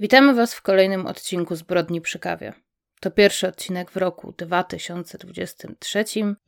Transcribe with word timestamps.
Witamy 0.00 0.34
Was 0.34 0.54
w 0.54 0.62
kolejnym 0.62 1.06
odcinku 1.06 1.56
Zbrodni 1.56 2.00
przy 2.00 2.18
kawie. 2.18 2.52
To 3.00 3.10
pierwszy 3.10 3.48
odcinek 3.48 3.90
w 3.90 3.96
roku 3.96 4.34
2023, 4.38 6.04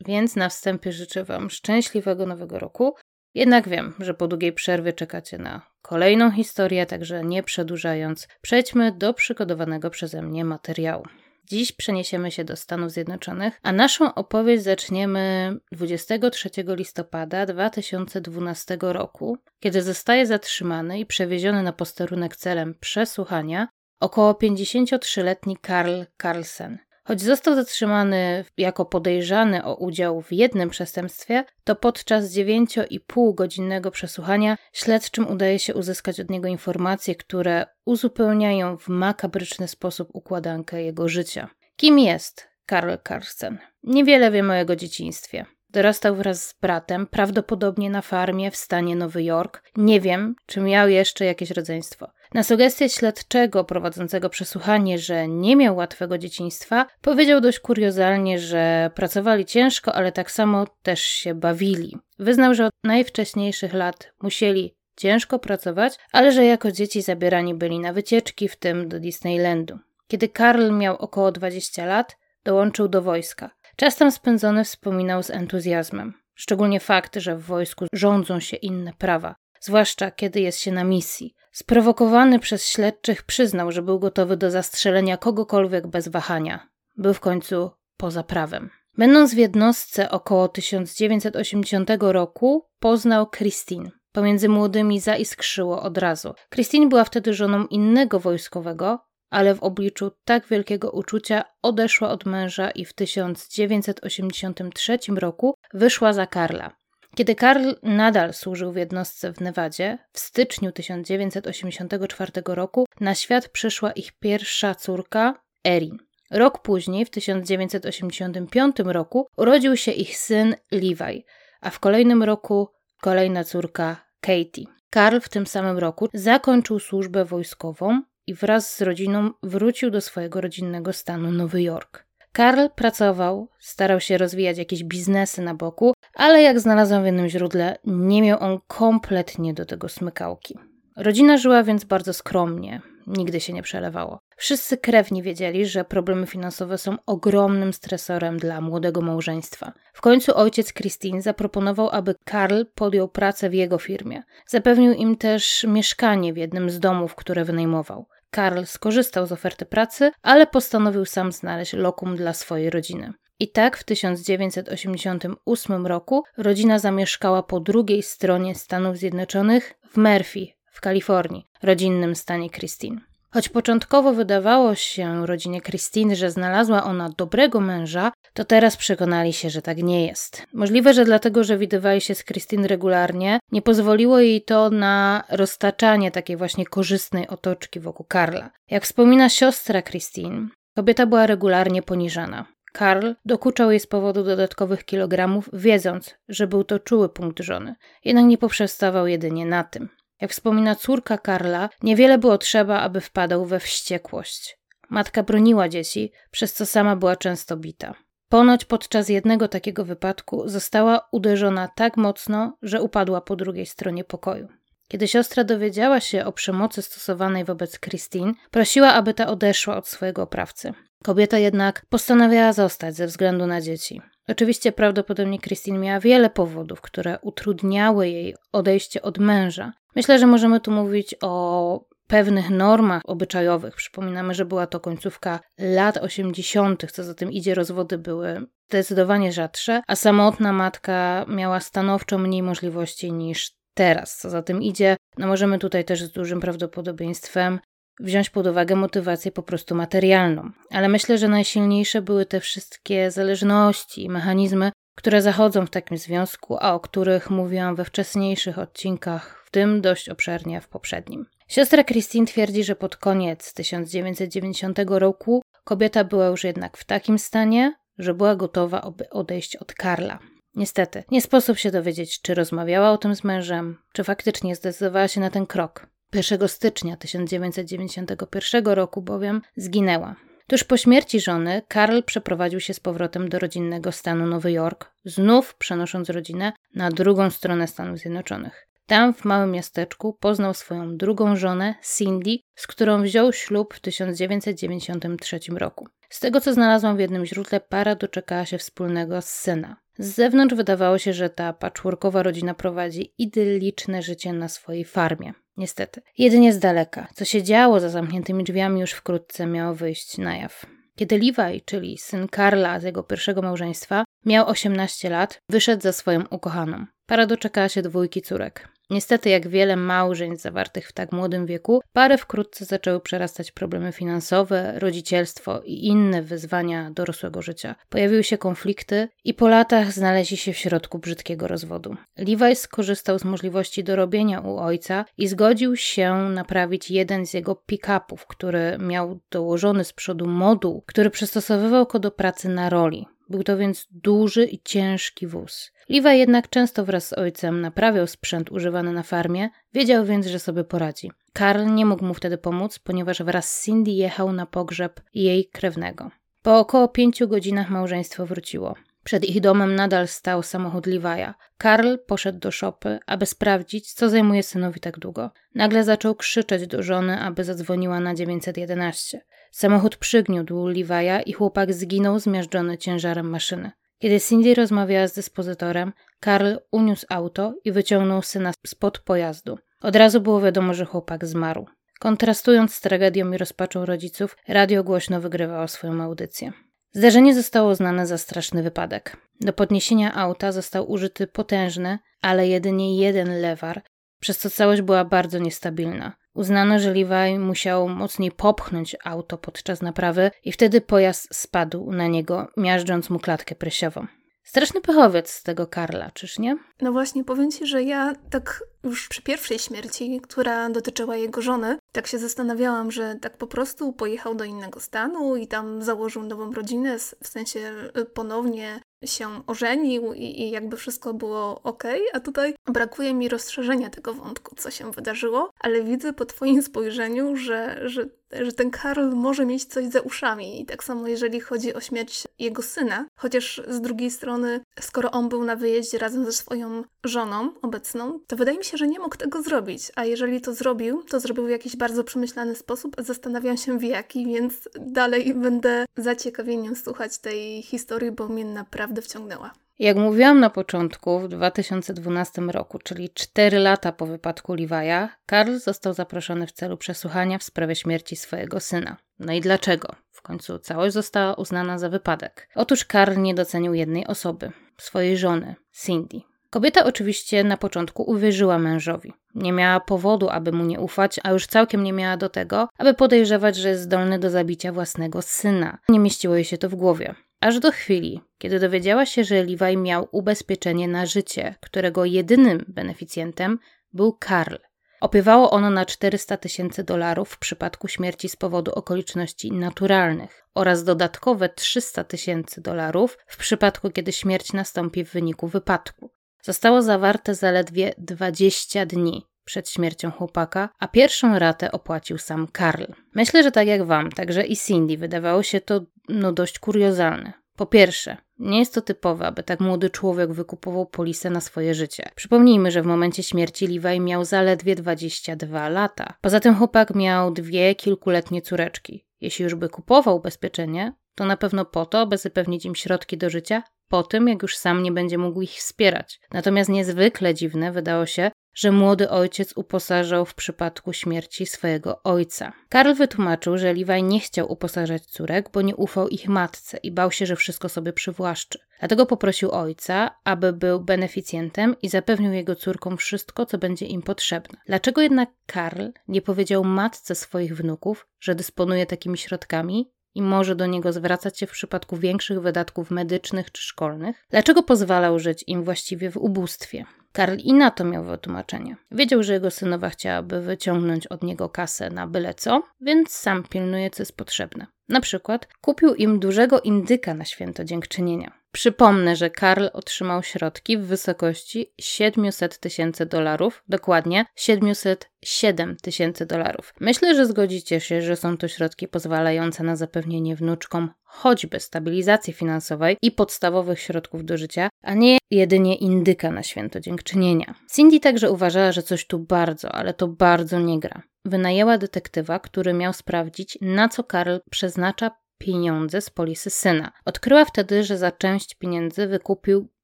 więc 0.07 0.37
na 0.37 0.49
wstępie 0.49 0.93
życzę 0.93 1.25
Wam 1.25 1.51
szczęśliwego 1.51 2.27
nowego 2.27 2.59
roku. 2.59 2.95
Jednak 3.35 3.69
wiem, 3.69 3.95
że 3.99 4.15
po 4.15 4.29
długiej 4.29 4.53
przerwie 4.53 4.93
czekacie 4.93 5.39
na 5.39 5.71
kolejną 5.83 6.31
historię, 6.31 6.87
także 6.87 7.25
nie 7.25 7.43
przedłużając, 7.43 8.29
przejdźmy 8.41 8.93
do 8.93 9.15
przygotowanego 9.15 9.91
przeze 9.91 10.23
mnie 10.23 10.45
materiału. 10.45 11.05
Dziś 11.45 11.73
przeniesiemy 11.73 12.31
się 12.31 12.45
do 12.45 12.57
Stanów 12.57 12.91
Zjednoczonych, 12.91 13.61
a 13.63 13.73
naszą 13.73 14.15
opowieść 14.15 14.63
zaczniemy 14.63 15.57
23 15.73 16.51
listopada 16.67 17.47
2012 17.47 18.79
roku, 18.81 19.39
kiedy 19.61 19.83
zostaje 19.83 20.27
zatrzymany 20.27 20.99
i 20.99 21.07
przewieziony 21.07 21.63
na 21.63 21.73
posterunek 21.73 22.37
celem 22.37 22.75
przesłuchania 22.81 23.69
około 24.01 24.33
53-letni 24.33 25.57
Karl 25.57 26.03
Carlsen. 26.23 26.79
Choć 27.11 27.23
został 27.23 27.55
zatrzymany 27.55 28.45
jako 28.57 28.85
podejrzany 28.85 29.65
o 29.65 29.75
udział 29.75 30.21
w 30.23 30.33
jednym 30.33 30.71
przestępstwie, 30.71 31.45
to 31.65 31.77
podczas 31.77 32.33
9,5 32.33 33.35
godzinnego 33.35 33.91
przesłuchania 33.91 34.57
śledczym 34.73 35.29
udaje 35.29 35.59
się 35.59 35.75
uzyskać 35.75 36.21
od 36.21 36.31
niego 36.31 36.49
informacje, 36.49 37.15
które 37.15 37.67
uzupełniają 37.85 38.77
w 38.77 38.89
makabryczny 38.89 39.69
sposób 39.69 40.09
układankę 40.13 40.83
jego 40.83 41.09
życia. 41.09 41.49
Kim 41.77 41.99
jest 41.99 42.49
Karl 42.67 42.95
Carlsen? 43.09 43.59
Niewiele 43.83 44.31
wiem 44.31 44.51
o 44.51 44.55
jego 44.55 44.77
dzieciństwie. 44.77 45.47
Dorastał 45.71 46.17
wraz 46.17 46.49
z 46.49 46.55
bratem, 46.61 47.07
prawdopodobnie 47.07 47.91
na 47.91 48.03
farmie 48.03 48.51
w 48.51 48.57
stanie 48.57 48.97
Nowy 48.97 49.23
Jork. 49.23 49.63
Nie 49.77 50.01
wiem, 50.01 50.35
czy 50.47 50.61
miał 50.61 50.89
jeszcze 50.89 51.25
jakieś 51.25 51.51
rodzeństwo. 51.51 52.11
Na 52.35 52.43
sugestię 52.43 52.89
śledczego 52.89 53.65
prowadzącego 53.65 54.31
przesłuchanie, 54.31 54.99
że 54.99 55.29
nie 55.29 55.57
miał 55.57 55.77
łatwego 55.77 56.19
dzieciństwa, 56.19 56.87
powiedział 57.01 57.41
dość 57.41 57.61
kuriozalnie, 57.61 58.39
że 58.39 58.91
pracowali 58.95 59.45
ciężko, 59.45 59.95
ale 59.95 60.13
tak 60.13 60.31
samo 60.31 60.67
też 60.83 61.01
się 61.01 61.35
bawili. 61.35 61.97
Wyznał, 62.19 62.55
że 62.55 62.67
od 62.67 62.73
najwcześniejszych 62.85 63.75
lat 63.75 64.13
musieli 64.23 64.75
ciężko 64.97 65.39
pracować, 65.39 65.99
ale 66.13 66.33
że 66.33 66.45
jako 66.45 66.73
dzieci 66.73 67.03
zabierani 67.03 67.55
byli 67.55 67.79
na 67.79 67.93
wycieczki, 67.93 68.49
w 68.49 68.57
tym 68.57 68.89
do 68.89 69.01
Disneylandu. 69.01 69.79
Kiedy 70.09 70.29
Karl 70.29 70.73
miał 70.73 70.97
około 70.97 71.33
20 71.33 71.87
lat, 71.87 72.17
dołączył 72.45 72.89
do 72.89 73.03
wojska. 73.03 73.51
Czas 73.77 73.97
tam 73.97 74.13
spędzony 74.13 74.65
wspominał 74.65 75.23
z 75.23 75.31
entuzjazmem. 75.31 76.15
Szczególnie 76.35 76.81
fakt, 76.81 77.17
że 77.17 77.37
w 77.37 77.43
wojsku 77.43 77.87
rządzą 77.93 78.41
się 78.41 78.57
inne 78.57 78.93
prawa, 78.99 79.35
zwłaszcza 79.61 80.11
kiedy 80.11 80.41
jest 80.41 80.59
się 80.59 80.73
na 80.73 80.85
misji. 80.85 81.35
Sprowokowany 81.53 82.39
przez 82.39 82.69
śledczych 82.69 83.23
przyznał, 83.23 83.73
że 83.73 83.83
był 83.83 83.99
gotowy 83.99 84.37
do 84.37 84.51
zastrzelenia 84.51 85.17
kogokolwiek 85.17 85.87
bez 85.87 86.09
wahania. 86.09 86.69
Był 86.97 87.15
w 87.15 87.21
końcu 87.21 87.71
poza 87.97 88.23
prawem. 88.23 88.71
Będąc 88.99 89.35
w 89.35 89.39
jednostce 89.39 90.11
około 90.11 90.49
1980 90.49 91.91
roku, 92.01 92.67
poznał 92.79 93.31
Christine. 93.31 93.91
Pomiędzy 94.13 94.49
młodymi 94.49 95.01
zaiskrzyło 95.01 95.83
od 95.83 95.99
razu. 95.99 96.35
Christine 96.51 96.89
była 96.89 97.05
wtedy 97.05 97.35
żoną 97.35 97.67
innego 97.67 98.21
wojskowego, 98.21 98.99
ale 99.31 99.55
w 99.55 99.63
obliczu 99.63 100.11
tak 100.25 100.47
wielkiego 100.47 100.91
uczucia 100.91 101.45
odeszła 101.63 102.11
od 102.11 102.27
męża 102.27 102.71
i 102.71 102.85
w 102.85 102.93
1983 102.93 104.99
roku 105.17 105.55
wyszła 105.75 106.13
za 106.13 106.27
Karla. 106.27 106.80
Kiedy 107.17 107.35
Karl 107.35 107.71
nadal 107.83 108.35
służył 108.35 108.73
w 108.73 108.77
jednostce 108.77 109.33
w 109.33 109.41
Nevadzie, 109.41 109.99
w 110.13 110.19
styczniu 110.19 110.73
1984 110.73 112.33
roku 112.47 112.87
na 113.01 113.15
świat 113.15 113.49
przyszła 113.49 113.93
ich 113.93 114.13
pierwsza 114.13 114.75
córka, 114.75 115.35
Erin. 115.67 115.99
Rok 116.31 116.63
później, 116.63 117.05
w 117.05 117.11
1985 117.11 118.77
roku, 118.85 119.27
urodził 119.37 119.77
się 119.77 119.93
ich 119.93 120.17
syn 120.19 120.57
Levi, 120.73 121.25
a 121.61 121.71
w 121.71 121.79
kolejnym 121.81 122.23
roku 122.23 122.69
kolejna 123.01 123.45
córka, 123.45 124.07
Katie. 124.21 124.65
Karl 124.91 125.21
w 125.21 125.29
tym 125.29 125.47
samym 125.47 125.79
roku 125.79 126.09
zakończył 126.15 126.79
służbę 126.79 127.25
wojskową 127.25 128.03
i 128.27 128.35
wraz 128.35 128.77
z 128.77 128.83
rodziną 128.83 129.31
wrócił 129.43 129.91
do 129.91 130.01
swojego 130.01 130.41
rodzinnego 130.41 130.93
stanu 130.93 131.33
Nowy 131.33 131.63
Jork. 131.63 132.10
Karl 132.33 132.67
pracował, 132.75 133.49
starał 133.59 134.01
się 134.01 134.19
rozwijać 134.19 134.59
jakieś 134.59 134.85
biznesy 134.85 135.43
na 135.43 135.55
boku, 135.55 135.93
ale 136.15 136.43
jak 136.43 136.61
znalazłam 136.61 137.03
w 137.03 137.07
jednym 137.07 137.29
źródle, 137.29 137.77
nie 137.85 138.23
miał 138.23 138.43
on 138.43 138.59
kompletnie 138.67 139.55
do 139.55 139.65
tego 139.65 139.89
smykałki. 139.89 140.59
Rodzina 140.97 141.37
żyła 141.37 141.63
więc 141.63 141.85
bardzo 141.85 142.13
skromnie, 142.13 142.81
nigdy 143.07 143.41
się 143.41 143.53
nie 143.53 143.63
przelewało. 143.63 144.21
Wszyscy 144.37 144.77
krewni 144.77 145.23
wiedzieli, 145.23 145.67
że 145.67 145.85
problemy 145.85 146.27
finansowe 146.27 146.79
są 146.79 146.97
ogromnym 147.07 147.73
stresorem 147.73 148.39
dla 148.39 148.61
młodego 148.61 149.01
małżeństwa. 149.01 149.73
W 149.93 150.01
końcu 150.01 150.37
ojciec 150.37 150.73
Christine 150.73 151.23
zaproponował, 151.23 151.91
aby 151.91 152.15
Karl 152.25 152.63
podjął 152.75 153.09
pracę 153.09 153.51
w 153.51 153.55
jego 153.55 153.79
firmie. 153.79 154.23
Zapewnił 154.47 154.93
im 154.93 155.17
też 155.17 155.67
mieszkanie 155.69 156.33
w 156.33 156.37
jednym 156.37 156.71
z 156.71 156.81
domów, 156.81 157.15
które 157.15 157.45
wynajmował. 157.45 158.07
Karl 158.31 158.65
skorzystał 158.65 159.27
z 159.27 159.33
oferty 159.33 159.67
pracy, 159.67 160.11
ale 160.23 160.47
postanowił 160.47 161.05
sam 161.05 161.33
znaleźć 161.33 161.73
lokum 161.73 162.17
dla 162.17 162.33
swojej 162.33 162.71
rodziny. 162.71 163.13
I 163.41 163.53
tak 163.53 163.77
w 163.77 163.85
1988 163.85 165.87
roku 165.87 166.23
rodzina 166.37 166.79
zamieszkała 166.79 167.43
po 167.43 167.61
drugiej 167.61 168.03
stronie 168.03 168.55
Stanów 168.55 168.97
Zjednoczonych 168.97 169.75
w 169.91 169.97
Murphy, 169.97 170.47
w 170.71 170.81
Kalifornii, 170.81 171.47
rodzinnym 171.63 172.15
stanie 172.15 172.51
Christine. 172.51 173.10
Choć 173.33 173.49
początkowo 173.49 174.13
wydawało 174.13 174.75
się 174.75 175.27
rodzinie 175.27 175.61
Christine, 175.61 176.17
że 176.17 176.31
znalazła 176.31 176.85
ona 176.85 177.11
dobrego 177.17 177.61
męża, 177.61 178.13
to 178.35 178.45
teraz 178.45 178.77
przekonali 178.77 179.33
się, 179.33 179.51
że 179.51 179.63
tak 179.63 179.79
nie 179.79 180.07
jest. 180.07 180.47
Możliwe, 180.53 180.95
że 180.95 181.05
dlatego, 181.05 181.45
że 181.45 181.59
widywali 181.59 182.01
się 182.01 182.15
z 182.15 182.25
Christine 182.25 182.69
regularnie, 182.69 183.39
nie 183.53 183.63
pozwoliło 183.63 184.21
jej 184.21 184.43
to 184.43 184.71
na 184.71 185.25
roztaczanie 185.29 186.11
takiej 186.11 186.37
właśnie 186.37 186.67
korzystnej 186.67 187.29
otoczki 187.29 187.81
wokół 187.81 188.07
Karla. 188.09 188.51
Jak 188.71 188.85
wspomina 188.85 189.29
siostra 189.29 189.83
Christine, 189.83 190.49
kobieta 190.77 191.07
była 191.07 191.27
regularnie 191.27 191.83
poniżana. 191.83 192.47
Karl 192.73 193.13
dokuczał 193.25 193.71
jej 193.71 193.81
z 193.81 193.87
powodu 193.87 194.25
dodatkowych 194.25 194.85
kilogramów, 194.85 195.51
wiedząc, 195.53 196.15
że 196.29 196.47
był 196.47 196.65
to 196.65 196.79
czuły 196.79 197.09
punkt 197.09 197.41
żony. 197.41 197.75
Jednak 198.05 198.25
nie 198.25 198.39
poprzestawał 198.39 199.07
jedynie 199.07 199.47
na 199.47 199.65
tym. 199.65 199.89
Jak 200.21 200.31
wspomina 200.31 200.75
córka 200.75 201.19
Karla, 201.19 201.69
niewiele 201.83 202.19
było 202.19 202.39
trzeba, 202.39 202.81
aby 202.81 203.01
wpadał 203.01 203.47
we 203.47 203.61
wściekłość. 203.61 204.59
Matka 204.91 205.23
broniła 205.23 205.69
dzieci, 205.69 206.13
przez 206.31 206.53
co 206.53 206.67
sama 206.67 206.97
była 206.97 207.17
często 207.17 207.57
bita. 207.57 207.95
Ponoć 208.29 208.65
podczas 208.65 209.09
jednego 209.09 209.49
takiego 209.49 209.85
wypadku 209.85 210.49
została 210.49 211.09
uderzona 211.13 211.69
tak 211.69 211.97
mocno, 211.97 212.57
że 212.63 212.83
upadła 212.83 213.21
po 213.21 213.37
drugiej 213.37 213.67
stronie 213.67 214.05
pokoju. 214.05 214.49
Kiedy 214.89 215.09
siostra 215.09 215.45
dowiedziała 215.45 216.01
się 216.01 216.25
o 216.25 216.33
przemocy 216.33 216.83
stosowanej 216.83 217.45
wobec 217.45 217.81
Christine, 217.81 218.33
prosiła, 218.51 218.93
aby 218.93 219.15
ta 219.15 219.27
odeszła 219.29 219.77
od 219.77 219.89
swojego 219.89 220.23
oprawcy. 220.23 220.73
Kobieta 221.05 221.39
jednak 221.39 221.87
postanawiała 221.89 222.53
zostać 222.53 222.95
ze 222.95 223.07
względu 223.07 223.47
na 223.47 223.61
dzieci. 223.61 224.03
Oczywiście 224.29 224.73
prawdopodobnie 224.73 225.39
Christine 225.39 225.79
miała 225.79 226.01
wiele 226.01 226.31
powodów, 226.31 226.81
które 226.81 227.19
utrudniały 227.23 228.09
jej 228.09 228.35
odejście 228.53 229.03
od 229.03 229.19
męża. 229.19 229.73
Myślę, 229.97 230.19
że 230.19 230.27
możemy 230.27 230.61
tu 230.61 230.71
mówić 230.71 231.15
o 231.23 231.91
pewnych 232.07 232.51
normach 232.51 233.03
obyczajowych. 233.05 233.75
Przypominamy, 233.75 234.35
że 234.35 234.45
była 234.45 234.67
to 234.67 234.81
końcówka 234.81 235.41
lat 235.59 235.97
80., 235.97 236.93
co 236.93 237.05
za 237.05 237.15
tym 237.15 237.33
idzie, 237.33 237.55
rozwody 237.55 237.99
były 237.99 238.47
zdecydowanie 238.69 239.33
rzadsze, 239.33 239.83
a 239.87 239.97
samotna 239.97 240.53
matka 240.53 241.25
miała 241.29 241.61
stanowczo 241.61 242.19
mniej 242.19 242.43
możliwości 242.43 243.13
niż 243.13 243.51
teraz. 243.75 244.17
Co 244.17 244.31
za 244.31 244.43
tym 244.43 244.63
idzie, 244.63 244.97
no 245.19 245.27
możemy 245.27 245.59
tutaj 245.59 245.85
też 245.85 246.03
z 246.03 246.13
dużym 246.13 246.41
prawdopodobieństwem 246.41 247.61
wziąć 248.01 248.31
pod 248.31 248.47
uwagę 248.47 248.77
motywację 248.77 249.33
po 249.33 249.43
prostu 249.43 249.75
materialną. 249.75 250.51
Ale 250.71 250.89
myślę, 250.89 251.19
że 251.19 251.29
najsilniejsze 251.29 252.03
były 252.03 252.27
te 252.27 252.41
wszystkie 252.41 253.11
zależności 253.11 254.05
i 254.05 254.09
mechanizmy, 254.09 254.73
które 254.97 255.23
zachodzą 255.23 255.67
w 255.67 255.71
takim 255.71 255.99
związku, 255.99 256.57
a 256.61 256.75
o 256.75 256.81
których 256.81 257.31
mówiłam 257.31 257.77
we 257.77 257.85
wcześniejszych 257.85 258.59
odcinkach, 258.59 259.45
w 259.47 259.51
tym 259.51 259.81
dość 259.81 260.09
obszernie 260.09 260.61
w 260.61 260.69
poprzednim. 260.69 261.27
Siostra 261.49 261.85
Christine 261.85 262.27
twierdzi, 262.27 262.65
że 262.65 262.77
pod 262.77 262.97
koniec 262.97 263.55
1990 263.55 264.79
roku 264.87 265.43
kobieta 265.65 266.05
była 266.05 266.27
już 266.27 266.45
jednak 266.45 266.77
w 266.77 266.85
takim 266.85 267.19
stanie, 267.19 267.75
że 267.99 268.15
była 268.15 268.37
gotowa, 268.37 268.81
aby 268.81 269.11
odejść 269.11 269.57
od 269.57 269.75
Karla. 269.75 270.19
Niestety, 270.55 271.05
nie 271.11 271.21
sposób 271.21 271.59
się 271.59 271.71
dowiedzieć, 271.71 272.21
czy 272.21 272.35
rozmawiała 272.35 272.91
o 272.91 272.99
tym 272.99 273.15
z 273.17 273.25
mężem, 273.25 273.79
czy 273.93 274.05
faktycznie 274.05 274.57
zdecydowała 274.57 275.09
się 275.09 275.21
na 275.21 275.31
ten 275.31 275.47
krok. 275.47 275.87
1 276.15 276.49
stycznia 276.49 276.97
1991 276.97 278.65
roku 278.65 279.03
bowiem 279.03 279.43
zginęła. 279.57 280.17
Tuż 280.47 280.65
po 280.65 280.77
śmierci 280.77 281.21
żony, 281.21 281.63
Karl 281.69 282.03
przeprowadził 282.03 282.61
się 282.61 282.75
z 282.75 282.81
powrotem 282.81 283.29
do 283.29 283.39
rodzinnego 283.39 283.93
stanu 283.93 284.27
Nowy 284.27 284.53
Jork, 284.53 284.93
znów 285.05 285.55
przenosząc 285.55 286.11
rodzinę 286.11 286.53
na 286.75 286.91
drugą 286.91 287.31
stronę 287.31 287.67
Stanów 287.67 287.99
Zjednoczonych. 287.99 288.67
Tam, 288.87 289.15
w 289.15 289.25
małym 289.25 289.51
miasteczku, 289.51 290.13
poznał 290.13 290.55
swoją 290.55 290.97
drugą 290.97 291.37
żonę, 291.37 291.75
Cindy, 291.97 292.39
z 292.55 292.67
którą 292.67 293.03
wziął 293.03 293.33
ślub 293.33 293.75
w 293.75 293.81
1993 293.81 295.41
roku. 295.51 295.89
Z 296.09 296.21
tego, 296.21 296.41
co 296.41 296.55
znalazłam 296.55 296.97
w 296.97 297.01
jednym 297.01 297.27
źródle, 297.27 297.61
para 297.61 297.95
doczekała 297.95 298.47
się 298.47 298.59
wspólnego 298.59 299.23
syna. 299.23 299.77
Z 299.99 300.15
zewnątrz 300.15 300.55
wydawało 300.55 300.99
się, 300.99 301.13
że 301.13 301.31
ta 301.31 301.53
patchworkowa 301.53 302.23
rodzina 302.23 302.55
prowadzi 302.55 303.15
idylliczne 303.19 304.03
życie 304.03 304.33
na 304.33 304.49
swojej 304.49 304.85
farmie. 304.85 305.33
Niestety. 305.61 306.03
Jedynie 306.19 306.53
z 306.53 306.59
daleka. 306.59 307.09
Co 307.15 307.25
się 307.25 307.43
działo 307.43 307.81
za 307.81 307.89
zamkniętymi 307.89 308.45
drzwiami 308.45 308.81
już 308.81 308.93
wkrótce 308.93 309.47
miało 309.47 309.75
wyjść 309.75 310.19
na 310.19 310.37
jaw. 310.37 310.67
Kiedy 310.97 311.19
Levi, 311.19 311.63
czyli 311.65 311.99
syn 311.99 312.29
Karla 312.29 312.81
z 312.81 312.83
jego 312.83 313.03
pierwszego 313.03 313.43
małżeństwa, 313.43 314.05
miał 314.27 314.49
18 314.49 315.11
lat, 315.11 315.41
wyszedł 315.49 315.83
za 315.83 315.93
swoją 315.93 316.25
ukochaną. 316.31 316.87
Para 317.07 317.27
doczekała 317.27 317.69
się 317.69 317.83
dwójki 317.83 318.23
córek. 318.23 318.69
Niestety, 318.91 319.31
jak 319.31 319.49
wiele 319.49 319.77
małżeństw 319.77 320.43
zawartych 320.43 320.89
w 320.89 320.93
tak 320.93 321.13
młodym 321.13 321.47
wieku, 321.47 321.81
pary 321.93 322.17
wkrótce 322.17 322.65
zaczęły 322.65 323.01
przerastać 323.01 323.53
problemy 323.53 323.93
finansowe, 323.93 324.79
rodzicielstwo 324.79 325.61
i 325.65 325.87
inne 325.87 326.23
wyzwania 326.23 326.91
dorosłego 326.91 327.43
życia. 327.43 327.75
Pojawiły 327.89 328.25
się 328.25 328.39
konflikty 328.39 329.09
i 329.25 329.35
po 329.35 329.49
latach 329.49 329.93
znaleźli 329.93 330.37
się 330.37 330.53
w 330.53 330.57
środku 330.57 330.99
brzydkiego 330.99 331.49
rozwodu. 331.49 331.97
Levi 332.17 332.57
skorzystał 332.57 333.19
z 333.19 333.25
możliwości 333.25 333.85
dorobienia 333.85 334.41
u 334.41 334.59
ojca 334.59 335.05
i 335.19 335.29
zgodził 335.29 335.77
się 335.77 336.15
naprawić 336.15 336.91
jeden 336.91 337.27
z 337.27 337.35
jego 337.35 337.55
pick-upów, 337.55 338.27
który 338.27 338.79
miał 338.79 339.21
dołożony 339.31 339.85
z 339.85 339.93
przodu 339.93 340.27
moduł, 340.27 340.83
który 340.87 341.11
przystosowywał 341.11 341.87
go 341.87 341.99
do 341.99 342.11
pracy 342.11 342.49
na 342.49 342.71
roli. 342.71 343.07
Był 343.31 343.43
to 343.43 343.57
więc 343.57 343.87
duży 343.91 344.45
i 344.45 344.59
ciężki 344.65 345.27
wóz. 345.27 345.73
Liwa 345.89 346.13
jednak 346.13 346.49
często 346.49 346.85
wraz 346.85 347.09
z 347.09 347.13
ojcem 347.13 347.61
naprawiał 347.61 348.07
sprzęt 348.07 348.53
używany 348.53 348.93
na 348.93 349.03
farmie, 349.03 349.49
wiedział 349.75 350.05
więc, 350.05 350.27
że 350.27 350.39
sobie 350.39 350.65
poradzi. 350.65 351.11
Karl 351.33 351.75
nie 351.75 351.87
mógł 351.87 352.05
mu 352.05 352.15
wtedy 352.15 352.39
pomóc, 352.39 352.79
ponieważ 352.79 353.23
wraz 353.23 353.51
z 353.51 353.65
Cindy 353.65 353.91
jechał 353.91 354.33
na 354.33 354.47
pogrzeb 354.47 355.01
jej 355.15 355.45
krewnego. 355.45 356.11
Po 356.43 356.59
około 356.59 356.89
pięciu 356.89 357.29
godzinach 357.29 357.71
małżeństwo 357.71 358.27
wróciło. 358.27 358.75
Przed 359.05 359.25
ich 359.25 359.41
domem 359.41 359.75
nadal 359.75 360.09
stał 360.09 360.43
samochód 360.43 360.87
Levi'a. 360.87 361.35
Karl 361.59 361.97
poszedł 362.07 362.39
do 362.39 362.51
szopy, 362.51 362.99
aby 363.07 363.27
sprawdzić, 363.27 363.93
co 363.93 364.09
zajmuje 364.09 364.43
synowi 364.43 364.81
tak 364.81 364.99
długo. 364.99 365.31
Nagle 365.55 365.85
zaczął 365.85 366.15
krzyczeć 366.15 366.67
do 366.67 366.83
żony, 366.83 367.21
aby 367.21 367.45
zadzwoniła 367.45 368.01
na 368.01 368.15
911. 368.15 369.25
Samochód 369.51 369.97
przygniótł 369.97 370.69
Levi'a 370.69 371.23
i 371.27 371.33
chłopak 371.33 371.75
zginął 371.75 372.19
zmiażdżony 372.19 372.79
ciężarem 372.79 373.31
maszyny. 373.31 373.71
Kiedy 373.99 374.21
Cindy 374.21 374.55
rozmawiała 374.55 375.09
z 375.09 375.13
dyspozytorem, 375.13 375.93
Karl 376.21 376.55
uniósł 376.71 377.07
auto 377.09 377.55
i 377.65 377.73
wyciągnął 377.73 378.23
syna 378.23 378.53
spod 378.67 378.99
pojazdu. 378.99 379.59
Od 379.81 379.97
razu 379.97 380.21
było 380.21 380.41
wiadomo, 380.41 380.75
że 380.75 380.85
chłopak 380.85 381.27
zmarł. 381.27 381.67
Kontrastując 381.99 382.75
z 382.75 382.81
tragedią 382.81 383.33
i 383.33 383.39
rozpaczą 383.39 383.87
rodziców, 383.87 384.37
radio 384.49 384.85
głośno 384.85 385.21
wygrywało 385.21 385.69
swoją 385.69 386.03
audycję. 386.03 386.53
Zdarzenie 386.93 387.35
zostało 387.35 387.71
uznane 387.71 388.07
za 388.07 388.19
straszny 388.19 388.63
wypadek. 388.63 389.17
Do 389.41 389.53
podniesienia 389.53 390.15
auta 390.15 390.53
został 390.53 390.91
użyty 390.91 391.27
potężny, 391.27 391.99
ale 392.23 392.49
jedynie 392.49 392.97
jeden 392.97 393.41
lewar, 393.41 393.83
przez 394.21 394.39
co 394.39 394.51
całość 394.51 394.83
była 394.83 395.05
bardzo 395.05 395.39
niestabilna. 395.39 396.13
Uznano, 396.35 396.79
że 396.79 396.95
Levi 396.95 397.39
musiał 397.39 397.89
mocniej 397.89 398.33
popchnąć 398.33 398.97
auto 399.05 399.39
podczas 399.39 399.83
naprawy 399.83 400.31
i 400.45 400.53
wtedy 400.53 400.81
pojazd 400.81 401.35
spadł 401.35 401.93
na 401.93 402.07
niego, 402.07 402.49
miażdżąc 402.57 403.11
mu 403.11 403.19
klatkę 403.19 403.55
prysiową. 403.55 404.07
Straszny 404.43 404.81
pechowiec 404.81 405.31
z 405.31 405.43
tego 405.43 405.67
Karla, 405.67 406.11
czyż 406.11 406.39
nie? 406.39 406.59
No 406.81 406.93
właśnie, 406.93 407.25
powiem 407.25 407.51
Ci, 407.51 407.67
że 407.67 407.83
ja 407.83 408.15
tak 408.31 408.63
już 408.85 409.09
przy 409.09 409.23
pierwszej 409.23 409.59
śmierci, 409.59 410.21
która 410.23 410.71
dotyczyła 410.71 411.17
jego 411.17 411.43
żony, 411.43 411.79
tak 411.93 412.07
się 412.07 412.19
zastanawiałam, 412.19 412.91
że 412.91 413.17
tak 413.21 413.37
po 413.37 413.47
prostu 413.47 413.93
pojechał 413.93 414.35
do 414.35 414.45
innego 414.45 414.81
stanu 414.81 415.37
i 415.37 415.47
tam 415.47 415.83
założył 415.83 416.23
nową 416.23 416.53
rodzinę, 416.53 416.99
w 416.99 417.29
sensie 417.29 417.73
y, 417.99 418.05
ponownie 418.05 418.81
się 419.05 419.43
ożenił 419.47 420.13
i, 420.13 420.41
i 420.43 420.51
jakby 420.51 420.77
wszystko 420.77 421.15
było 421.15 421.63
ok, 421.63 421.85
a 422.13 422.21
tutaj 422.21 422.55
brakuje 422.67 423.15
mi 423.15 423.29
rozszerzenia 423.29 423.91
tego 423.91 424.15
wątku, 424.15 424.55
co 424.57 424.71
się 424.71 424.93
wydarzyło, 424.93 425.51
ale 425.61 425.83
widzę 425.83 426.13
po 426.13 426.25
Twoim 426.25 426.63
spojrzeniu, 426.63 427.37
że, 427.37 427.81
że, 427.89 428.09
że 428.41 428.53
ten 428.53 428.71
Karl 428.71 429.11
może 429.11 429.47
mieć 429.47 429.65
coś 429.65 429.87
za 429.87 430.01
uszami. 430.01 430.61
I 430.61 430.67
tak 430.67 430.85
samo 430.85 431.09
jeżeli 431.09 431.41
chodzi 431.41 431.75
o 431.75 431.81
śmierć 431.81 432.25
jego 432.39 432.63
syna, 432.63 433.07
chociaż 433.17 433.63
z 433.69 433.81
drugiej 433.81 434.11
strony, 434.11 434.61
skoro 434.81 435.11
on 435.11 435.29
był 435.29 435.45
na 435.45 435.57
wyjeździe 435.57 435.99
razem 435.99 436.25
ze 436.25 436.33
swoją 436.33 436.85
żoną 437.05 437.53
obecną, 437.63 438.21
to 438.27 438.37
wydaje 438.37 438.59
mi 438.59 438.65
się, 438.65 438.70
że 438.77 438.89
nie 438.89 438.99
mógł 438.99 439.17
tego 439.17 439.43
zrobić, 439.43 439.83
a 439.97 440.05
jeżeli 440.05 440.41
to 440.41 440.55
zrobił, 440.55 441.03
to 441.03 441.21
zrobił 441.21 441.47
w 441.47 441.51
jakiś 441.51 441.77
bardzo 441.77 442.05
przemyślany 442.05 442.55
sposób. 442.55 442.97
Zastanawiam 442.99 443.57
się 443.57 443.79
w 443.79 443.83
jaki, 443.83 444.27
więc 444.27 444.69
dalej 444.81 445.35
będę 445.35 445.85
zaciekawieniem 445.97 446.77
słuchać 446.77 447.19
tej 447.19 447.63
historii, 447.63 448.11
bo 448.11 448.29
mnie 448.29 448.45
naprawdę 448.45 449.03
wciągnęła. 449.03 449.53
Jak 449.79 449.97
mówiłam 449.97 450.41
na 450.41 450.51
początku, 450.51 451.19
w 451.19 451.29
2012 451.29 452.43
roku, 452.43 452.79
czyli 452.79 453.11
4 453.15 453.59
lata 453.59 453.93
po 453.93 454.07
wypadku 454.07 454.55
Levi'a, 454.55 455.09
Karl 455.27 455.57
został 455.57 455.95
zaproszony 455.95 456.47
w 456.47 456.53
celu 456.53 456.77
przesłuchania 456.77 457.39
w 457.39 457.43
sprawie 457.43 457.75
śmierci 457.75 458.17
swojego 458.17 458.61
syna. 458.61 458.97
No 459.19 459.33
i 459.33 459.41
dlaczego? 459.41 459.95
W 460.11 460.23
końcu 460.23 460.59
całość 460.59 460.95
została 460.95 461.35
uznana 461.35 461.79
za 461.79 461.89
wypadek. 461.89 462.49
Otóż 462.55 462.85
Karl 462.85 463.21
nie 463.21 463.35
docenił 463.35 463.75
jednej 463.75 464.07
osoby, 464.07 464.53
swojej 464.79 465.17
żony, 465.17 465.55
Cindy. 465.73 466.21
Kobieta 466.51 466.85
oczywiście 466.85 467.45
na 467.45 467.57
początku 467.57 468.03
uwierzyła 468.03 468.59
mężowi. 468.59 469.13
Nie 469.35 469.53
miała 469.53 469.81
powodu, 469.81 470.29
aby 470.29 470.53
mu 470.53 470.65
nie 470.65 470.81
ufać, 470.81 471.21
a 471.23 471.31
już 471.31 471.47
całkiem 471.47 471.85
nie 471.85 471.93
miała 471.93 472.17
do 472.17 472.29
tego, 472.29 472.69
aby 472.79 472.95
podejrzewać, 472.95 473.57
że 473.57 473.69
jest 473.69 473.83
zdolny 473.83 474.19
do 474.19 474.31
zabicia 474.31 474.73
własnego 474.73 475.23
syna. 475.23 475.79
Nie 475.89 475.99
mieściło 475.99 476.35
jej 476.35 476.45
się 476.45 476.59
to 476.59 476.69
w 476.69 476.75
głowie. 476.75 477.15
Aż 477.41 477.59
do 477.59 477.73
chwili, 477.73 478.21
kiedy 478.39 478.61
dowiedziała 478.61 479.07
się, 479.07 479.25
że 479.25 479.35
Levi 479.35 479.77
miał 479.77 480.09
ubezpieczenie 480.13 480.89
na 480.89 481.07
życie, 481.07 481.55
którego 481.61 482.05
jedynym 482.05 482.65
beneficjentem 482.69 483.59
był 483.93 484.13
Karl. 484.13 484.57
Opiewało 485.01 485.51
ono 485.51 485.71
na 485.71 485.87
400 485.87 486.37
tysięcy 486.37 486.85
dolarów 486.85 487.31
w 487.31 487.39
przypadku 487.39 487.89
śmierci 487.89 488.29
z 488.29 488.37
powodu 488.37 488.73
okoliczności 488.73 489.53
naturalnych 489.53 490.45
oraz 490.55 490.85
dodatkowe 490.85 491.49
300 491.49 492.05
tysięcy 492.05 492.61
dolarów 492.61 493.19
w 493.27 493.37
przypadku, 493.37 493.91
kiedy 493.91 494.13
śmierć 494.13 494.53
nastąpi 494.53 495.05
w 495.05 495.13
wyniku 495.13 495.49
wypadku. 495.49 496.11
Zostało 496.43 496.83
zawarte 496.83 497.35
zaledwie 497.35 497.95
20 497.99 498.87
dni 498.87 499.27
przed 499.45 499.71
śmiercią 499.71 500.11
chłopaka, 500.11 500.69
a 500.79 500.89
pierwszą 500.89 501.39
ratę 501.39 501.73
opłacił 501.73 502.19
sam 502.19 502.49
Karl. 502.53 502.85
Myślę, 503.15 503.43
że 503.43 503.53
tak 503.53 503.67
jak 503.67 503.85
wam, 503.85 504.11
także 504.11 504.47
i 504.47 504.57
Cindy 504.57 504.97
wydawało 504.97 505.43
się 505.43 505.61
to 505.61 505.81
no 506.09 506.33
dość 506.33 506.59
kuriozalne. 506.59 507.33
Po 507.57 507.67
pierwsze, 507.67 508.17
nie 508.39 508.59
jest 508.59 508.75
to 508.75 508.81
typowe, 508.81 509.27
aby 509.27 509.43
tak 509.43 509.61
młody 509.61 509.91
człowiek 509.91 510.33
wykupował 510.33 510.87
polisę 510.87 511.31
na 511.31 511.41
swoje 511.41 511.75
życie. 511.75 512.11
Przypomnijmy, 512.15 512.71
że 512.71 512.83
w 512.83 512.87
momencie 512.87 513.23
śmierci 513.23 513.67
Levi 513.67 514.01
miał 514.01 514.25
zaledwie 514.25 514.75
22 514.75 515.69
lata. 515.69 516.15
Poza 516.21 516.41
tym 516.41 516.55
chłopak 516.55 516.95
miał 516.95 517.33
dwie 517.33 517.75
kilkuletnie 517.75 518.43
córeczki. 518.43 519.07
Jeśli 519.21 519.43
już 519.43 519.55
by 519.55 519.69
kupował 519.69 520.17
ubezpieczenie, 520.17 520.93
to 521.15 521.25
na 521.25 521.37
pewno 521.37 521.65
po 521.65 521.87
to, 521.87 522.01
aby 522.01 522.19
zapewnić 522.19 522.65
im 522.65 522.75
środki 522.75 523.19
do 523.19 523.31
życia 523.31 523.63
po 523.91 524.03
tym, 524.03 524.29
jak 524.29 524.43
już 524.43 524.57
sam 524.57 524.83
nie 524.83 524.93
będzie 524.93 525.19
mógł 525.19 525.43
ich 525.43 525.51
wspierać. 525.51 526.21
Natomiast 526.33 526.71
niezwykle 526.71 527.35
dziwne 527.35 527.73
wydało 527.73 528.07
się, 528.07 528.31
że 528.55 528.73
młody 528.73 529.11
ojciec 529.11 529.53
uposażał 529.57 530.27
w 530.27 530.35
przypadku 530.35 530.93
śmierci 530.93 531.47
swojego 531.47 532.03
ojca. 532.03 532.53
Karl 532.69 532.95
wytłumaczył, 532.95 533.59
że 533.59 533.75
Levi 533.75 534.03
nie 534.03 534.21
chciał 534.21 534.53
uposażać 534.53 535.07
córek, 535.07 535.51
bo 535.53 535.63
nie 535.63 535.77
ufał 535.77 536.09
ich 536.09 536.29
matce 536.29 536.79
i 536.83 536.93
bał 536.93 537.11
się, 537.11 537.27
że 537.27 537.37
wszystko 537.37 537.69
sobie 537.69 537.93
przywłaszczy. 537.93 538.59
Dlatego 538.79 539.07
poprosił 539.07 539.51
ojca, 539.51 540.11
aby 540.25 540.53
był 540.53 540.81
beneficjentem 540.81 541.77
i 541.83 541.89
zapewnił 541.89 542.33
jego 542.33 542.57
córkom 542.57 542.97
wszystko, 542.97 543.47
co 543.47 543.59
będzie 543.59 543.87
im 543.87 544.03
potrzebne. 544.03 544.59
Dlaczego 544.67 545.01
jednak 545.01 545.31
Karl 545.47 545.87
nie 546.09 546.23
powiedział 546.23 546.65
matce 546.65 547.15
swoich 547.15 547.57
wnuków, 547.57 548.07
że 548.21 548.35
dysponuje 548.35 548.87
takimi 548.87 549.19
środkami 549.19 549.91
i 550.15 550.23
może 550.23 550.57
do 550.57 550.67
niego 550.67 550.93
zwracać 550.93 551.39
się 551.39 551.47
w 551.47 551.51
przypadku 551.51 551.97
większych 551.97 552.41
wydatków 552.41 552.91
medycznych 552.91 553.53
czy 553.53 553.63
szkolnych? 553.63 554.27
Dlaczego 554.31 554.63
pozwalał 554.63 555.19
żyć 555.19 555.45
im 555.47 555.65
właściwie 555.65 556.11
w 556.11 556.17
ubóstwie? 556.17 556.85
Karl 557.13 557.37
i 557.39 557.53
na 557.53 557.71
to 557.71 557.85
miał 557.85 558.05
wytłumaczenie. 558.05 558.77
Wiedział, 558.91 559.23
że 559.23 559.33
jego 559.33 559.51
synowa 559.51 559.91
chciałaby 559.91 560.41
wyciągnąć 560.41 561.07
od 561.07 561.23
niego 561.23 561.49
kasę 561.49 561.91
na 561.91 562.07
byle 562.07 562.35
co, 562.35 562.63
więc 562.81 563.11
sam 563.11 563.43
pilnuje, 563.43 563.91
co 563.91 564.03
jest 564.03 564.17
potrzebne. 564.17 564.67
Na 564.89 565.01
przykład 565.01 565.49
kupił 565.61 565.95
im 565.95 566.21
dużego 566.21 566.61
indyka 566.61 567.15
na 567.15 567.25
święto 567.25 567.65
dziękczynienia. 567.65 568.40
Przypomnę, 568.53 569.17
że 569.17 569.31
Karl 569.31 569.67
otrzymał 569.73 570.23
środki 570.23 570.79
w 570.79 570.87
wysokości 570.87 571.73
700 571.81 572.59
tysięcy 572.59 573.07
dolarów, 573.07 573.63
dokładnie 573.69 574.25
707 574.37 575.77
tysięcy 575.83 576.27
dolarów. 576.27 576.75
Myślę, 576.81 577.15
że 577.15 577.27
zgodzicie 577.27 577.81
się, 577.81 578.03
że 578.03 578.17
są 578.17 578.37
to 578.37 578.49
środki 578.49 578.89
pozwalające 578.89 579.65
na 579.65 579.77
zapewnienie 579.77 580.37
wnuczkom 580.37 580.91
choćby 581.05 581.61
stabilizacji 581.61 582.33
finansowej 582.33 582.97
i 583.03 583.13
podstawowych 583.13 583.81
środków 583.81 584.25
do 584.25 584.37
życia, 584.37 584.69
a 584.83 584.95
nie 584.95 585.19
jedynie 585.31 585.77
indyka 585.77 586.31
na 586.31 586.43
święto 586.43 586.81
dziękczynienia. 586.81 587.55
Cindy 587.73 588.01
także 588.01 588.31
uważała, 588.31 588.73
że 588.73 588.83
coś 588.83 589.07
tu 589.07 589.19
bardzo, 589.19 589.73
ale 589.73 589.95
to 589.95 590.09
bardzo 590.09 590.61
nie 590.61 590.81
gra. 590.81 591.03
Wynajęła 591.25 591.79
detektywa, 591.79 592.39
który 592.39 592.73
miał 592.73 592.93
sprawdzić, 592.93 593.59
na 593.61 593.89
co 593.89 594.05
Karl 594.05 594.37
przeznacza 594.51 595.11
pieniądze 595.41 596.01
z 596.01 596.11
polisy 596.11 596.51
syna. 596.51 596.93
Odkryła 597.05 597.45
wtedy, 597.45 597.85
że 597.85 597.99
za 597.99 598.13
część 598.13 598.55
pieniędzy 598.55 599.07
wykupił 599.07 599.69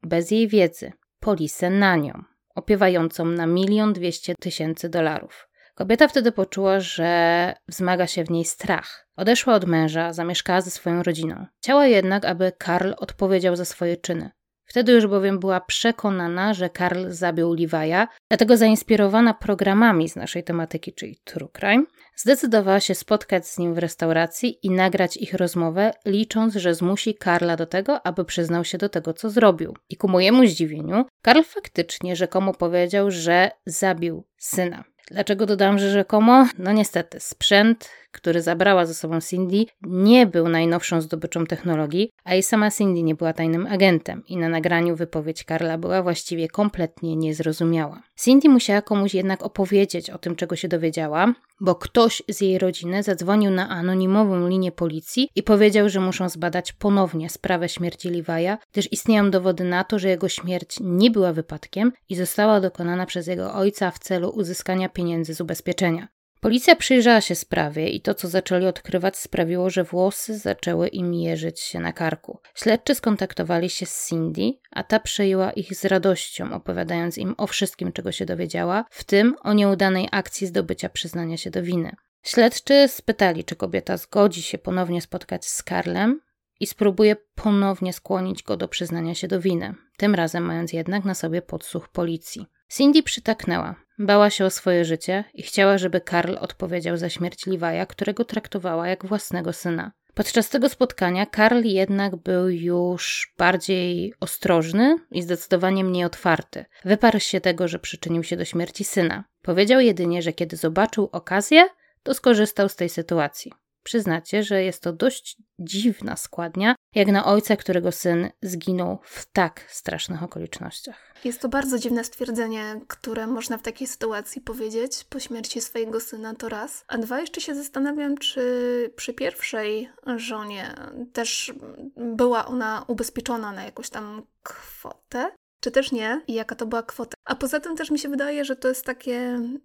bez 0.02 0.30
jej 0.30 0.48
wiedzy 0.48 0.92
polisę 1.20 1.70
na 1.70 1.96
nią, 1.96 2.22
opiewającą 2.54 3.24
na 3.24 3.46
milion 3.46 3.92
dwieście 3.92 4.34
tysięcy 4.40 4.88
dolarów. 4.88 5.48
Kobieta 5.74 6.08
wtedy 6.08 6.32
poczuła, 6.32 6.80
że 6.80 7.54
wzmaga 7.68 8.06
się 8.06 8.24
w 8.24 8.30
niej 8.30 8.44
strach. 8.44 9.08
Odeszła 9.16 9.54
od 9.54 9.64
męża, 9.64 10.12
zamieszkała 10.12 10.60
ze 10.60 10.70
swoją 10.70 11.02
rodziną. 11.02 11.46
Chciała 11.58 11.86
jednak, 11.86 12.24
aby 12.24 12.52
Karl 12.58 12.92
odpowiedział 12.96 13.56
za 13.56 13.64
swoje 13.64 13.96
czyny. 13.96 14.30
Wtedy 14.66 14.92
już 14.92 15.06
bowiem 15.06 15.38
była 15.38 15.60
przekonana, 15.60 16.54
że 16.54 16.70
Karl 16.70 17.10
zabił 17.10 17.54
Levi'a, 17.54 18.06
dlatego 18.28 18.56
zainspirowana 18.56 19.34
programami 19.34 20.08
z 20.08 20.16
naszej 20.16 20.44
tematyki, 20.44 20.92
czyli 20.92 21.18
True 21.24 21.48
Crime, 21.48 21.84
zdecydowała 22.16 22.80
się 22.80 22.94
spotkać 22.94 23.48
z 23.48 23.58
nim 23.58 23.74
w 23.74 23.78
restauracji 23.78 24.66
i 24.66 24.70
nagrać 24.70 25.16
ich 25.16 25.34
rozmowę, 25.34 25.92
licząc, 26.04 26.54
że 26.54 26.74
zmusi 26.74 27.14
Karla 27.14 27.56
do 27.56 27.66
tego, 27.66 28.06
aby 28.06 28.24
przyznał 28.24 28.64
się 28.64 28.78
do 28.78 28.88
tego, 28.88 29.12
co 29.12 29.30
zrobił. 29.30 29.76
I 29.88 29.96
ku 29.96 30.08
mojemu 30.08 30.46
zdziwieniu, 30.46 31.04
Karl 31.22 31.42
faktycznie 31.42 32.16
rzekomo 32.16 32.54
powiedział, 32.54 33.10
że 33.10 33.50
zabił 33.66 34.24
syna. 34.38 34.84
Dlaczego 35.10 35.46
dodam, 35.46 35.78
że 35.78 35.90
rzekomo? 35.90 36.46
No 36.58 36.72
niestety, 36.72 37.20
sprzęt, 37.20 37.90
który 38.16 38.42
zabrała 38.42 38.86
ze 38.86 38.94
sobą 38.94 39.20
Cindy, 39.20 39.64
nie 39.82 40.26
był 40.26 40.48
najnowszą 40.48 41.00
zdobyczą 41.00 41.46
technologii, 41.46 42.10
a 42.24 42.34
i 42.34 42.42
sama 42.42 42.70
Cindy 42.70 43.02
nie 43.02 43.14
była 43.14 43.32
tajnym 43.32 43.66
agentem 43.66 44.22
i 44.28 44.36
na 44.36 44.48
nagraniu 44.48 44.96
wypowiedź 44.96 45.44
Karla 45.44 45.78
była 45.78 46.02
właściwie 46.02 46.48
kompletnie 46.48 47.16
niezrozumiała. 47.16 48.02
Cindy 48.20 48.48
musiała 48.48 48.82
komuś 48.82 49.14
jednak 49.14 49.42
opowiedzieć 49.42 50.10
o 50.10 50.18
tym, 50.18 50.36
czego 50.36 50.56
się 50.56 50.68
dowiedziała, 50.68 51.34
bo 51.60 51.74
ktoś 51.74 52.22
z 52.28 52.40
jej 52.40 52.58
rodziny 52.58 53.02
zadzwonił 53.02 53.50
na 53.50 53.68
anonimową 53.68 54.48
linię 54.48 54.72
policji 54.72 55.28
i 55.34 55.42
powiedział, 55.42 55.88
że 55.88 56.00
muszą 56.00 56.28
zbadać 56.28 56.72
ponownie 56.72 57.30
sprawę 57.30 57.68
śmierci 57.68 58.10
Levi'a, 58.10 58.56
gdyż 58.72 58.92
istnieją 58.92 59.30
dowody 59.30 59.64
na 59.64 59.84
to, 59.84 59.98
że 59.98 60.08
jego 60.08 60.28
śmierć 60.28 60.78
nie 60.80 61.10
była 61.10 61.32
wypadkiem 61.32 61.92
i 62.08 62.16
została 62.16 62.60
dokonana 62.60 63.06
przez 63.06 63.26
jego 63.26 63.54
ojca 63.54 63.90
w 63.90 63.98
celu 63.98 64.28
uzyskania 64.30 64.88
pieniędzy 64.88 65.34
z 65.34 65.40
ubezpieczenia. 65.40 66.08
Policja 66.46 66.76
przyjrzała 66.76 67.20
się 67.20 67.34
sprawie 67.34 67.88
i 67.88 68.00
to, 68.00 68.14
co 68.14 68.28
zaczęli 68.28 68.66
odkrywać, 68.66 69.16
sprawiło, 69.16 69.70
że 69.70 69.84
włosy 69.84 70.38
zaczęły 70.38 70.88
im 70.88 71.14
jeżyć 71.14 71.60
się 71.60 71.80
na 71.80 71.92
karku. 71.92 72.38
Śledczy 72.54 72.94
skontaktowali 72.94 73.70
się 73.70 73.86
z 73.86 74.08
Cindy, 74.08 74.52
a 74.70 74.82
ta 74.82 75.00
przejęła 75.00 75.50
ich 75.50 75.74
z 75.74 75.84
radością, 75.84 76.52
opowiadając 76.52 77.18
im 77.18 77.34
o 77.38 77.46
wszystkim, 77.46 77.92
czego 77.92 78.12
się 78.12 78.26
dowiedziała, 78.26 78.84
w 78.90 79.04
tym 79.04 79.34
o 79.42 79.52
nieudanej 79.52 80.08
akcji 80.12 80.46
zdobycia 80.46 80.88
przyznania 80.88 81.36
się 81.36 81.50
do 81.50 81.62
winy. 81.62 81.96
Śledczy 82.22 82.88
spytali, 82.88 83.44
czy 83.44 83.56
kobieta 83.56 83.96
zgodzi 83.96 84.42
się 84.42 84.58
ponownie 84.58 85.02
spotkać 85.02 85.46
z 85.46 85.62
Karlem 85.62 86.20
i 86.60 86.66
spróbuje 86.66 87.16
ponownie 87.34 87.92
skłonić 87.92 88.42
go 88.42 88.56
do 88.56 88.68
przyznania 88.68 89.14
się 89.14 89.28
do 89.28 89.40
winy, 89.40 89.74
tym 89.96 90.14
razem 90.14 90.44
mając 90.44 90.72
jednak 90.72 91.04
na 91.04 91.14
sobie 91.14 91.42
podsłuch 91.42 91.88
policji. 91.88 92.46
Cindy 92.68 93.02
przytaknęła. 93.02 93.85
Bała 93.98 94.30
się 94.30 94.44
o 94.44 94.50
swoje 94.50 94.84
życie 94.84 95.24
i 95.34 95.42
chciała, 95.42 95.78
żeby 95.78 96.00
Karl 96.00 96.34
odpowiedział 96.40 96.96
za 96.96 97.08
śmierć 97.08 97.46
Liwaja, 97.46 97.86
którego 97.86 98.24
traktowała 98.24 98.88
jak 98.88 99.06
własnego 99.06 99.52
syna. 99.52 99.92
Podczas 100.14 100.48
tego 100.48 100.68
spotkania 100.68 101.26
Karl 101.26 101.62
jednak 101.64 102.16
był 102.16 102.48
już 102.48 103.32
bardziej 103.38 104.14
ostrożny 104.20 104.96
i 105.10 105.22
zdecydowanie 105.22 105.84
mniej 105.84 106.04
otwarty. 106.04 106.64
Wyparł 106.84 107.20
się 107.20 107.40
tego, 107.40 107.68
że 107.68 107.78
przyczynił 107.78 108.22
się 108.22 108.36
do 108.36 108.44
śmierci 108.44 108.84
syna. 108.84 109.24
Powiedział 109.42 109.80
jedynie, 109.80 110.22
że 110.22 110.32
kiedy 110.32 110.56
zobaczył 110.56 111.08
okazję, 111.12 111.68
to 112.02 112.14
skorzystał 112.14 112.68
z 112.68 112.76
tej 112.76 112.88
sytuacji. 112.88 113.52
Przyznacie, 113.86 114.42
że 114.42 114.62
jest 114.62 114.82
to 114.82 114.92
dość 114.92 115.36
dziwna 115.58 116.16
składnia, 116.16 116.74
jak 116.94 117.08
na 117.08 117.24
ojca, 117.24 117.56
którego 117.56 117.92
syn 117.92 118.30
zginął 118.42 118.98
w 119.02 119.32
tak 119.32 119.64
strasznych 119.68 120.22
okolicznościach. 120.22 121.14
Jest 121.24 121.40
to 121.40 121.48
bardzo 121.48 121.78
dziwne 121.78 122.04
stwierdzenie, 122.04 122.80
które 122.88 123.26
można 123.26 123.58
w 123.58 123.62
takiej 123.62 123.86
sytuacji 123.86 124.40
powiedzieć 124.40 125.04
po 125.04 125.20
śmierci 125.20 125.60
swojego 125.60 126.00
syna, 126.00 126.34
to 126.34 126.48
raz. 126.48 126.84
A 126.88 126.98
dwa, 126.98 127.20
jeszcze 127.20 127.40
się 127.40 127.54
zastanawiam, 127.54 128.18
czy 128.18 128.92
przy 128.96 129.14
pierwszej 129.14 129.90
żonie 130.16 130.74
też 131.12 131.54
była 131.96 132.46
ona 132.46 132.84
ubezpieczona 132.88 133.52
na 133.52 133.64
jakąś 133.64 133.90
tam 133.90 134.26
kwotę, 134.42 135.30
czy 135.60 135.70
też 135.70 135.92
nie 135.92 136.20
i 136.26 136.34
jaka 136.34 136.54
to 136.54 136.66
była 136.66 136.82
kwota. 136.82 137.16
A 137.24 137.34
poza 137.34 137.60
tym 137.60 137.76
też 137.76 137.90
mi 137.90 137.98
się 137.98 138.08
wydaje, 138.08 138.44
że 138.44 138.56
to 138.56 138.68
jest 138.68 138.84
takie 138.84 139.16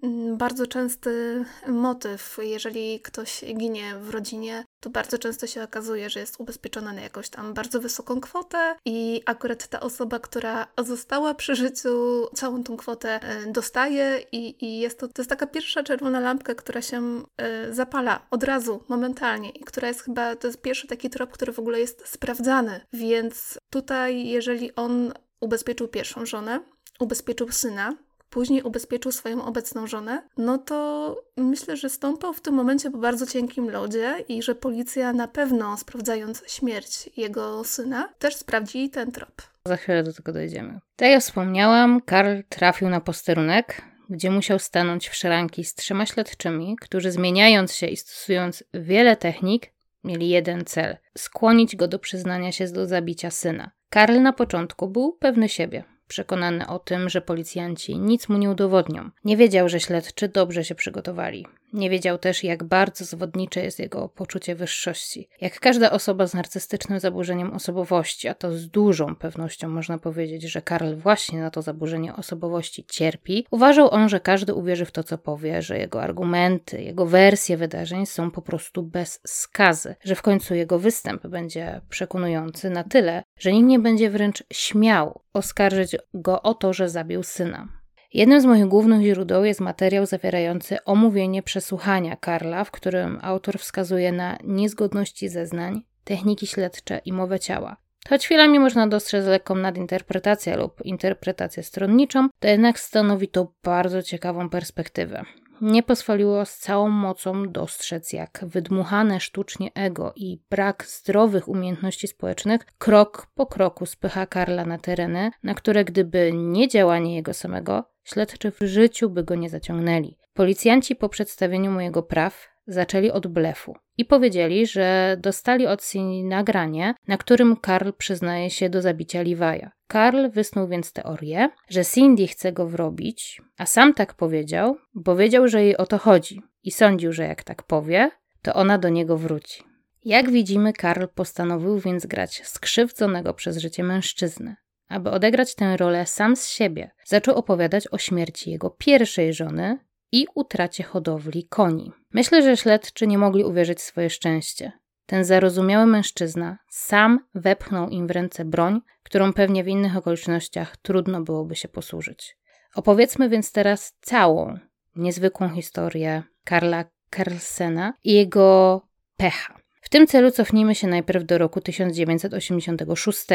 mm, 0.03 0.37
bardzo 0.37 0.67
częsty 0.67 1.45
motyw. 1.67 2.37
Jeżeli 2.41 2.99
ktoś 2.99 3.43
ginie 3.57 3.95
w 3.95 4.09
rodzinie, 4.09 4.65
to 4.79 4.89
bardzo 4.89 5.17
często 5.17 5.47
się 5.47 5.63
okazuje, 5.63 6.09
że 6.09 6.19
jest 6.19 6.39
ubezpieczona 6.39 6.93
na 6.93 7.01
jakąś 7.01 7.29
tam 7.29 7.53
bardzo 7.53 7.81
wysoką 7.81 8.21
kwotę 8.21 8.75
i 8.85 9.21
akurat 9.25 9.67
ta 9.67 9.79
osoba, 9.79 10.19
która 10.19 10.67
została 10.77 11.33
przy 11.33 11.55
życiu, 11.55 12.27
całą 12.33 12.63
tą 12.63 12.77
kwotę 12.77 13.19
e, 13.23 13.51
dostaje 13.51 14.23
i, 14.31 14.65
i 14.65 14.79
jest 14.79 14.99
to, 14.99 15.07
to 15.07 15.21
jest 15.21 15.29
taka 15.29 15.47
pierwsza 15.47 15.83
czerwona 15.83 16.19
lampka, 16.19 16.55
która 16.55 16.81
się 16.81 17.23
e, 17.37 17.73
zapala 17.73 18.27
od 18.31 18.43
razu, 18.43 18.83
momentalnie 18.87 19.49
i 19.49 19.59
która 19.59 19.87
jest 19.87 20.01
chyba, 20.01 20.35
to 20.35 20.47
jest 20.47 20.61
pierwszy 20.61 20.87
taki 20.87 21.09
trop, 21.09 21.31
który 21.31 21.53
w 21.53 21.59
ogóle 21.59 21.79
jest 21.79 22.07
sprawdzany. 22.07 22.81
Więc 22.93 23.57
tutaj, 23.69 24.27
jeżeli 24.27 24.75
on 24.75 25.13
ubezpieczył 25.41 25.87
pierwszą 25.87 26.25
żonę, 26.25 26.59
ubezpieczył 26.99 27.51
syna, 27.51 27.95
później 28.29 28.63
ubezpieczył 28.63 29.11
swoją 29.11 29.45
obecną 29.45 29.87
żonę, 29.87 30.23
no 30.37 30.57
to 30.57 31.15
myślę, 31.37 31.77
że 31.77 31.89
stąpał 31.89 32.33
w 32.33 32.41
tym 32.41 32.53
momencie 32.53 32.91
po 32.91 32.97
bardzo 32.97 33.25
cienkim 33.25 33.69
lodzie 33.69 34.25
i 34.27 34.43
że 34.43 34.55
policja 34.55 35.13
na 35.13 35.27
pewno 35.27 35.77
sprawdzając 35.77 36.43
śmierć 36.47 37.09
jego 37.17 37.63
syna, 37.63 38.09
też 38.19 38.35
sprawdzi 38.35 38.89
ten 38.89 39.11
trop. 39.11 39.41
Za 39.65 39.77
chwilę 39.77 40.03
do 40.03 40.13
tego 40.13 40.33
dojdziemy. 40.33 40.79
Tak 40.95 41.09
jak 41.09 41.21
wspomniałam, 41.21 42.01
Karl 42.01 42.41
trafił 42.49 42.89
na 42.89 43.01
posterunek, 43.01 43.81
gdzie 44.09 44.31
musiał 44.31 44.59
stanąć 44.59 45.09
w 45.09 45.15
szranki 45.15 45.63
z 45.63 45.75
trzema 45.75 46.05
śledczymi, 46.05 46.75
którzy 46.81 47.11
zmieniając 47.11 47.73
się 47.73 47.87
i 47.87 47.97
stosując 47.97 48.63
wiele 48.73 49.15
technik, 49.15 49.71
mieli 50.03 50.29
jeden 50.29 50.65
cel 50.65 50.97
skłonić 51.17 51.75
go 51.75 51.87
do 51.87 51.99
przyznania 51.99 52.51
się 52.51 52.67
do 52.67 52.87
zabicia 52.87 53.31
syna. 53.31 53.71
Karl 53.93 54.21
na 54.21 54.33
początku 54.33 54.87
był 54.87 55.13
pewny 55.13 55.49
siebie, 55.49 55.83
przekonany 56.07 56.67
o 56.67 56.79
tym, 56.79 57.09
że 57.09 57.21
policjanci 57.21 57.99
nic 57.99 58.29
mu 58.29 58.37
nie 58.37 58.49
udowodnią. 58.49 59.09
Nie 59.25 59.37
wiedział, 59.37 59.69
że 59.69 59.79
śledczy 59.79 60.27
dobrze 60.27 60.63
się 60.63 60.75
przygotowali. 60.75 61.45
Nie 61.73 61.89
wiedział 61.89 62.17
też, 62.17 62.43
jak 62.43 62.63
bardzo 62.63 63.05
zwodnicze 63.05 63.63
jest 63.63 63.79
jego 63.79 64.09
poczucie 64.09 64.55
wyższości. 64.55 65.27
Jak 65.41 65.59
każda 65.59 65.91
osoba 65.91 66.27
z 66.27 66.33
narcystycznym 66.33 66.99
zaburzeniem 66.99 67.53
osobowości, 67.53 68.27
a 68.27 68.33
to 68.33 68.51
z 68.51 68.69
dużą 68.69 69.15
pewnością 69.15 69.69
można 69.69 69.97
powiedzieć, 69.97 70.43
że 70.43 70.61
Karl 70.61 70.95
właśnie 70.95 71.41
na 71.41 71.51
to 71.51 71.61
zaburzenie 71.61 72.15
osobowości 72.15 72.85
cierpi, 72.87 73.45
uważał 73.51 73.91
on, 73.91 74.09
że 74.09 74.19
każdy 74.19 74.53
uwierzy 74.53 74.85
w 74.85 74.91
to, 74.91 75.03
co 75.03 75.17
powie, 75.17 75.61
że 75.61 75.77
jego 75.77 76.01
argumenty, 76.01 76.81
jego 76.81 77.05
wersje 77.05 77.57
wydarzeń 77.57 78.05
są 78.05 78.31
po 78.31 78.41
prostu 78.41 78.83
bez 78.83 79.21
skazy, 79.25 79.95
że 80.03 80.15
w 80.15 80.21
końcu 80.21 80.55
jego 80.55 80.79
występ 80.79 81.27
będzie 81.27 81.81
przekonujący 81.89 82.69
na 82.69 82.83
tyle, 82.83 83.23
że 83.39 83.51
nikt 83.51 83.67
nie 83.67 83.79
będzie 83.79 84.09
wręcz 84.09 84.43
śmiał 84.53 85.21
oskarżyć 85.33 85.95
go 86.13 86.41
o 86.41 86.53
to, 86.53 86.73
że 86.73 86.89
zabił 86.89 87.23
syna. 87.23 87.80
Jednym 88.13 88.41
z 88.41 88.45
moich 88.45 88.65
głównych 88.65 89.01
źródeł 89.01 89.43
jest 89.43 89.59
materiał 89.59 90.05
zawierający 90.05 90.83
omówienie 90.83 91.43
przesłuchania 91.43 92.15
Karla, 92.15 92.63
w 92.63 92.71
którym 92.71 93.19
autor 93.21 93.59
wskazuje 93.59 94.11
na 94.11 94.37
niezgodności 94.43 95.29
zeznań, 95.29 95.81
techniki 96.03 96.47
śledcze 96.47 97.01
i 97.05 97.13
mowę 97.13 97.39
ciała. 97.39 97.77
Choć 98.09 98.25
chwilami 98.25 98.59
można 98.59 98.87
dostrzec 98.87 99.25
lekką 99.25 99.55
nadinterpretację 99.55 100.57
lub 100.57 100.85
interpretację 100.85 101.63
stronniczą, 101.63 102.27
to 102.39 102.47
jednak 102.47 102.79
stanowi 102.79 103.27
to 103.27 103.53
bardzo 103.63 104.03
ciekawą 104.03 104.49
perspektywę. 104.49 105.25
Nie 105.61 105.83
pozwoliło 105.83 106.45
z 106.45 106.57
całą 106.57 106.89
mocą 106.89 107.51
dostrzec, 107.51 108.13
jak 108.13 108.39
wydmuchane 108.47 109.19
sztucznie 109.19 109.73
ego 109.73 110.13
i 110.15 110.41
brak 110.49 110.85
zdrowych 110.85 111.47
umiejętności 111.47 112.07
społecznych 112.07 112.61
krok 112.77 113.27
po 113.35 113.45
kroku 113.45 113.85
spycha 113.85 114.25
Karla 114.25 114.65
na 114.65 114.77
tereny, 114.77 115.31
na 115.43 115.53
które 115.53 115.85
gdyby 115.85 116.31
nie 116.33 116.67
działanie 116.67 117.15
jego 117.15 117.33
samego, 117.33 117.91
Śledczy 118.03 118.51
w 118.51 118.59
życiu 118.61 119.09
by 119.09 119.23
go 119.23 119.35
nie 119.35 119.49
zaciągnęli. 119.49 120.17
Policjanci 120.33 120.95
po 120.95 121.09
przedstawieniu 121.09 121.71
mojego 121.71 122.03
praw 122.03 122.50
zaczęli 122.67 123.11
od 123.11 123.27
blefu 123.27 123.75
i 123.97 124.05
powiedzieli, 124.05 124.67
że 124.67 125.17
dostali 125.19 125.67
od 125.67 125.83
Cindy 125.83 126.27
nagranie, 126.27 126.93
na 127.07 127.17
którym 127.17 127.55
Karl 127.55 127.89
przyznaje 127.97 128.49
się 128.49 128.69
do 128.69 128.81
zabicia 128.81 129.23
Levi'a. 129.23 129.69
Karl 129.87 130.29
wysnuł 130.29 130.67
więc 130.67 130.93
teorię, 130.93 131.49
że 131.69 131.85
Cindy 131.85 132.27
chce 132.27 132.51
go 132.51 132.67
wrobić, 132.67 133.41
a 133.57 133.65
sam 133.65 133.93
tak 133.93 134.13
powiedział, 134.13 134.77
bo 134.93 135.15
wiedział, 135.15 135.47
że 135.47 135.63
jej 135.63 135.77
o 135.77 135.85
to 135.85 135.97
chodzi 135.97 136.41
i 136.63 136.71
sądził, 136.71 137.13
że 137.13 137.23
jak 137.23 137.43
tak 137.43 137.63
powie, 137.63 138.11
to 138.41 138.53
ona 138.53 138.77
do 138.77 138.89
niego 138.89 139.17
wróci. 139.17 139.63
Jak 140.05 140.31
widzimy, 140.31 140.73
Karl 140.73 141.05
postanowił 141.15 141.79
więc 141.79 142.05
grać 142.05 142.41
skrzywdzonego 142.47 143.33
przez 143.33 143.57
życie 143.57 143.83
mężczyznę. 143.83 144.55
Aby 144.87 145.09
odegrać 145.09 145.55
tę 145.55 145.77
rolę 145.77 146.05
sam 146.05 146.35
z 146.35 146.49
siebie, 146.49 146.91
zaczął 147.05 147.35
opowiadać 147.35 147.87
o 147.91 147.97
śmierci 147.97 148.51
jego 148.51 148.69
pierwszej 148.69 149.33
żony 149.33 149.79
i 150.11 150.27
utracie 150.35 150.83
hodowli 150.83 151.47
koni. 151.47 151.91
Myślę, 152.13 152.43
że 152.43 152.57
śledczy 152.57 153.07
nie 153.07 153.17
mogli 153.17 153.43
uwierzyć 153.43 153.79
w 153.79 153.81
swoje 153.81 154.09
szczęście. 154.09 154.71
Ten 155.05 155.25
zarozumiały 155.25 155.85
mężczyzna 155.85 156.57
sam 156.69 157.19
wepchnął 157.35 157.89
im 157.89 158.07
w 158.07 158.11
ręce 158.11 158.45
broń, 158.45 158.81
którą 159.03 159.33
pewnie 159.33 159.63
w 159.63 159.67
innych 159.67 159.97
okolicznościach 159.97 160.77
trudno 160.77 161.21
byłoby 161.21 161.55
się 161.55 161.67
posłużyć. 161.67 162.37
Opowiedzmy 162.75 163.29
więc 163.29 163.51
teraz 163.51 163.97
całą 164.01 164.57
niezwykłą 164.95 165.49
historię 165.49 166.23
Karla 166.43 166.85
Carlsena 167.15 167.93
i 168.03 168.13
jego 168.13 168.81
pecha. 169.17 169.57
W 169.81 169.89
tym 169.89 170.07
celu 170.07 170.31
cofnijmy 170.31 170.75
się 170.75 170.87
najpierw 170.87 171.25
do 171.25 171.37
roku 171.37 171.61
1986. 171.61 173.27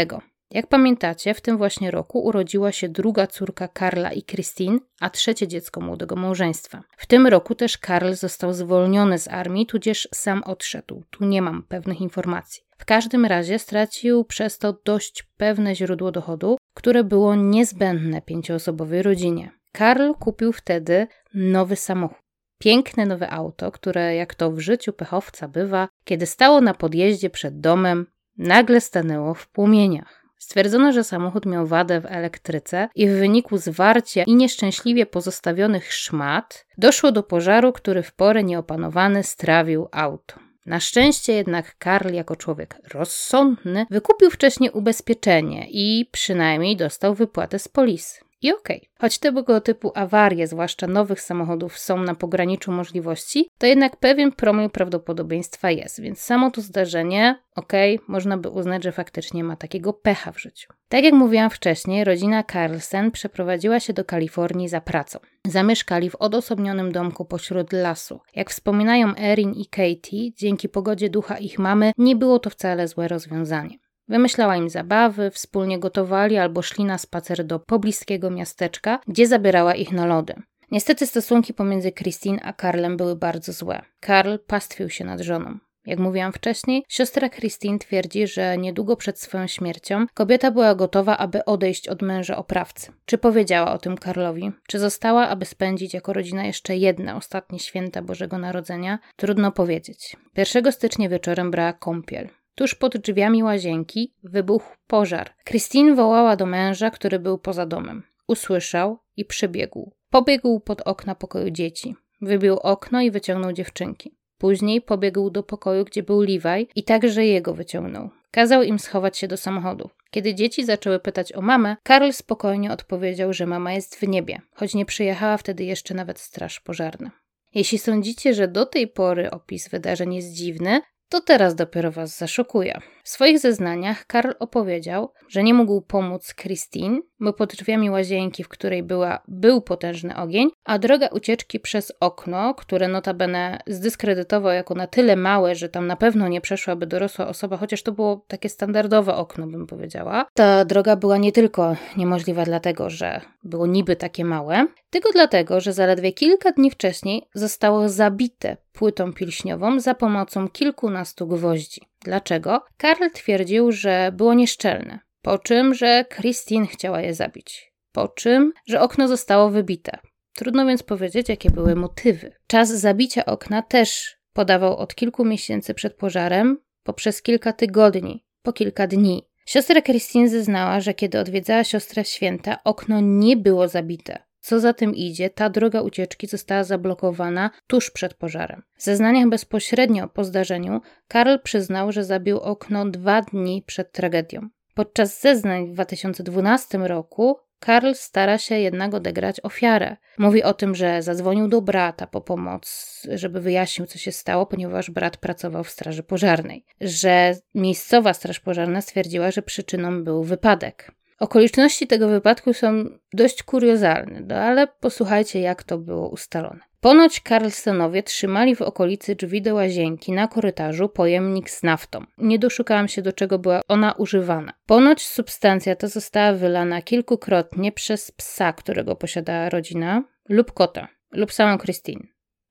Jak 0.50 0.66
pamiętacie, 0.66 1.34
w 1.34 1.40
tym 1.40 1.56
właśnie 1.56 1.90
roku 1.90 2.24
urodziła 2.24 2.72
się 2.72 2.88
druga 2.88 3.26
córka 3.26 3.68
Karla 3.68 4.12
i 4.12 4.22
Christine, 4.22 4.78
a 5.00 5.10
trzecie 5.10 5.48
dziecko 5.48 5.80
młodego 5.80 6.16
małżeństwa. 6.16 6.82
W 6.96 7.06
tym 7.06 7.26
roku 7.26 7.54
też 7.54 7.78
Karl 7.78 8.12
został 8.12 8.52
zwolniony 8.52 9.18
z 9.18 9.28
armii, 9.28 9.66
tudzież 9.66 10.08
sam 10.14 10.42
odszedł. 10.42 11.02
Tu 11.10 11.24
nie 11.24 11.42
mam 11.42 11.62
pewnych 11.62 12.00
informacji. 12.00 12.62
W 12.78 12.84
każdym 12.84 13.24
razie 13.24 13.58
stracił 13.58 14.24
przez 14.24 14.58
to 14.58 14.72
dość 14.84 15.22
pewne 15.36 15.74
źródło 15.74 16.12
dochodu, 16.12 16.56
które 16.74 17.04
było 17.04 17.34
niezbędne 17.34 18.22
pięcioosobowej 18.22 19.02
rodzinie. 19.02 19.50
Karl 19.72 20.12
kupił 20.12 20.52
wtedy 20.52 21.06
nowy 21.34 21.76
samochód. 21.76 22.18
Piękne 22.58 23.06
nowe 23.06 23.30
auto, 23.30 23.72
które, 23.72 24.14
jak 24.14 24.34
to 24.34 24.50
w 24.50 24.60
życiu 24.60 24.92
pechowca 24.92 25.48
bywa, 25.48 25.88
kiedy 26.04 26.26
stało 26.26 26.60
na 26.60 26.74
podjeździe 26.74 27.30
przed 27.30 27.60
domem, 27.60 28.06
nagle 28.38 28.80
stanęło 28.80 29.34
w 29.34 29.48
płomieniach. 29.48 30.25
Stwierdzono, 30.46 30.92
że 30.92 31.04
samochód 31.04 31.46
miał 31.46 31.66
wadę 31.66 32.00
w 32.00 32.06
elektryce 32.06 32.88
i 32.94 33.08
w 33.08 33.12
wyniku 33.12 33.58
zwarcia 33.58 34.22
i 34.22 34.34
nieszczęśliwie 34.34 35.06
pozostawionych 35.06 35.92
szmat 35.92 36.66
doszło 36.78 37.12
do 37.12 37.22
pożaru, 37.22 37.72
który 37.72 38.02
w 38.02 38.12
porę 38.12 38.44
nieopanowany 38.44 39.22
strawił 39.22 39.88
auto. 39.92 40.34
Na 40.66 40.80
szczęście 40.80 41.32
jednak 41.32 41.78
Karl, 41.78 42.14
jako 42.14 42.36
człowiek 42.36 42.76
rozsądny, 42.94 43.86
wykupił 43.90 44.30
wcześniej 44.30 44.70
ubezpieczenie 44.70 45.66
i 45.70 46.08
przynajmniej 46.12 46.76
dostał 46.76 47.14
wypłatę 47.14 47.58
z 47.58 47.68
polisy. 47.68 48.25
I 48.42 48.52
okej. 48.52 48.76
Okay. 48.76 48.88
Choć 49.00 49.18
tego 49.18 49.60
typu 49.60 49.92
awarie, 49.94 50.46
zwłaszcza 50.46 50.86
nowych 50.86 51.20
samochodów, 51.20 51.78
są 51.78 52.02
na 52.02 52.14
pograniczu 52.14 52.72
możliwości, 52.72 53.48
to 53.58 53.66
jednak 53.66 53.96
pewien 53.96 54.32
promil 54.32 54.70
prawdopodobieństwa 54.70 55.70
jest, 55.70 56.00
więc 56.00 56.20
samo 56.20 56.50
to 56.50 56.60
zdarzenie, 56.60 57.42
okej, 57.54 57.96
okay, 57.96 58.06
można 58.08 58.38
by 58.38 58.48
uznać, 58.48 58.84
że 58.84 58.92
faktycznie 58.92 59.44
ma 59.44 59.56
takiego 59.56 59.92
pecha 59.92 60.32
w 60.32 60.40
życiu. 60.40 60.72
Tak 60.88 61.04
jak 61.04 61.14
mówiłam 61.14 61.50
wcześniej, 61.50 62.04
rodzina 62.04 62.44
Carlsen 62.44 63.10
przeprowadziła 63.10 63.80
się 63.80 63.92
do 63.92 64.04
Kalifornii 64.04 64.68
za 64.68 64.80
pracą. 64.80 65.18
Zamieszkali 65.46 66.10
w 66.10 66.14
odosobnionym 66.14 66.92
domku 66.92 67.24
pośród 67.24 67.72
lasu. 67.72 68.20
Jak 68.34 68.50
wspominają 68.50 69.16
Erin 69.16 69.52
i 69.52 69.66
Katie, 69.66 70.32
dzięki 70.36 70.68
pogodzie 70.68 71.10
ducha 71.10 71.38
ich 71.38 71.58
mamy, 71.58 71.92
nie 71.98 72.16
było 72.16 72.38
to 72.38 72.50
wcale 72.50 72.88
złe 72.88 73.08
rozwiązanie. 73.08 73.78
Wymyślała 74.08 74.56
im 74.56 74.70
zabawy, 74.70 75.30
wspólnie 75.30 75.78
gotowali 75.78 76.36
albo 76.36 76.62
szli 76.62 76.84
na 76.84 76.98
spacer 76.98 77.44
do 77.44 77.58
pobliskiego 77.58 78.30
miasteczka, 78.30 79.00
gdzie 79.06 79.26
zabierała 79.26 79.74
ich 79.74 79.92
na 79.92 80.06
lody. 80.06 80.34
Niestety 80.70 81.06
stosunki 81.06 81.54
pomiędzy 81.54 81.92
Christine 81.92 82.42
a 82.42 82.52
Karlem 82.52 82.96
były 82.96 83.16
bardzo 83.16 83.52
złe. 83.52 83.82
Karl 84.00 84.36
pastwił 84.46 84.90
się 84.90 85.04
nad 85.04 85.20
żoną. 85.20 85.58
Jak 85.86 85.98
mówiłam 85.98 86.32
wcześniej, 86.32 86.84
siostra 86.88 87.28
Christine 87.28 87.78
twierdzi, 87.78 88.26
że 88.26 88.58
niedługo 88.58 88.96
przed 88.96 89.20
swoją 89.20 89.46
śmiercią 89.46 90.06
kobieta 90.14 90.50
była 90.50 90.74
gotowa, 90.74 91.16
aby 91.16 91.44
odejść 91.44 91.88
od 91.88 92.02
męża 92.02 92.36
oprawcy. 92.36 92.92
Czy 93.04 93.18
powiedziała 93.18 93.72
o 93.72 93.78
tym 93.78 93.96
Karlowi? 93.96 94.52
Czy 94.68 94.78
została, 94.78 95.28
aby 95.28 95.44
spędzić 95.44 95.94
jako 95.94 96.12
rodzina 96.12 96.44
jeszcze 96.44 96.76
jedne 96.76 97.16
ostatnie 97.16 97.58
święta 97.58 98.02
Bożego 98.02 98.38
Narodzenia? 98.38 98.98
Trudno 99.16 99.52
powiedzieć. 99.52 100.16
1 100.36 100.72
stycznia 100.72 101.08
wieczorem 101.08 101.50
brała 101.50 101.72
kąpiel. 101.72 102.28
Tuż 102.56 102.74
pod 102.74 102.96
drzwiami 102.96 103.42
łazienki 103.42 104.14
wybuchł 104.22 104.76
pożar. 104.86 105.30
Christine 105.44 105.94
wołała 105.94 106.36
do 106.36 106.46
męża, 106.46 106.90
który 106.90 107.18
był 107.18 107.38
poza 107.38 107.66
domem. 107.66 108.02
Usłyszał 108.28 108.98
i 109.16 109.24
przybiegł. 109.24 109.92
Pobiegł 110.10 110.60
pod 110.60 110.80
okna 110.80 111.14
pokoju 111.14 111.50
dzieci. 111.50 111.94
Wybił 112.20 112.56
okno 112.56 113.00
i 113.00 113.10
wyciągnął 113.10 113.52
dziewczynki. 113.52 114.16
Później 114.38 114.80
pobiegł 114.80 115.30
do 115.30 115.42
pokoju, 115.42 115.84
gdzie 115.84 116.02
był 116.02 116.20
Levi 116.20 116.68
i 116.74 116.84
także 116.84 117.26
jego 117.26 117.54
wyciągnął. 117.54 118.10
Kazał 118.30 118.62
im 118.62 118.78
schować 118.78 119.18
się 119.18 119.28
do 119.28 119.36
samochodu. 119.36 119.90
Kiedy 120.10 120.34
dzieci 120.34 120.64
zaczęły 120.64 120.98
pytać 120.98 121.32
o 121.32 121.42
mamę, 121.42 121.76
Karl 121.82 122.10
spokojnie 122.12 122.72
odpowiedział, 122.72 123.32
że 123.32 123.46
mama 123.46 123.72
jest 123.72 123.96
w 123.96 124.08
niebie, 124.08 124.40
choć 124.54 124.74
nie 124.74 124.84
przyjechała 124.84 125.36
wtedy 125.36 125.64
jeszcze 125.64 125.94
nawet 125.94 126.20
straż 126.20 126.60
pożarna. 126.60 127.10
Jeśli 127.54 127.78
sądzicie, 127.78 128.34
że 128.34 128.48
do 128.48 128.66
tej 128.66 128.88
pory 128.88 129.30
opis 129.30 129.68
wydarzeń 129.68 130.14
jest 130.14 130.32
dziwny, 130.32 130.80
to 131.08 131.20
teraz 131.20 131.54
dopiero 131.54 131.92
was 131.92 132.18
zaszokuje. 132.18 132.80
W 133.04 133.08
swoich 133.08 133.38
zeznaniach 133.38 134.06
Karl 134.06 134.30
opowiedział, 134.38 135.12
że 135.28 135.42
nie 135.42 135.54
mógł 135.54 135.80
pomóc 135.80 136.34
Christine, 136.34 137.00
bo 137.20 137.32
pod 137.32 137.50
drzwiami 137.52 137.90
łazienki, 137.90 138.44
w 138.44 138.48
której 138.48 138.82
była, 138.82 139.22
był 139.28 139.60
potężny 139.60 140.16
ogień, 140.16 140.48
a 140.64 140.78
droga 140.78 141.06
ucieczki 141.06 141.60
przez 141.60 141.92
okno, 142.00 142.54
które 142.54 142.88
notabene 142.88 143.58
zdyskredytował 143.66 144.52
jako 144.52 144.74
na 144.74 144.86
tyle 144.86 145.16
małe, 145.16 145.54
że 145.54 145.68
tam 145.68 145.86
na 145.86 145.96
pewno 145.96 146.28
nie 146.28 146.40
przeszłaby 146.40 146.86
dorosła 146.86 147.28
osoba, 147.28 147.56
chociaż 147.56 147.82
to 147.82 147.92
było 147.92 148.24
takie 148.28 148.48
standardowe 148.48 149.14
okno, 149.14 149.46
bym 149.46 149.66
powiedziała. 149.66 150.26
Ta 150.34 150.64
droga 150.64 150.96
była 150.96 151.16
nie 151.16 151.32
tylko 151.32 151.76
niemożliwa 151.96 152.44
dlatego, 152.44 152.90
że 152.90 153.20
było 153.44 153.66
niby 153.66 153.96
takie 153.96 154.24
małe, 154.24 154.66
tylko 154.90 155.12
dlatego, 155.12 155.60
że 155.60 155.72
zaledwie 155.72 156.12
kilka 156.12 156.52
dni 156.52 156.70
wcześniej 156.70 157.22
zostało 157.34 157.88
zabite 157.88 158.56
płytą 158.72 159.12
pilśniową 159.12 159.80
za 159.80 159.94
pomocą 159.94 160.48
kilkunastu 160.48 161.26
gwoździ. 161.26 161.80
Dlaczego? 162.00 162.62
Karl 162.76 163.10
twierdził, 163.14 163.72
że 163.72 164.12
było 164.12 164.34
nieszczelne, 164.34 164.98
po 165.26 165.38
czym, 165.38 165.74
że 165.74 166.04
Christine 166.14 166.66
chciała 166.66 167.00
je 167.00 167.14
zabić, 167.14 167.72
po 167.92 168.08
czym, 168.08 168.52
że 168.66 168.80
okno 168.80 169.08
zostało 169.08 169.50
wybite. 169.50 169.98
Trudno 170.34 170.66
więc 170.66 170.82
powiedzieć, 170.82 171.28
jakie 171.28 171.50
były 171.50 171.74
motywy. 171.74 172.32
Czas 172.46 172.68
zabicia 172.68 173.24
okna 173.24 173.62
też 173.62 174.16
podawał 174.32 174.76
od 174.76 174.94
kilku 174.94 175.24
miesięcy 175.24 175.74
przed 175.74 175.94
pożarem 175.94 176.58
poprzez 176.82 177.22
kilka 177.22 177.52
tygodni, 177.52 178.24
po 178.42 178.52
kilka 178.52 178.86
dni. 178.86 179.28
Siostra 179.46 179.82
Christine 179.82 180.28
zeznała, 180.28 180.80
że 180.80 180.94
kiedy 180.94 181.18
odwiedzała 181.18 181.64
siostrę 181.64 182.04
święta, 182.04 182.58
okno 182.64 183.00
nie 183.00 183.36
było 183.36 183.68
zabite. 183.68 184.18
Co 184.40 184.60
za 184.60 184.72
tym 184.72 184.94
idzie, 184.94 185.30
ta 185.30 185.50
droga 185.50 185.80
ucieczki 185.80 186.26
została 186.26 186.64
zablokowana 186.64 187.50
tuż 187.66 187.90
przed 187.90 188.14
pożarem. 188.14 188.62
W 188.76 188.82
zeznaniach 188.82 189.28
bezpośrednio 189.28 190.08
po 190.08 190.24
zdarzeniu 190.24 190.80
Karl 191.08 191.36
przyznał, 191.42 191.92
że 191.92 192.04
zabił 192.04 192.38
okno 192.38 192.90
dwa 192.90 193.22
dni 193.22 193.62
przed 193.66 193.92
tragedią. 193.92 194.48
Podczas 194.76 195.20
zeznań 195.20 195.66
w 195.66 195.72
2012 195.72 196.78
roku 196.78 197.38
Karl 197.60 197.92
stara 197.94 198.38
się 198.38 198.58
jednak 198.58 198.94
odegrać 198.94 199.40
ofiarę. 199.40 199.96
Mówi 200.18 200.42
o 200.42 200.54
tym, 200.54 200.74
że 200.74 201.02
zadzwonił 201.02 201.48
do 201.48 201.62
brata 201.62 202.06
po 202.06 202.20
pomoc, 202.20 203.02
żeby 203.14 203.40
wyjaśnił, 203.40 203.86
co 203.86 203.98
się 203.98 204.12
stało, 204.12 204.46
ponieważ 204.46 204.90
brat 204.90 205.16
pracował 205.16 205.64
w 205.64 205.70
straży 205.70 206.02
pożarnej. 206.02 206.64
Że 206.80 207.34
miejscowa 207.54 208.14
straż 208.14 208.40
pożarna 208.40 208.80
stwierdziła, 208.80 209.30
że 209.30 209.42
przyczyną 209.42 210.04
był 210.04 210.24
wypadek. 210.24 210.92
Okoliczności 211.20 211.86
tego 211.86 212.08
wypadku 212.08 212.52
są 212.52 212.84
dość 213.12 213.42
kuriozalne, 213.42 214.20
no 214.20 214.34
ale 214.34 214.66
posłuchajcie, 214.66 215.40
jak 215.40 215.62
to 215.62 215.78
było 215.78 216.08
ustalone. 216.08 216.60
Ponoć 216.86 217.20
Carlsonowie 217.28 218.02
trzymali 218.02 218.56
w 218.56 218.62
okolicy 218.62 219.14
drzwi 219.14 219.42
do 219.42 219.54
łazienki 219.54 220.12
na 220.12 220.28
korytarzu 220.28 220.88
pojemnik 220.88 221.50
z 221.50 221.62
naftą. 221.62 222.04
Nie 222.18 222.38
doszukałam 222.38 222.88
się, 222.88 223.02
do 223.02 223.12
czego 223.12 223.38
była 223.38 223.60
ona 223.68 223.92
używana. 223.92 224.52
Ponoć 224.66 225.06
substancja 225.06 225.76
ta 225.76 225.88
została 225.88 226.32
wylana 226.32 226.82
kilkukrotnie 226.82 227.72
przez 227.72 228.10
psa, 228.10 228.52
którego 228.52 228.96
posiadała 228.96 229.48
rodzina, 229.48 230.04
lub 230.28 230.52
kota, 230.52 230.88
lub 231.12 231.32
samą 231.32 231.58
Christine. 231.58 232.02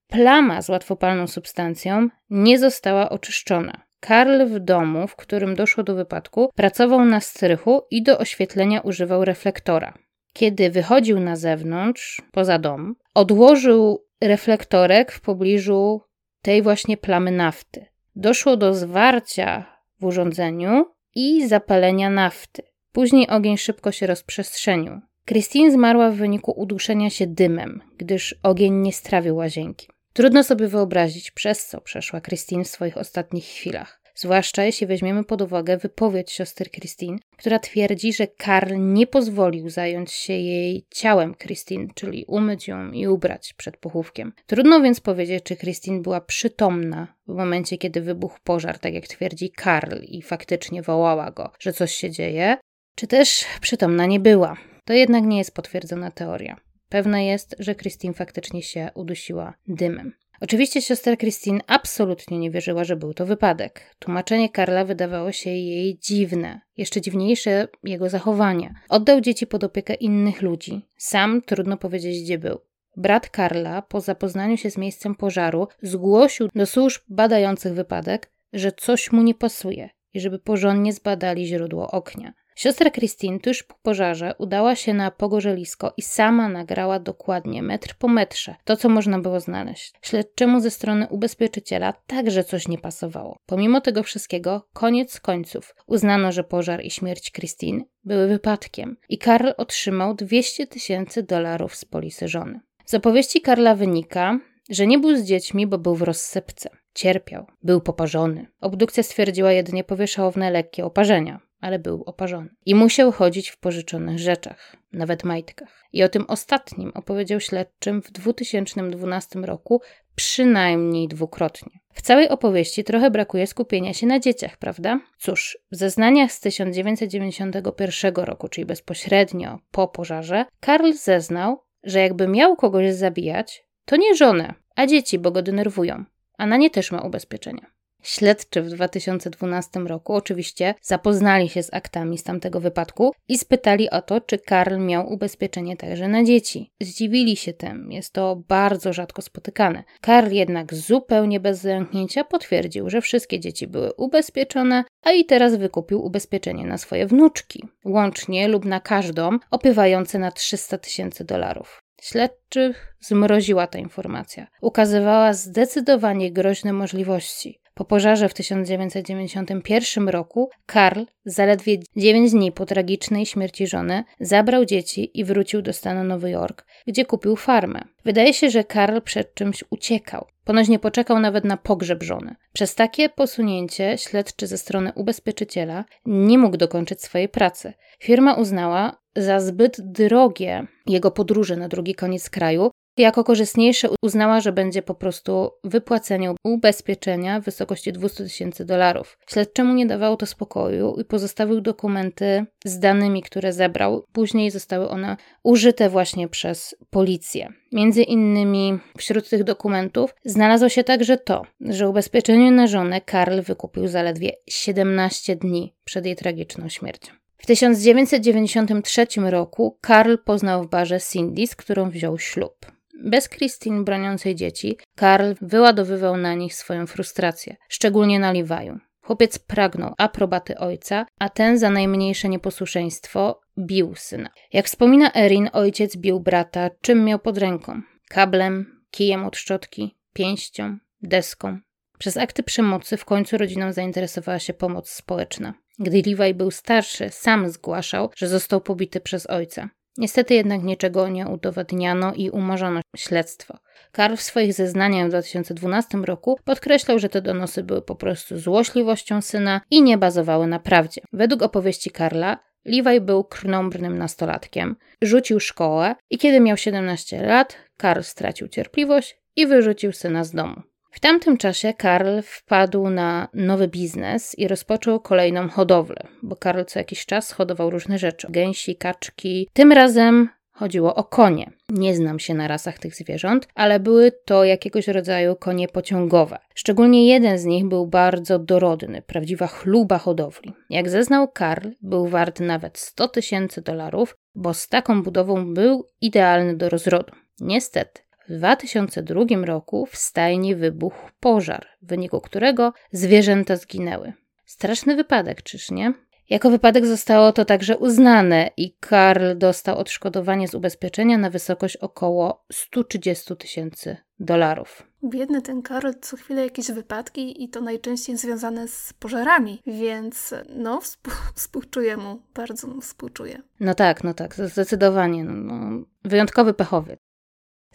Plama 0.07 0.61
z 0.61 0.69
łatwopalną 0.69 1.27
substancją 1.27 2.09
nie 2.29 2.59
została 2.59 3.09
oczyszczona. 3.09 3.81
Karl 3.99 4.45
w 4.45 4.59
domu, 4.59 5.07
w 5.07 5.15
którym 5.15 5.55
doszło 5.55 5.83
do 5.83 5.95
wypadku, 5.95 6.49
pracował 6.55 7.05
na 7.05 7.19
strychu 7.19 7.81
i 7.91 8.03
do 8.03 8.17
oświetlenia 8.17 8.81
używał 8.81 9.25
reflektora. 9.25 9.93
Kiedy 10.33 10.69
wychodził 10.69 11.19
na 11.19 11.35
zewnątrz, 11.35 12.21
poza 12.31 12.59
dom, 12.59 12.95
odłożył 13.13 14.04
reflektorek 14.21 15.11
w 15.11 15.21
pobliżu 15.21 16.01
tej 16.41 16.61
właśnie 16.61 16.97
plamy 16.97 17.31
nafty. 17.31 17.85
Doszło 18.15 18.57
do 18.57 18.73
zwarcia 18.73 19.65
w 19.99 20.05
urządzeniu 20.05 20.85
i 21.15 21.47
zapalenia 21.47 22.09
nafty. 22.09 22.61
Później 22.91 23.29
ogień 23.29 23.57
szybko 23.57 23.91
się 23.91 24.07
rozprzestrzenił. 24.07 25.01
Christine 25.25 25.71
zmarła 25.71 26.11
w 26.11 26.15
wyniku 26.15 26.51
uduszenia 26.51 27.09
się 27.09 27.27
dymem, 27.27 27.81
gdyż 27.97 28.35
ogień 28.43 28.73
nie 28.73 28.93
strawił 28.93 29.35
łazienki. 29.35 29.87
Trudno 30.13 30.43
sobie 30.43 30.67
wyobrazić, 30.67 31.31
przez 31.31 31.65
co 31.65 31.81
przeszła 31.81 32.21
Christine 32.21 32.63
w 32.63 32.67
swoich 32.67 32.97
ostatnich 32.97 33.45
chwilach. 33.45 34.01
Zwłaszcza 34.15 34.63
jeśli 34.63 34.87
weźmiemy 34.87 35.23
pod 35.23 35.41
uwagę 35.41 35.77
wypowiedź 35.77 36.31
siostry 36.31 36.69
Christine, 36.69 37.17
która 37.37 37.59
twierdzi, 37.59 38.13
że 38.13 38.27
Karl 38.27 38.73
nie 38.77 39.07
pozwolił 39.07 39.69
zająć 39.69 40.11
się 40.11 40.33
jej 40.33 40.85
ciałem 40.89 41.35
Christine, 41.35 41.87
czyli 41.95 42.25
umyć 42.27 42.67
ją 42.67 42.91
i 42.91 43.07
ubrać 43.07 43.53
przed 43.53 43.77
pochówkiem. 43.77 44.33
Trudno 44.47 44.81
więc 44.81 44.99
powiedzieć, 44.99 45.43
czy 45.43 45.55
Christine 45.55 46.01
była 46.01 46.21
przytomna 46.21 47.15
w 47.27 47.35
momencie, 47.35 47.77
kiedy 47.77 48.01
wybuchł 48.01 48.39
pożar, 48.43 48.79
tak 48.79 48.93
jak 48.93 49.07
twierdzi 49.07 49.49
Karl 49.49 50.01
i 50.03 50.21
faktycznie 50.21 50.81
wołała 50.81 51.31
go, 51.31 51.51
że 51.59 51.73
coś 51.73 51.93
się 51.95 52.11
dzieje, 52.11 52.57
czy 52.95 53.07
też 53.07 53.45
przytomna 53.61 54.05
nie 54.05 54.19
była. 54.19 54.57
To 54.85 54.93
jednak 54.93 55.23
nie 55.23 55.37
jest 55.37 55.55
potwierdzona 55.55 56.11
teoria. 56.11 56.59
Pewne 56.89 57.25
jest, 57.25 57.55
że 57.59 57.75
Christine 57.75 58.13
faktycznie 58.13 58.61
się 58.61 58.89
udusiła 58.93 59.53
dymem. 59.67 60.13
Oczywiście 60.41 60.81
siostra 60.81 61.17
Christine 61.17 61.59
absolutnie 61.67 62.39
nie 62.39 62.51
wierzyła, 62.51 62.83
że 62.83 62.95
był 62.95 63.13
to 63.13 63.25
wypadek. 63.25 63.95
Tłumaczenie 63.99 64.49
Karla 64.49 64.85
wydawało 64.85 65.31
się 65.31 65.49
jej 65.49 65.97
dziwne, 65.99 66.61
jeszcze 66.77 67.01
dziwniejsze 67.01 67.67
jego 67.83 68.09
zachowanie. 68.09 68.73
Oddał 68.89 69.21
dzieci 69.21 69.47
pod 69.47 69.63
opiekę 69.63 69.93
innych 69.93 70.41
ludzi. 70.41 70.85
Sam 70.97 71.41
trudno 71.41 71.77
powiedzieć, 71.77 72.23
gdzie 72.23 72.37
był. 72.37 72.59
Brat 72.97 73.29
Karla, 73.29 73.81
po 73.81 74.01
zapoznaniu 74.01 74.57
się 74.57 74.71
z 74.71 74.77
miejscem 74.77 75.15
pożaru, 75.15 75.67
zgłosił 75.81 76.49
do 76.55 76.65
służb 76.65 77.01
badających 77.09 77.73
wypadek, 77.73 78.31
że 78.53 78.71
coś 78.71 79.11
mu 79.11 79.21
nie 79.21 79.33
pasuje 79.33 79.89
i 80.13 80.19
żeby 80.19 80.39
porządnie 80.39 80.93
zbadali 80.93 81.47
źródło 81.47 81.91
oknia. 81.91 82.33
Siostra 82.55 82.91
Christine 82.91 83.39
tuż 83.39 83.63
po 83.63 83.75
pożarze 83.81 84.35
udała 84.37 84.75
się 84.75 84.93
na 84.93 85.11
pogorzelisko 85.11 85.93
i 85.97 86.01
sama 86.01 86.49
nagrała 86.49 86.99
dokładnie, 86.99 87.63
metr 87.63 87.95
po 87.99 88.07
metrze, 88.07 88.55
to 88.63 88.77
co 88.77 88.89
można 88.89 89.19
było 89.19 89.39
znaleźć. 89.39 89.93
Śledczemu 90.01 90.59
ze 90.59 90.71
strony 90.71 91.07
ubezpieczyciela 91.07 91.93
także 92.07 92.43
coś 92.43 92.67
nie 92.67 92.77
pasowało. 92.77 93.39
Pomimo 93.45 93.81
tego 93.81 94.03
wszystkiego, 94.03 94.67
koniec 94.73 95.19
końców, 95.19 95.75
uznano, 95.87 96.31
że 96.31 96.43
pożar 96.43 96.85
i 96.85 96.91
śmierć 96.91 97.31
Christine 97.31 97.83
były 98.03 98.27
wypadkiem 98.27 98.97
i 99.09 99.17
Karl 99.17 99.49
otrzymał 99.57 100.13
200 100.13 100.67
tysięcy 100.67 101.23
dolarów 101.23 101.75
z 101.75 101.85
polisy 101.85 102.27
żony. 102.27 102.59
Z 102.85 102.93
opowieści 102.93 103.41
Karla 103.41 103.75
wynika, 103.75 104.39
że 104.69 104.87
nie 104.87 104.99
był 104.99 105.17
z 105.17 105.23
dziećmi, 105.23 105.67
bo 105.67 105.77
był 105.77 105.95
w 105.95 106.01
rozsypce. 106.01 106.69
Cierpiał, 106.93 107.45
był 107.63 107.81
poparzony. 107.81 108.47
Obdukcja 108.61 109.03
stwierdziła 109.03 109.51
jedynie 109.51 109.83
powierzchowne 109.83 110.51
lekkie 110.51 110.85
oparzenia 110.85 111.44
ale 111.65 111.79
był 111.79 112.03
oparzony. 112.05 112.49
I 112.65 112.75
musiał 112.75 113.11
chodzić 113.11 113.49
w 113.49 113.57
pożyczonych 113.57 114.19
rzeczach, 114.19 114.75
nawet 114.93 115.23
majtkach. 115.23 115.83
I 115.93 116.03
o 116.03 116.09
tym 116.09 116.25
ostatnim 116.27 116.91
opowiedział 116.95 117.39
śledczym 117.39 118.01
w 118.01 118.11
2012 118.11 119.39
roku 119.39 119.81
przynajmniej 120.15 121.07
dwukrotnie. 121.07 121.71
W 121.93 122.01
całej 122.01 122.29
opowieści 122.29 122.83
trochę 122.83 123.11
brakuje 123.11 123.47
skupienia 123.47 123.93
się 123.93 124.07
na 124.07 124.19
dzieciach, 124.19 124.57
prawda? 124.57 124.99
Cóż, 125.19 125.57
w 125.71 125.75
zeznaniach 125.75 126.31
z 126.31 126.39
1991 126.39 128.15
roku, 128.15 128.47
czyli 128.47 128.65
bezpośrednio 128.65 129.59
po 129.71 129.87
pożarze, 129.87 130.45
Karl 130.59 130.93
zeznał, 130.93 131.63
że 131.83 131.99
jakby 131.99 132.27
miał 132.27 132.55
kogoś 132.55 132.93
zabijać, 132.93 133.65
to 133.85 133.95
nie 133.95 134.15
żonę, 134.15 134.53
a 134.75 134.87
dzieci, 134.87 135.19
bo 135.19 135.31
go 135.31 135.41
denerwują, 135.41 136.03
a 136.37 136.45
na 136.45 136.57
nie 136.57 136.69
też 136.69 136.91
ma 136.91 137.01
ubezpieczenia. 137.01 137.74
Śledczy 138.05 138.61
w 138.61 138.69
2012 138.69 139.79
roku 139.79 140.13
oczywiście 140.13 140.75
zapoznali 140.81 141.49
się 141.49 141.63
z 141.63 141.73
aktami 141.73 142.17
z 142.17 142.23
tamtego 142.23 142.59
wypadku 142.59 143.13
i 143.27 143.37
spytali 143.37 143.89
o 143.89 144.01
to, 144.01 144.21
czy 144.21 144.37
Karl 144.37 144.79
miał 144.79 145.13
ubezpieczenie 145.13 145.77
także 145.77 146.07
na 146.07 146.23
dzieci. 146.23 146.71
Zdziwili 146.81 147.35
się 147.35 147.53
tym, 147.53 147.91
jest 147.91 148.13
to 148.13 148.35
bardzo 148.47 148.93
rzadko 148.93 149.21
spotykane. 149.21 149.83
Karl 150.01 150.31
jednak 150.31 150.73
zupełnie 150.73 151.39
bez 151.39 151.61
zająknięcia 151.61 152.23
potwierdził, 152.23 152.89
że 152.89 153.01
wszystkie 153.01 153.39
dzieci 153.39 153.67
były 153.67 153.93
ubezpieczone, 153.93 154.83
a 155.01 155.11
i 155.11 155.25
teraz 155.25 155.55
wykupił 155.55 156.05
ubezpieczenie 156.05 156.65
na 156.65 156.77
swoje 156.77 157.07
wnuczki, 157.07 157.63
łącznie 157.85 158.47
lub 158.47 158.65
na 158.65 158.79
każdą, 158.79 159.29
opywające 159.51 160.19
na 160.19 160.31
300 160.31 160.77
tysięcy 160.77 161.23
dolarów. 161.23 161.81
Śledczych 162.01 162.95
zmroziła 162.99 163.67
ta 163.67 163.79
informacja. 163.79 164.47
Ukazywała 164.61 165.33
zdecydowanie 165.33 166.31
groźne 166.31 166.73
możliwości. 166.73 167.64
Po 167.75 167.85
pożarze 167.85 168.29
w 168.29 168.33
1991 168.33 170.09
roku 170.09 170.49
Karl, 170.65 171.01
zaledwie 171.25 171.77
9 171.95 172.31
dni 172.31 172.51
po 172.51 172.65
tragicznej 172.65 173.25
śmierci 173.25 173.67
żony, 173.67 174.03
zabrał 174.19 174.65
dzieci 174.65 175.19
i 175.19 175.23
wrócił 175.23 175.61
do 175.61 175.73
stanu 175.73 176.03
Nowy 176.03 176.29
Jork, 176.29 176.65
gdzie 176.87 177.05
kupił 177.05 177.35
farmę. 177.35 177.81
Wydaje 178.05 178.33
się, 178.33 178.49
że 178.49 178.63
Karl 178.63 179.01
przed 179.01 179.33
czymś 179.33 179.63
uciekał. 179.69 180.27
Ponoć 180.43 180.67
nie 180.67 180.79
poczekał 180.79 181.19
nawet 181.19 181.45
na 181.45 181.57
pogrzeb 181.57 182.03
żony. 182.03 182.35
Przez 182.53 182.75
takie 182.75 183.09
posunięcie 183.09 183.97
śledczy 183.97 184.47
ze 184.47 184.57
strony 184.57 184.91
ubezpieczyciela 184.95 185.85
nie 186.05 186.37
mógł 186.37 186.57
dokończyć 186.57 187.01
swojej 187.01 187.29
pracy. 187.29 187.73
Firma 187.99 188.33
uznała 188.33 188.97
za 189.15 189.39
zbyt 189.39 189.81
drogie 189.81 190.67
jego 190.87 191.11
podróże 191.11 191.55
na 191.55 191.67
drugi 191.67 191.95
koniec 191.95 192.29
kraju 192.29 192.71
jako 193.01 193.23
korzystniejsze 193.23 193.89
uznała, 194.01 194.41
że 194.41 194.51
będzie 194.51 194.81
po 194.81 194.95
prostu 194.95 195.51
wypłacenie 195.63 196.33
ubezpieczenia 196.43 197.39
w 197.39 197.43
wysokości 197.43 197.93
200 197.93 198.23
tysięcy 198.23 198.65
dolarów. 198.65 199.17
Śledczemu 199.27 199.73
nie 199.73 199.85
dawało 199.85 200.17
to 200.17 200.25
spokoju 200.25 200.95
i 201.01 201.05
pozostawił 201.05 201.61
dokumenty 201.61 202.45
z 202.65 202.79
danymi, 202.79 203.21
które 203.21 203.53
zebrał. 203.53 204.05
Później 204.11 204.51
zostały 204.51 204.89
one 204.89 205.17
użyte 205.43 205.89
właśnie 205.89 206.27
przez 206.27 206.75
policję. 206.89 207.53
Między 207.71 208.03
innymi 208.03 208.79
wśród 208.97 209.29
tych 209.29 209.43
dokumentów 209.43 210.15
znalazło 210.25 210.69
się 210.69 210.83
także 210.83 211.17
to, 211.17 211.41
że 211.61 211.89
ubezpieczenie 211.89 212.51
na 212.51 212.67
żonę 212.67 213.01
Karl 213.01 213.41
wykupił 213.41 213.87
zaledwie 213.87 214.31
17 214.49 215.35
dni 215.35 215.75
przed 215.85 216.05
jej 216.05 216.15
tragiczną 216.15 216.69
śmiercią. 216.69 217.11
W 217.37 217.45
1993 217.45 219.07
roku 219.17 219.77
Karl 219.81 220.15
poznał 220.25 220.63
w 220.63 220.69
barze 220.69 220.99
Cindy, 220.99 221.47
z 221.47 221.55
którą 221.55 221.89
wziął 221.89 222.19
ślub. 222.19 222.74
Bez 223.03 223.29
Christine 223.29 223.83
broniącej 223.83 224.35
dzieci, 224.35 224.77
Karl 224.95 225.33
wyładowywał 225.41 226.17
na 226.17 226.33
nich 226.33 226.55
swoją 226.55 226.87
frustrację, 226.87 227.55
szczególnie 227.69 228.19
na 228.19 228.31
Liwaju. 228.31 228.79
Chłopiec 229.01 229.39
pragnął 229.39 229.93
aprobaty 229.97 230.57
ojca, 230.57 231.05
a 231.19 231.29
ten 231.29 231.57
za 231.57 231.69
najmniejsze 231.69 232.29
nieposłuszeństwo 232.29 233.39
bił 233.59 233.95
syna. 233.95 234.29
Jak 234.53 234.65
wspomina 234.65 235.11
Erin, 235.15 235.49
ojciec 235.53 235.97
bił 235.97 236.19
brata, 236.19 236.69
czym 236.81 237.05
miał 237.05 237.19
pod 237.19 237.37
ręką: 237.37 237.81
kablem, 238.09 238.81
kijem 238.91 239.25
od 239.25 239.37
szczotki, 239.37 239.97
pięścią, 240.13 240.77
deską. 241.01 241.59
Przez 241.99 242.17
akty 242.17 242.43
przemocy 242.43 242.97
w 242.97 243.05
końcu 243.05 243.37
rodziną 243.37 243.73
zainteresowała 243.73 244.39
się 244.39 244.53
pomoc 244.53 244.89
społeczna. 244.89 245.53
Gdy 245.79 246.01
Levi 246.05 246.33
był 246.33 246.51
starszy, 246.51 247.09
sam 247.09 247.49
zgłaszał, 247.49 248.09
że 248.15 248.27
został 248.27 248.61
pobity 248.61 248.99
przez 248.99 249.25
ojca. 249.29 249.69
Niestety 249.97 250.33
jednak 250.33 250.63
niczego 250.63 251.09
nie 251.09 251.27
udowadniano 251.27 252.13
i 252.13 252.29
umorzono 252.29 252.81
śledztwo. 252.97 253.57
Karl 253.91 254.15
w 254.15 254.21
swoich 254.21 254.53
zeznaniach 254.53 255.05
w 255.05 255.09
2012 255.09 255.97
roku 255.97 256.39
podkreślał, 256.43 256.99
że 256.99 257.09
te 257.09 257.21
donosy 257.21 257.63
były 257.63 257.81
po 257.81 257.95
prostu 257.95 258.39
złośliwością 258.39 259.21
syna 259.21 259.61
i 259.71 259.81
nie 259.81 259.97
bazowały 259.97 260.47
na 260.47 260.59
prawdzie. 260.59 261.01
Według 261.13 261.41
opowieści 261.41 261.91
Karla, 261.91 262.39
Levi 262.65 263.01
był 263.01 263.23
krnąbrnym 263.23 263.97
nastolatkiem, 263.97 264.75
rzucił 265.01 265.39
szkołę 265.39 265.95
i 266.09 266.17
kiedy 266.17 266.39
miał 266.39 266.57
17 266.57 267.23
lat, 267.23 267.57
Karl 267.77 268.01
stracił 268.01 268.47
cierpliwość 268.47 269.17
i 269.35 269.47
wyrzucił 269.47 269.91
syna 269.91 270.23
z 270.23 270.31
domu. 270.31 270.61
W 270.95 270.99
tamtym 270.99 271.37
czasie 271.37 271.73
Karl 271.73 272.21
wpadł 272.23 272.89
na 272.89 273.27
nowy 273.33 273.67
biznes 273.67 274.39
i 274.39 274.47
rozpoczął 274.47 274.99
kolejną 274.99 275.49
hodowlę, 275.49 276.07
bo 276.23 276.35
Karl 276.35 276.63
co 276.67 276.79
jakiś 276.79 277.05
czas 277.05 277.31
hodował 277.31 277.69
różne 277.69 277.97
rzeczy: 277.97 278.27
gęsi, 278.29 278.75
kaczki. 278.75 279.49
Tym 279.53 279.71
razem 279.71 280.29
chodziło 280.51 280.95
o 280.95 281.03
konie. 281.03 281.51
Nie 281.69 281.95
znam 281.95 282.19
się 282.19 282.33
na 282.33 282.47
rasach 282.47 282.79
tych 282.79 282.95
zwierząt, 282.95 283.47
ale 283.55 283.79
były 283.79 284.11
to 284.25 284.43
jakiegoś 284.43 284.87
rodzaju 284.87 285.35
konie 285.35 285.67
pociągowe. 285.67 286.37
Szczególnie 286.53 287.07
jeden 287.07 287.37
z 287.37 287.45
nich 287.45 287.65
był 287.65 287.87
bardzo 287.87 288.39
dorodny, 288.39 289.01
prawdziwa 289.01 289.47
chluba 289.47 289.97
hodowli. 289.97 290.53
Jak 290.69 290.89
zeznał 290.89 291.27
Karl, 291.27 291.69
był 291.81 292.07
wart 292.07 292.39
nawet 292.39 292.77
100 292.77 293.07
tysięcy 293.07 293.61
dolarów, 293.61 294.17
bo 294.35 294.53
z 294.53 294.67
taką 294.67 295.03
budową 295.03 295.53
był 295.53 295.87
idealny 296.01 296.57
do 296.57 296.69
rozrodu. 296.69 297.13
Niestety, 297.39 298.01
w 298.29 298.37
2002 298.37 299.45
roku 299.45 299.85
w 299.85 299.95
stajni 299.95 300.55
wybuchł 300.55 301.09
pożar, 301.19 301.67
w 301.81 301.87
wyniku 301.87 302.21
którego 302.21 302.73
zwierzęta 302.91 303.55
zginęły. 303.55 304.13
Straszny 304.45 304.95
wypadek, 304.95 305.43
czyż 305.43 305.71
nie? 305.71 305.93
Jako 306.29 306.49
wypadek 306.49 306.85
zostało 306.85 307.31
to 307.31 307.45
także 307.45 307.77
uznane 307.77 308.49
i 308.57 308.75
Karl 308.79 309.37
dostał 309.37 309.77
odszkodowanie 309.77 310.47
z 310.47 310.55
ubezpieczenia 310.55 311.17
na 311.17 311.29
wysokość 311.29 311.77
około 311.77 312.45
130 312.51 313.35
tysięcy 313.35 313.97
dolarów. 314.19 314.87
Biedny 315.03 315.41
ten 315.41 315.61
Karl, 315.61 315.91
co 316.01 316.17
chwilę 316.17 316.43
jakieś 316.43 316.71
wypadki 316.71 317.43
i 317.43 317.49
to 317.49 317.61
najczęściej 317.61 318.17
związane 318.17 318.67
z 318.67 318.93
pożarami, 318.93 319.61
więc 319.67 320.33
no 320.49 320.81
współczuję 321.35 321.97
mu, 321.97 322.21
bardzo 322.35 322.67
mu 322.67 322.81
współczuję. 322.81 323.41
No 323.59 323.73
tak, 323.73 324.03
no 324.03 324.13
tak, 324.13 324.35
zdecydowanie. 324.35 325.23
No, 325.23 325.33
no, 325.33 325.85
wyjątkowy 326.03 326.53
pechowiec. 326.53 326.99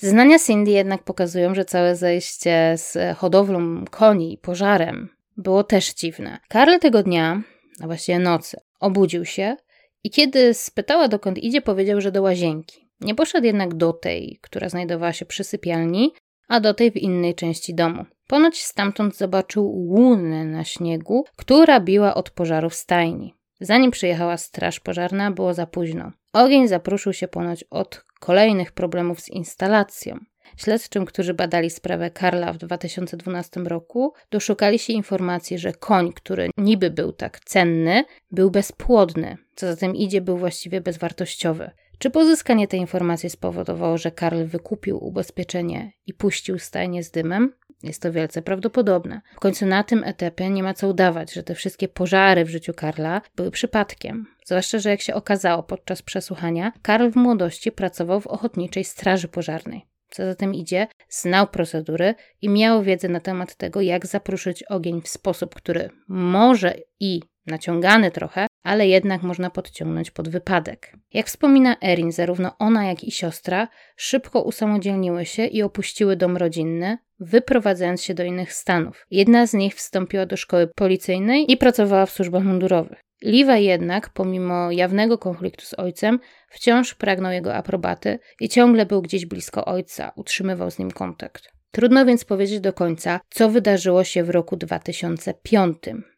Zeznania 0.00 0.38
Cindy 0.38 0.70
jednak 0.70 1.02
pokazują, 1.02 1.54
że 1.54 1.64
całe 1.64 1.96
zajście 1.96 2.74
z 2.76 3.16
hodowlą 3.16 3.84
koni 3.90 4.32
i 4.32 4.38
pożarem 4.38 5.08
było 5.36 5.64
też 5.64 5.94
dziwne. 5.94 6.38
Karl 6.48 6.78
tego 6.78 7.02
dnia, 7.02 7.42
a 7.82 7.86
właściwie 7.86 8.18
nocy, 8.18 8.60
obudził 8.80 9.24
się 9.24 9.56
i 10.04 10.10
kiedy 10.10 10.54
spytała 10.54 11.08
dokąd 11.08 11.38
idzie, 11.38 11.60
powiedział, 11.60 12.00
że 12.00 12.12
do 12.12 12.22
łazienki. 12.22 12.88
Nie 13.00 13.14
poszedł 13.14 13.46
jednak 13.46 13.74
do 13.74 13.92
tej, 13.92 14.38
która 14.40 14.68
znajdowała 14.68 15.12
się 15.12 15.26
przy 15.26 15.44
sypialni, 15.44 16.12
a 16.48 16.60
do 16.60 16.74
tej 16.74 16.90
w 16.90 16.96
innej 16.96 17.34
części 17.34 17.74
domu. 17.74 18.04
Ponoć 18.26 18.62
stamtąd 18.62 19.16
zobaczył 19.16 19.64
łunę 19.66 20.44
na 20.44 20.64
śniegu, 20.64 21.24
która 21.36 21.80
biła 21.80 22.14
od 22.14 22.30
pożaru 22.30 22.70
w 22.70 22.74
stajni. 22.74 23.34
Zanim 23.60 23.90
przyjechała 23.90 24.36
straż 24.36 24.80
pożarna, 24.80 25.30
było 25.30 25.54
za 25.54 25.66
późno. 25.66 26.12
Ogień 26.32 26.68
zapruszył 26.68 27.12
się 27.12 27.28
ponoć 27.28 27.64
od 27.70 28.09
kolejnych 28.20 28.72
problemów 28.72 29.20
z 29.20 29.28
instalacją. 29.28 30.18
Śledczym, 30.56 31.06
którzy 31.06 31.34
badali 31.34 31.70
sprawę 31.70 32.10
Karla 32.10 32.52
w 32.52 32.58
2012 32.58 33.60
roku, 33.60 34.14
doszukali 34.30 34.78
się 34.78 34.92
informacji, 34.92 35.58
że 35.58 35.72
koń, 35.72 36.12
który 36.12 36.50
niby 36.56 36.90
był 36.90 37.12
tak 37.12 37.40
cenny, 37.40 38.04
był 38.30 38.50
bezpłodny, 38.50 39.36
co 39.54 39.66
za 39.66 39.76
tym 39.76 39.96
idzie, 39.96 40.20
był 40.20 40.38
właściwie 40.38 40.80
bezwartościowy. 40.80 41.70
Czy 41.98 42.10
pozyskanie 42.10 42.68
tej 42.68 42.80
informacji 42.80 43.30
spowodowało, 43.30 43.98
że 43.98 44.10
Karl 44.10 44.44
wykupił 44.44 45.04
ubezpieczenie 45.04 45.92
i 46.06 46.14
puścił 46.14 46.58
stajnie 46.58 47.02
z 47.02 47.10
dymem? 47.10 47.52
Jest 47.82 48.02
to 48.02 48.12
wielce 48.12 48.42
prawdopodobne. 48.42 49.20
W 49.36 49.40
końcu 49.40 49.66
na 49.66 49.84
tym 49.84 50.04
etapie 50.04 50.50
nie 50.50 50.62
ma 50.62 50.74
co 50.74 50.88
udawać, 50.88 51.32
że 51.32 51.42
te 51.42 51.54
wszystkie 51.54 51.88
pożary 51.88 52.44
w 52.44 52.50
życiu 52.50 52.74
Karla 52.74 53.22
były 53.36 53.50
przypadkiem. 53.50 54.26
Zwłaszcza, 54.46 54.78
że 54.78 54.90
jak 54.90 55.00
się 55.00 55.14
okazało 55.14 55.62
podczas 55.62 56.02
przesłuchania, 56.02 56.72
Karl 56.82 57.10
w 57.10 57.16
młodości 57.16 57.72
pracował 57.72 58.20
w 58.20 58.26
ochotniczej 58.26 58.84
straży 58.84 59.28
pożarnej. 59.28 59.86
Co 60.10 60.24
za 60.24 60.34
tym 60.34 60.54
idzie, 60.54 60.86
znał 61.08 61.46
procedury 61.46 62.14
i 62.42 62.48
miał 62.48 62.82
wiedzę 62.82 63.08
na 63.08 63.20
temat 63.20 63.54
tego, 63.54 63.80
jak 63.80 64.06
zapruszyć 64.06 64.62
ogień 64.62 65.02
w 65.02 65.08
sposób, 65.08 65.54
który 65.54 65.90
może 66.08 66.74
i 67.00 67.20
naciągany 67.46 68.10
trochę, 68.10 68.46
ale 68.62 68.88
jednak 68.88 69.22
można 69.22 69.50
podciągnąć 69.50 70.10
pod 70.10 70.28
wypadek. 70.28 70.96
Jak 71.12 71.26
wspomina 71.26 71.76
Erin, 71.82 72.12
zarówno 72.12 72.58
ona, 72.58 72.86
jak 72.86 73.04
i 73.04 73.10
siostra 73.10 73.68
szybko 73.96 74.42
usamodzielniły 74.42 75.26
się 75.26 75.46
i 75.46 75.62
opuściły 75.62 76.16
dom 76.16 76.36
rodzinny, 76.36 76.98
wyprowadzając 77.20 78.02
się 78.02 78.14
do 78.14 78.24
innych 78.24 78.52
stanów. 78.52 79.06
Jedna 79.10 79.46
z 79.46 79.54
nich 79.54 79.74
wstąpiła 79.74 80.26
do 80.26 80.36
szkoły 80.36 80.66
policyjnej 80.66 81.52
i 81.52 81.56
pracowała 81.56 82.06
w 82.06 82.10
służbach 82.10 82.44
mundurowych. 82.44 83.00
Liwa 83.22 83.56
jednak, 83.56 84.08
pomimo 84.08 84.70
jawnego 84.70 85.18
konfliktu 85.18 85.64
z 85.64 85.74
ojcem, 85.74 86.20
wciąż 86.50 86.94
pragnął 86.94 87.32
jego 87.32 87.54
aprobaty 87.54 88.18
i 88.40 88.48
ciągle 88.48 88.86
był 88.86 89.02
gdzieś 89.02 89.26
blisko 89.26 89.64
ojca, 89.64 90.12
utrzymywał 90.16 90.70
z 90.70 90.78
nim 90.78 90.90
kontakt. 90.90 91.52
Trudno 91.70 92.06
więc 92.06 92.24
powiedzieć 92.24 92.60
do 92.60 92.72
końca, 92.72 93.20
co 93.30 93.48
wydarzyło 93.48 94.04
się 94.04 94.24
w 94.24 94.30
roku 94.30 94.56
2005. 94.56 95.76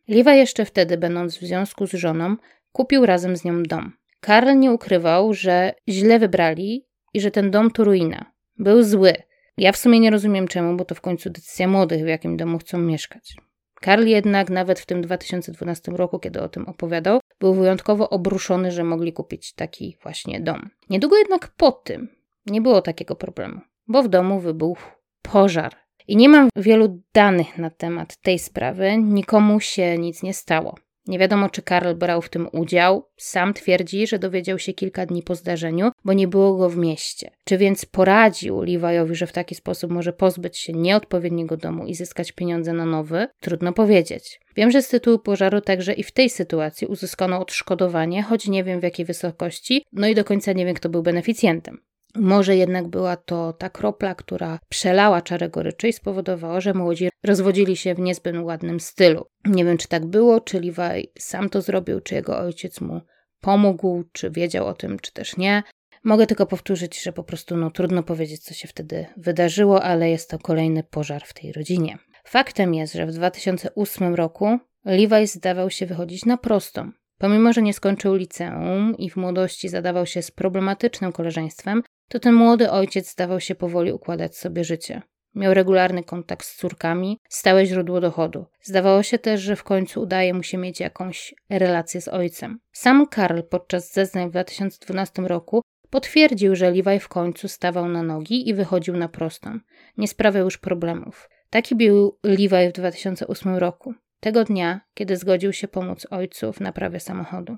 Liwa 0.09 0.35
jeszcze 0.35 0.65
wtedy, 0.65 0.99
będąc 0.99 1.37
w 1.39 1.41
związku 1.41 1.87
z 1.87 1.93
żoną, 1.93 2.37
kupił 2.73 3.07
razem 3.07 3.37
z 3.37 3.45
nią 3.45 3.63
dom. 3.63 3.93
Karl 4.21 4.59
nie 4.59 4.73
ukrywał, 4.73 5.35
że 5.35 5.75
źle 5.89 6.19
wybrali 6.19 6.87
i 7.15 7.21
że 7.21 7.31
ten 7.31 7.51
dom 7.51 7.71
to 7.71 7.85
ruina. 7.85 8.33
Był 8.59 8.83
zły. 8.83 9.13
Ja 9.57 9.73
w 9.73 9.77
sumie 9.77 10.01
nie 10.01 10.11
rozumiem 10.11 10.49
czemu, 10.49 10.77
bo 10.77 10.85
to 10.85 10.95
w 10.95 11.01
końcu 11.01 11.31
decyzja 11.31 11.69
młodych, 11.69 12.05
w 12.05 12.09
jakim 12.09 12.37
domu 12.37 12.59
chcą 12.59 12.79
mieszkać. 12.79 13.37
Karl 13.81 14.07
jednak 14.07 14.51
nawet 14.51 14.81
w 14.81 14.87
tym 14.87 15.03
2012 15.03 15.93
roku, 15.93 16.19
kiedy 16.19 16.41
o 16.41 16.49
tym 16.49 16.69
opowiadał, 16.69 17.21
był 17.41 17.55
wyjątkowo 17.55 18.11
obruszony, 18.11 18.71
że 18.71 18.85
mogli 18.85 19.13
kupić 19.13 19.55
taki 19.55 19.97
właśnie 20.03 20.41
dom. 20.41 20.71
Niedługo 20.91 21.17
jednak 21.17 21.49
po 21.57 21.73
tym 21.73 22.09
nie 22.47 22.61
było 22.61 22.83
takiego 22.83 23.17
problemu, 23.17 23.61
bo 23.87 24.03
w 24.03 24.09
domu 24.09 24.41
wybuchł 24.41 24.83
pożar. 25.23 25.77
I 26.09 26.17
nie 26.17 26.29
mam 26.29 26.49
wielu 26.57 27.03
danych 27.15 27.59
na 27.59 27.71
temat 27.71 28.17
tej 28.17 28.39
sprawy, 28.39 28.97
nikomu 28.99 29.61
się 29.61 29.99
nic 29.99 30.23
nie 30.23 30.35
stało. 30.35 30.75
Nie 31.07 31.19
wiadomo, 31.19 31.51
czy 31.51 31.63
Karl 31.63 31.95
brał 31.95 32.23
w 32.23 32.29
tym 32.29 32.49
udział. 32.53 33.09
Sam 33.17 33.55
twierdzi, 33.55 34.07
że 34.07 34.19
dowiedział 34.19 34.59
się 34.59 34.73
kilka 34.73 35.07
dni 35.07 35.23
po 35.23 35.35
zdarzeniu, 35.35 35.91
bo 36.05 36.13
nie 36.13 36.29
było 36.29 36.57
go 36.57 36.69
w 36.69 36.77
mieście. 36.77 37.31
Czy 37.45 37.59
więc 37.59 37.85
poradził 37.85 38.59
Levi'owi, 38.59 39.15
że 39.15 39.27
w 39.27 39.33
taki 39.33 39.55
sposób 39.55 39.91
może 39.91 40.13
pozbyć 40.13 40.59
się 40.59 40.73
nieodpowiedniego 40.73 41.57
domu 41.57 41.87
i 41.87 41.95
zyskać 41.95 42.33
pieniądze 42.33 42.73
na 42.73 42.87
nowy? 42.87 43.27
Trudno 43.41 43.73
powiedzieć. 43.73 44.41
Wiem, 44.57 44.71
że 44.71 44.83
z 44.83 44.89
tytułu 44.89 45.19
pożaru 45.19 45.61
także 45.61 45.93
i 45.93 46.03
w 46.03 46.13
tej 46.13 46.31
sytuacji 46.31 46.87
uzyskano 46.87 47.41
odszkodowanie, 47.41 48.23
choć 48.23 48.49
nie 48.49 48.65
wiem 48.65 48.81
w 48.81 48.83
jakiej 48.83 49.07
wysokości, 49.07 49.85
no 49.93 50.07
i 50.07 50.15
do 50.15 50.25
końca 50.25 50.53
nie 50.53 50.67
wiem, 50.67 50.75
kto 50.75 50.89
był 50.89 51.03
beneficjentem. 51.03 51.79
Może 52.15 52.57
jednak 52.57 52.89
była 52.89 53.17
to 53.17 53.53
ta 53.53 53.71
kropla, 53.71 54.15
która 54.15 54.59
przelała 54.69 55.23
czarę 55.23 55.49
goryczy 55.49 55.89
i 55.89 55.93
spowodowała, 55.93 56.61
że 56.61 56.75
młodzi 56.75 57.09
rozwodzili 57.25 57.77
się 57.77 57.95
w 57.95 57.99
niezbyt 57.99 58.37
ładnym 58.37 58.81
stylu. 58.81 59.27
Nie 59.45 59.65
wiem, 59.65 59.79
czy 59.79 59.89
tak 59.89 60.07
było, 60.07 60.41
czy 60.41 60.61
Levi 60.61 61.13
sam 61.19 61.49
to 61.49 61.63
zrobił, 61.63 62.01
czy 62.01 62.15
jego 62.15 62.39
ojciec 62.39 62.81
mu 62.81 63.01
pomógł, 63.41 64.05
czy 64.13 64.31
wiedział 64.31 64.67
o 64.67 64.75
tym, 64.75 64.99
czy 64.99 65.13
też 65.13 65.37
nie. 65.37 65.63
Mogę 66.05 66.27
tylko 66.27 66.47
powtórzyć, 66.47 67.03
że 67.03 67.13
po 67.13 67.25
prostu 67.25 67.57
no, 67.57 67.71
trudno 67.71 68.03
powiedzieć, 68.03 68.45
co 68.45 68.55
się 68.55 68.69
wtedy 68.69 69.07
wydarzyło, 69.17 69.83
ale 69.83 70.11
jest 70.11 70.31
to 70.31 70.39
kolejny 70.39 70.83
pożar 70.83 71.23
w 71.25 71.35
tej 71.35 71.53
rodzinie. 71.53 71.99
Faktem 72.25 72.75
jest, 72.75 72.95
że 72.95 73.07
w 73.07 73.13
2008 73.13 74.15
roku 74.15 74.59
Levi 74.85 75.27
zdawał 75.27 75.71
się 75.71 75.87
wychodzić 75.87 76.25
na 76.25 76.37
prostą. 76.37 76.93
Pomimo, 77.19 77.53
że 77.53 77.63
nie 77.63 77.75
skończył 77.75 78.15
liceum 78.15 78.97
i 78.99 79.11
w 79.11 79.17
młodości 79.17 79.69
zadawał 79.69 80.07
się 80.07 80.23
z 80.23 80.31
problematycznym 80.31 81.13
koleżeństwem, 81.13 81.83
to 82.09 82.21
ten 82.21 82.35
młody 82.35 82.71
ojciec 82.71 83.13
zdawał 83.13 83.41
się 83.41 83.55
powoli 83.55 83.93
układać 83.93 84.37
sobie 84.37 84.65
życie. 84.65 85.03
Miał 85.35 85.55
regularny 85.55 86.05
kontakt 86.05 86.47
z 86.47 86.57
córkami, 86.57 87.21
stałe 87.29 87.67
źródło 87.67 88.01
dochodu. 88.01 88.47
Zdawało 88.63 89.03
się 89.03 89.19
też, 89.19 89.41
że 89.41 89.57
w 89.57 89.65
końcu 89.65 90.01
udaje 90.01 90.35
mu 90.35 90.43
się 90.43 90.59
mieć 90.59 90.81
jakąś 90.81 91.35
relację 91.51 92.01
z 92.01 92.09
ojcem. 92.09 92.59
Sam 92.73 93.07
Karl 93.07 93.41
podczas 93.51 93.93
zeznań 93.93 94.29
w 94.29 94.31
2012 94.31 95.23
roku 95.23 95.63
potwierdził, 95.91 96.57
że 96.57 96.71
Levi 96.71 97.01
w 97.01 97.09
końcu 97.09 97.49
stawał 97.49 97.89
na 97.89 98.03
nogi 98.03 98.49
i 98.49 98.55
wychodził 98.55 98.97
na 98.97 99.09
prostą. 99.09 99.59
Nie 99.97 100.09
sprawiał 100.09 100.45
już 100.45 100.59
problemów. 100.59 101.29
Taki 101.51 101.75
był 101.75 102.19
Levi 102.23 102.69
w 102.69 102.73
2008 102.73 103.57
roku. 103.57 103.95
Tego 104.21 104.45
dnia, 104.45 104.81
kiedy 104.95 105.17
zgodził 105.17 105.53
się 105.53 105.69
pomóc 105.69 106.07
ojcu 106.11 106.53
w 106.53 106.61
naprawie 106.61 107.01
samochodu. 107.01 107.57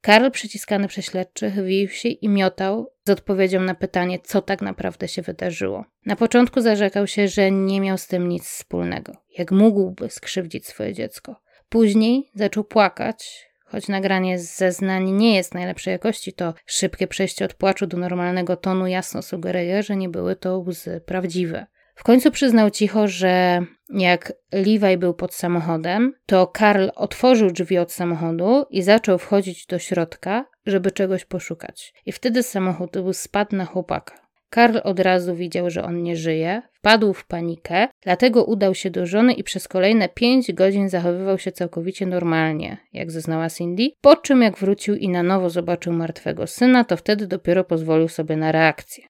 Karl, 0.00 0.30
przyciskany 0.30 0.88
przez 0.88 1.04
śledczych, 1.04 1.64
wił 1.64 1.88
się 1.88 2.08
i 2.08 2.28
miotał 2.28 2.92
z 3.06 3.10
odpowiedzią 3.10 3.60
na 3.60 3.74
pytanie, 3.74 4.18
co 4.24 4.42
tak 4.42 4.62
naprawdę 4.62 5.08
się 5.08 5.22
wydarzyło. 5.22 5.84
Na 6.06 6.16
początku 6.16 6.60
zarzekał 6.60 7.06
się, 7.06 7.28
że 7.28 7.50
nie 7.50 7.80
miał 7.80 7.98
z 7.98 8.06
tym 8.06 8.28
nic 8.28 8.44
wspólnego. 8.44 9.12
Jak 9.38 9.52
mógłby 9.52 10.10
skrzywdzić 10.10 10.66
swoje 10.66 10.94
dziecko? 10.94 11.40
Później 11.68 12.30
zaczął 12.34 12.64
płakać, 12.64 13.48
Choć 13.70 13.88
nagranie 13.88 14.38
z 14.38 14.56
zeznań 14.56 15.10
nie 15.10 15.36
jest 15.36 15.54
najlepszej 15.54 15.92
jakości, 15.92 16.32
to 16.32 16.54
szybkie 16.66 17.06
przejście 17.06 17.44
od 17.44 17.54
płaczu 17.54 17.86
do 17.86 17.96
normalnego 17.96 18.56
tonu 18.56 18.86
jasno 18.86 19.22
sugeruje, 19.22 19.82
że 19.82 19.96
nie 19.96 20.08
były 20.08 20.36
to 20.36 20.58
łzy 20.58 21.00
prawdziwe. 21.06 21.66
W 21.98 22.02
końcu 22.04 22.30
przyznał 22.30 22.70
cicho, 22.70 23.08
że 23.08 23.62
jak 23.88 24.32
Levi 24.52 24.98
był 24.98 25.14
pod 25.14 25.34
samochodem, 25.34 26.12
to 26.26 26.46
Karl 26.46 26.88
otworzył 26.94 27.50
drzwi 27.50 27.78
od 27.78 27.92
samochodu 27.92 28.64
i 28.70 28.82
zaczął 28.82 29.18
wchodzić 29.18 29.66
do 29.66 29.78
środka, 29.78 30.44
żeby 30.66 30.90
czegoś 30.90 31.24
poszukać. 31.24 31.94
I 32.06 32.12
wtedy 32.12 32.42
samochód 32.42 32.96
spadł 33.12 33.56
na 33.56 33.64
chłopaka. 33.64 34.14
Karl 34.50 34.78
od 34.84 35.00
razu 35.00 35.34
widział, 35.34 35.70
że 35.70 35.84
on 35.84 36.02
nie 36.02 36.16
żyje, 36.16 36.62
wpadł 36.72 37.12
w 37.12 37.26
panikę, 37.26 37.88
dlatego 38.02 38.44
udał 38.44 38.74
się 38.74 38.90
do 38.90 39.06
żony 39.06 39.32
i 39.32 39.44
przez 39.44 39.68
kolejne 39.68 40.08
pięć 40.08 40.52
godzin 40.52 40.88
zachowywał 40.88 41.38
się 41.38 41.52
całkowicie 41.52 42.06
normalnie, 42.06 42.76
jak 42.92 43.10
zeznała 43.10 43.50
Cindy. 43.50 43.88
Po 44.00 44.16
czym, 44.16 44.42
jak 44.42 44.58
wrócił 44.58 44.94
i 44.94 45.08
na 45.08 45.22
nowo 45.22 45.50
zobaczył 45.50 45.92
martwego 45.92 46.46
syna, 46.46 46.84
to 46.84 46.96
wtedy 46.96 47.26
dopiero 47.26 47.64
pozwolił 47.64 48.08
sobie 48.08 48.36
na 48.36 48.52
reakcję. 48.52 49.04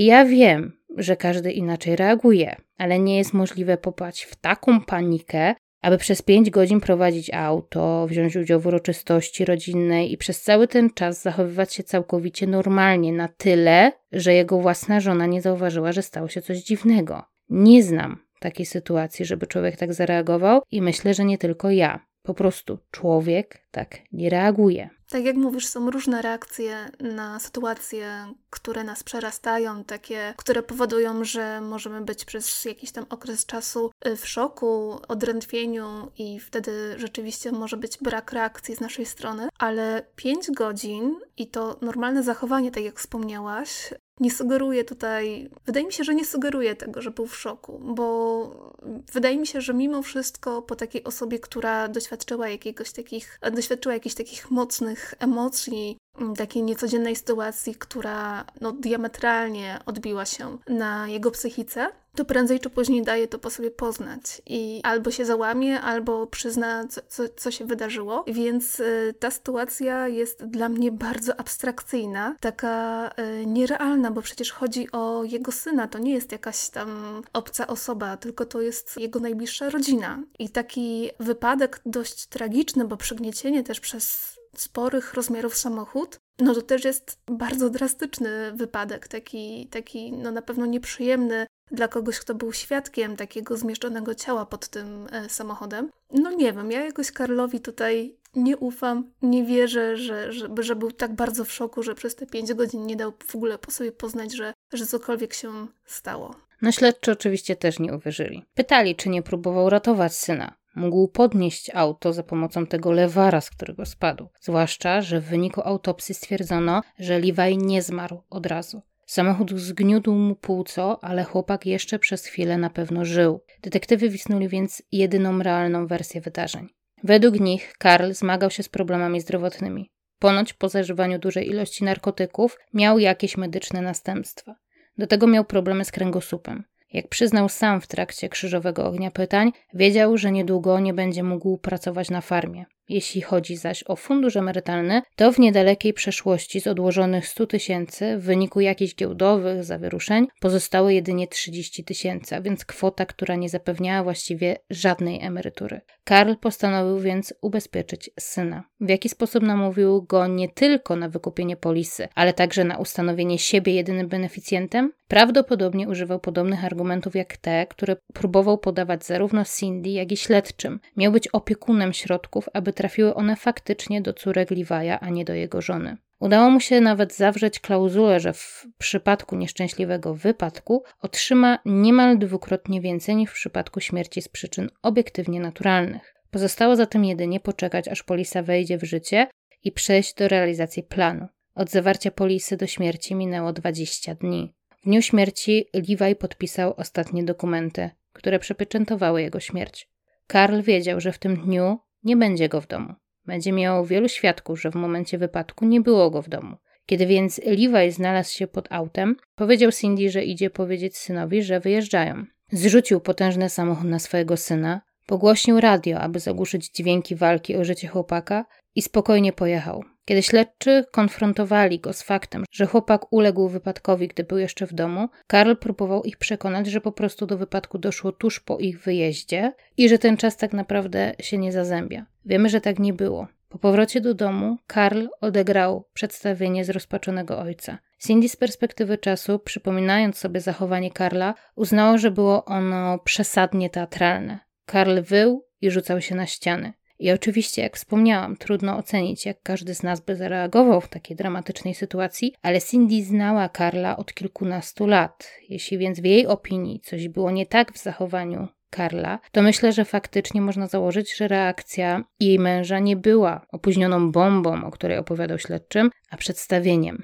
I 0.00 0.04
ja 0.04 0.24
wiem, 0.24 0.72
że 0.96 1.16
każdy 1.16 1.52
inaczej 1.52 1.96
reaguje, 1.96 2.56
ale 2.78 2.98
nie 2.98 3.18
jest 3.18 3.32
możliwe 3.32 3.76
popaść 3.76 4.22
w 4.22 4.36
taką 4.36 4.80
panikę, 4.80 5.54
aby 5.82 5.98
przez 5.98 6.22
pięć 6.22 6.50
godzin 6.50 6.80
prowadzić 6.80 7.30
auto, 7.34 8.06
wziąć 8.06 8.36
udział 8.36 8.60
w 8.60 8.66
uroczystości 8.66 9.44
rodzinnej 9.44 10.12
i 10.12 10.16
przez 10.16 10.42
cały 10.42 10.68
ten 10.68 10.90
czas 10.90 11.22
zachowywać 11.22 11.74
się 11.74 11.82
całkowicie 11.82 12.46
normalnie, 12.46 13.12
na 13.12 13.28
tyle, 13.28 13.92
że 14.12 14.34
jego 14.34 14.60
własna 14.60 15.00
żona 15.00 15.26
nie 15.26 15.42
zauważyła, 15.42 15.92
że 15.92 16.02
stało 16.02 16.28
się 16.28 16.42
coś 16.42 16.58
dziwnego. 16.58 17.24
Nie 17.48 17.82
znam 17.82 18.18
takiej 18.38 18.66
sytuacji, 18.66 19.24
żeby 19.24 19.46
człowiek 19.46 19.76
tak 19.76 19.94
zareagował 19.94 20.62
i 20.70 20.82
myślę, 20.82 21.14
że 21.14 21.24
nie 21.24 21.38
tylko 21.38 21.70
ja. 21.70 22.06
Po 22.22 22.34
prostu 22.34 22.78
człowiek 22.90 23.60
tak 23.70 23.98
nie 24.12 24.30
reaguje. 24.30 24.90
Tak 25.08 25.24
jak 25.24 25.36
mówisz, 25.36 25.66
są 25.66 25.90
różne 25.90 26.22
reakcje 26.22 26.90
na 27.00 27.40
sytuacje, 27.40 28.34
które 28.50 28.84
nas 28.84 29.02
przerastają, 29.04 29.84
takie, 29.84 30.34
które 30.36 30.62
powodują, 30.62 31.24
że 31.24 31.60
możemy 31.60 32.00
być 32.00 32.24
przez 32.24 32.64
jakiś 32.64 32.92
tam 32.92 33.06
okres 33.10 33.46
czasu 33.46 33.90
y, 34.06 34.16
w 34.16 34.28
szoku, 34.28 34.98
odrętwieniu 35.08 36.10
i 36.18 36.40
wtedy 36.40 36.98
rzeczywiście 36.98 37.52
może 37.52 37.76
być 37.76 37.98
brak 37.98 38.32
reakcji 38.32 38.76
z 38.76 38.80
naszej 38.80 39.06
strony, 39.06 39.48
ale 39.58 40.06
5 40.16 40.50
godzin 40.50 41.16
i 41.36 41.46
to 41.46 41.78
normalne 41.80 42.22
zachowanie, 42.22 42.70
tak 42.70 42.84
jak 42.84 42.98
wspomniałaś, 42.98 43.94
nie 44.20 44.30
sugeruje 44.30 44.84
tutaj, 44.84 45.50
wydaje 45.66 45.86
mi 45.86 45.92
się, 45.92 46.04
że 46.04 46.14
nie 46.14 46.24
sugeruje 46.24 46.76
tego, 46.76 47.02
że 47.02 47.10
był 47.10 47.26
w 47.26 47.36
szoku, 47.36 47.80
bo 47.84 48.74
wydaje 49.12 49.36
mi 49.36 49.46
się, 49.46 49.60
że 49.60 49.74
mimo 49.74 50.02
wszystko 50.02 50.62
po 50.62 50.76
takiej 50.76 51.04
osobie, 51.04 51.38
która 51.38 51.88
doświadczyła 51.88 52.48
jakiegoś 52.48 52.92
takich, 52.92 53.40
doświadczyła 53.52 53.94
jakichś 53.94 54.14
takich 54.14 54.50
mocnych 54.50 55.14
emocji, 55.18 55.96
takiej 56.36 56.62
niecodziennej 56.62 57.16
sytuacji, 57.16 57.74
która 57.74 58.44
no, 58.60 58.72
diametralnie 58.72 59.78
odbiła 59.86 60.24
się 60.24 60.58
na 60.68 61.08
jego 61.08 61.30
psychice, 61.30 61.88
to 62.16 62.24
prędzej 62.24 62.60
czy 62.60 62.70
później 62.70 63.02
daje 63.02 63.28
to 63.28 63.38
po 63.38 63.50
sobie 63.50 63.70
poznać 63.70 64.42
i 64.46 64.80
albo 64.82 65.10
się 65.10 65.24
załamie, 65.24 65.80
albo 65.80 66.26
przyzna, 66.26 66.86
co, 66.88 67.00
co, 67.08 67.22
co 67.36 67.50
się 67.50 67.64
wydarzyło. 67.64 68.24
Więc 68.26 68.80
y, 68.80 69.14
ta 69.18 69.30
sytuacja 69.30 70.08
jest 70.08 70.44
dla 70.44 70.68
mnie 70.68 70.92
bardzo 70.92 71.40
abstrakcyjna, 71.40 72.36
taka 72.40 73.10
y, 73.42 73.46
nierealna, 73.46 74.10
bo 74.10 74.22
przecież 74.22 74.52
chodzi 74.52 74.92
o 74.92 75.24
jego 75.24 75.52
syna, 75.52 75.88
to 75.88 75.98
nie 75.98 76.12
jest 76.12 76.32
jakaś 76.32 76.68
tam 76.68 77.22
obca 77.32 77.66
osoba, 77.66 78.16
tylko 78.16 78.44
to 78.46 78.60
jest 78.60 78.96
jego 79.00 79.20
najbliższa 79.20 79.70
rodzina. 79.70 80.22
I 80.38 80.48
taki 80.48 81.10
wypadek 81.20 81.80
dość 81.86 82.26
tragiczny, 82.26 82.84
bo 82.84 82.96
przygniecienie 82.96 83.64
też 83.64 83.80
przez 83.80 84.39
sporych 84.56 85.14
rozmiarów 85.14 85.56
samochód, 85.56 86.18
no 86.38 86.54
to 86.54 86.62
też 86.62 86.84
jest 86.84 87.18
bardzo 87.26 87.70
drastyczny 87.70 88.52
wypadek, 88.52 89.08
taki, 89.08 89.66
taki 89.66 90.12
no 90.12 90.30
na 90.30 90.42
pewno 90.42 90.66
nieprzyjemny 90.66 91.46
dla 91.70 91.88
kogoś, 91.88 92.18
kto 92.18 92.34
był 92.34 92.52
świadkiem 92.52 93.16
takiego 93.16 93.56
zmieszczonego 93.56 94.14
ciała 94.14 94.46
pod 94.46 94.68
tym 94.68 95.06
e, 95.12 95.28
samochodem. 95.28 95.90
No 96.12 96.30
nie 96.30 96.52
wiem, 96.52 96.70
ja 96.70 96.84
jakoś 96.84 97.12
Karlowi 97.12 97.60
tutaj 97.60 98.16
nie 98.34 98.56
ufam, 98.56 99.10
nie 99.22 99.44
wierzę, 99.44 99.96
że, 99.96 100.32
że, 100.32 100.48
że 100.60 100.76
był 100.76 100.92
tak 100.92 101.14
bardzo 101.14 101.44
w 101.44 101.52
szoku, 101.52 101.82
że 101.82 101.94
przez 101.94 102.14
te 102.14 102.26
pięć 102.26 102.54
godzin 102.54 102.86
nie 102.86 102.96
dał 102.96 103.12
w 103.26 103.36
ogóle 103.36 103.58
po 103.58 103.70
sobie 103.70 103.92
poznać, 103.92 104.36
że, 104.36 104.52
że 104.72 104.86
cokolwiek 104.86 105.34
się 105.34 105.66
stało. 105.86 106.34
No 106.62 106.72
śledczy 106.72 107.12
oczywiście 107.12 107.56
też 107.56 107.78
nie 107.78 107.94
uwierzyli. 107.94 108.44
Pytali, 108.54 108.96
czy 108.96 109.08
nie 109.08 109.22
próbował 109.22 109.70
ratować 109.70 110.16
syna. 110.16 110.59
Mógł 110.74 111.08
podnieść 111.08 111.70
auto 111.74 112.12
za 112.12 112.22
pomocą 112.22 112.66
tego 112.66 112.92
lewara, 112.92 113.40
z 113.40 113.50
którego 113.50 113.86
spadł. 113.86 114.28
Zwłaszcza, 114.40 115.00
że 115.00 115.20
w 115.20 115.24
wyniku 115.24 115.60
autopsji 115.64 116.14
stwierdzono, 116.14 116.82
że 116.98 117.18
Levi 117.18 117.58
nie 117.58 117.82
zmarł 117.82 118.22
od 118.30 118.46
razu. 118.46 118.82
Samochód 119.06 119.60
zgniótł 119.60 120.12
mu 120.12 120.36
płuco, 120.36 121.04
ale 121.04 121.24
chłopak 121.24 121.66
jeszcze 121.66 121.98
przez 121.98 122.26
chwilę 122.26 122.58
na 122.58 122.70
pewno 122.70 123.04
żył. 123.04 123.40
Detektywy 123.62 124.08
wisnuli 124.08 124.48
więc 124.48 124.82
jedyną 124.92 125.42
realną 125.42 125.86
wersję 125.86 126.20
wydarzeń. 126.20 126.68
Według 127.04 127.40
nich 127.40 127.74
Karl 127.78 128.12
zmagał 128.12 128.50
się 128.50 128.62
z 128.62 128.68
problemami 128.68 129.20
zdrowotnymi. 129.20 129.90
Ponoć 130.18 130.52
po 130.52 130.68
zażywaniu 130.68 131.18
dużej 131.18 131.48
ilości 131.48 131.84
narkotyków 131.84 132.58
miał 132.74 132.98
jakieś 132.98 133.36
medyczne 133.36 133.82
następstwa. 133.82 134.54
Do 134.98 135.06
tego 135.06 135.26
miał 135.26 135.44
problemy 135.44 135.84
z 135.84 135.90
kręgosłupem. 135.90 136.64
Jak 136.92 137.08
przyznał 137.08 137.48
sam 137.48 137.80
w 137.80 137.86
trakcie 137.86 138.28
krzyżowego 138.28 138.86
ognia 138.86 139.10
pytań, 139.10 139.52
wiedział, 139.74 140.16
że 140.18 140.32
niedługo 140.32 140.80
nie 140.80 140.94
będzie 140.94 141.22
mógł 141.22 141.58
pracować 141.58 142.10
na 142.10 142.20
farmie. 142.20 142.64
Jeśli 142.90 143.20
chodzi 143.20 143.56
zaś 143.56 143.84
o 143.86 143.96
fundusz 143.96 144.36
emerytalny, 144.36 145.02
to 145.16 145.32
w 145.32 145.38
niedalekiej 145.38 145.92
przeszłości 145.92 146.60
z 146.60 146.66
odłożonych 146.66 147.28
100 147.28 147.46
tysięcy 147.46 148.18
w 148.18 148.22
wyniku 148.22 148.60
jakichś 148.60 148.94
giełdowych 148.94 149.64
zawiruszeń 149.64 150.26
pozostało 150.40 150.90
jedynie 150.90 151.28
30 151.28 151.84
tysięcy, 151.84 152.36
a 152.36 152.40
więc 152.40 152.64
kwota, 152.64 153.06
która 153.06 153.34
nie 153.34 153.48
zapewniała 153.48 154.02
właściwie 154.02 154.56
żadnej 154.70 155.22
emerytury. 155.22 155.80
Karl 156.04 156.32
postanowił 156.40 156.98
więc 156.98 157.34
ubezpieczyć 157.42 158.10
syna. 158.20 158.64
W 158.80 158.88
jaki 158.88 159.08
sposób 159.08 159.42
namówił 159.42 160.02
go 160.02 160.26
nie 160.26 160.48
tylko 160.48 160.96
na 160.96 161.08
wykupienie 161.08 161.56
polisy, 161.56 162.08
ale 162.14 162.32
także 162.32 162.64
na 162.64 162.78
ustanowienie 162.78 163.38
siebie 163.38 163.74
jedynym 163.74 164.08
beneficjentem? 164.08 164.92
Prawdopodobnie 165.08 165.88
używał 165.88 166.20
podobnych 166.20 166.64
argumentów 166.64 167.16
jak 167.16 167.36
te, 167.36 167.66
które 167.66 167.96
próbował 168.14 168.58
podawać 168.58 169.04
zarówno 169.04 169.44
Cindy, 169.44 169.90
jak 169.90 170.12
i 170.12 170.16
śledczym. 170.16 170.80
Miał 170.96 171.12
być 171.12 171.28
opiekunem 171.28 171.92
środków, 171.92 172.48
aby 172.52 172.72
trafiły 172.80 173.14
one 173.14 173.36
faktycznie 173.36 174.02
do 174.02 174.12
córek 174.12 174.50
Levi'a, 174.50 174.98
a 175.00 175.08
nie 175.08 175.24
do 175.24 175.34
jego 175.34 175.60
żony. 175.60 175.96
Udało 176.20 176.50
mu 176.50 176.60
się 176.60 176.80
nawet 176.80 177.14
zawrzeć 177.14 177.60
klauzulę, 177.60 178.20
że 178.20 178.32
w 178.32 178.66
przypadku 178.78 179.36
nieszczęśliwego 179.36 180.14
wypadku 180.14 180.82
otrzyma 181.02 181.58
niemal 181.64 182.18
dwukrotnie 182.18 182.80
więcej 182.80 183.16
niż 183.16 183.30
w 183.30 183.34
przypadku 183.34 183.80
śmierci 183.80 184.22
z 184.22 184.28
przyczyn 184.28 184.68
obiektywnie 184.82 185.40
naturalnych. 185.40 186.14
Pozostało 186.30 186.76
zatem 186.76 187.04
jedynie 187.04 187.40
poczekać, 187.40 187.88
aż 187.88 188.02
polisa 188.02 188.42
wejdzie 188.42 188.78
w 188.78 188.84
życie 188.84 189.26
i 189.64 189.72
przejść 189.72 190.14
do 190.14 190.28
realizacji 190.28 190.82
planu. 190.82 191.26
Od 191.54 191.70
zawarcia 191.70 192.10
polisy 192.10 192.56
do 192.56 192.66
śmierci 192.66 193.14
minęło 193.14 193.52
20 193.52 194.14
dni. 194.14 194.54
W 194.80 194.84
dniu 194.84 195.02
śmierci 195.02 195.66
Levi 195.74 196.16
podpisał 196.16 196.74
ostatnie 196.76 197.24
dokumenty, 197.24 197.90
które 198.12 198.38
przepieczętowały 198.38 199.22
jego 199.22 199.40
śmierć. 199.40 199.88
Karl 200.26 200.60
wiedział, 200.60 201.00
że 201.00 201.12
w 201.12 201.18
tym 201.18 201.36
dniu 201.36 201.78
nie 202.04 202.16
będzie 202.16 202.48
go 202.48 202.60
w 202.60 202.66
domu. 202.66 202.94
Będzie 203.26 203.52
miał 203.52 203.84
wielu 203.84 204.08
świadków, 204.08 204.60
że 204.60 204.70
w 204.70 204.74
momencie 204.74 205.18
wypadku 205.18 205.64
nie 205.64 205.80
było 205.80 206.10
go 206.10 206.22
w 206.22 206.28
domu. 206.28 206.56
Kiedy 206.86 207.06
więc 207.06 207.40
Levi 207.44 207.90
znalazł 207.90 208.32
się 208.32 208.46
pod 208.46 208.72
autem, 208.72 209.16
powiedział 209.34 209.72
Cindy, 209.72 210.10
że 210.10 210.24
idzie 210.24 210.50
powiedzieć 210.50 210.96
synowi, 210.96 211.42
że 211.42 211.60
wyjeżdżają. 211.60 212.24
Zrzucił 212.52 213.00
potężny 213.00 213.48
samochód 213.48 213.84
na 213.84 213.98
swojego 213.98 214.36
syna, 214.36 214.80
pogłośnił 215.06 215.60
radio, 215.60 215.98
aby 215.98 216.20
zagłuszyć 216.20 216.70
dźwięki 216.70 217.16
walki 217.16 217.56
o 217.56 217.64
życie 217.64 217.88
chłopaka 217.88 218.44
i 218.74 218.82
spokojnie 218.82 219.32
pojechał. 219.32 219.84
Kiedy 220.10 220.22
śledczy 220.22 220.84
konfrontowali 220.90 221.80
go 221.80 221.92
z 221.92 222.02
faktem, 222.02 222.44
że 222.52 222.66
chłopak 222.66 223.12
uległ 223.12 223.48
wypadkowi, 223.48 224.08
gdy 224.08 224.24
był 224.24 224.38
jeszcze 224.38 224.66
w 224.66 224.72
domu, 224.72 225.08
Karl 225.26 225.54
próbował 225.54 226.02
ich 226.02 226.16
przekonać, 226.16 226.66
że 226.66 226.80
po 226.80 226.92
prostu 226.92 227.26
do 227.26 227.38
wypadku 227.38 227.78
doszło 227.78 228.12
tuż 228.12 228.40
po 228.40 228.58
ich 228.58 228.80
wyjeździe 228.80 229.52
i 229.76 229.88
że 229.88 229.98
ten 229.98 230.16
czas 230.16 230.36
tak 230.36 230.52
naprawdę 230.52 231.14
się 231.20 231.38
nie 231.38 231.52
zazębia. 231.52 232.06
Wiemy, 232.24 232.48
że 232.48 232.60
tak 232.60 232.78
nie 232.78 232.92
było. 232.92 233.26
Po 233.48 233.58
powrocie 233.58 234.00
do 234.00 234.14
domu 234.14 234.56
Karl 234.66 235.06
odegrał 235.20 235.88
przedstawienie 235.92 236.64
zrozpaczonego 236.64 237.38
ojca. 237.38 237.78
Cindy 237.98 238.28
z 238.28 238.36
perspektywy 238.36 238.98
czasu, 238.98 239.38
przypominając 239.38 240.16
sobie 240.16 240.40
zachowanie 240.40 240.90
Karla, 240.90 241.34
uznała, 241.56 241.98
że 241.98 242.10
było 242.10 242.44
ono 242.44 242.98
przesadnie 242.98 243.70
teatralne. 243.70 244.38
Karl 244.66 245.00
wył 245.02 245.46
i 245.60 245.70
rzucał 245.70 246.00
się 246.00 246.14
na 246.14 246.26
ściany. 246.26 246.72
I 247.00 247.10
oczywiście, 247.10 247.62
jak 247.62 247.76
wspomniałam, 247.76 248.36
trudno 248.36 248.76
ocenić, 248.76 249.26
jak 249.26 249.42
każdy 249.42 249.74
z 249.74 249.82
nas 249.82 250.00
by 250.00 250.16
zareagował 250.16 250.80
w 250.80 250.88
takiej 250.88 251.16
dramatycznej 251.16 251.74
sytuacji, 251.74 252.34
ale 252.42 252.60
Cindy 252.60 253.04
znała 253.04 253.48
Karla 253.48 253.96
od 253.96 254.14
kilkunastu 254.14 254.86
lat. 254.86 255.30
Jeśli 255.48 255.78
więc 255.78 256.00
w 256.00 256.04
jej 256.04 256.26
opinii 256.26 256.80
coś 256.80 257.08
było 257.08 257.30
nie 257.30 257.46
tak 257.46 257.72
w 257.72 257.82
zachowaniu 257.82 258.48
Karla, 258.70 259.18
to 259.32 259.42
myślę, 259.42 259.72
że 259.72 259.84
faktycznie 259.84 260.40
można 260.40 260.66
założyć, 260.66 261.16
że 261.16 261.28
reakcja 261.28 262.04
jej 262.20 262.38
męża 262.38 262.78
nie 262.78 262.96
była 262.96 263.46
opóźnioną 263.52 264.12
bombą, 264.12 264.64
o 264.64 264.70
której 264.70 264.98
opowiadał 264.98 265.38
śledczym, 265.38 265.90
a 266.10 266.16
przedstawieniem. 266.16 267.02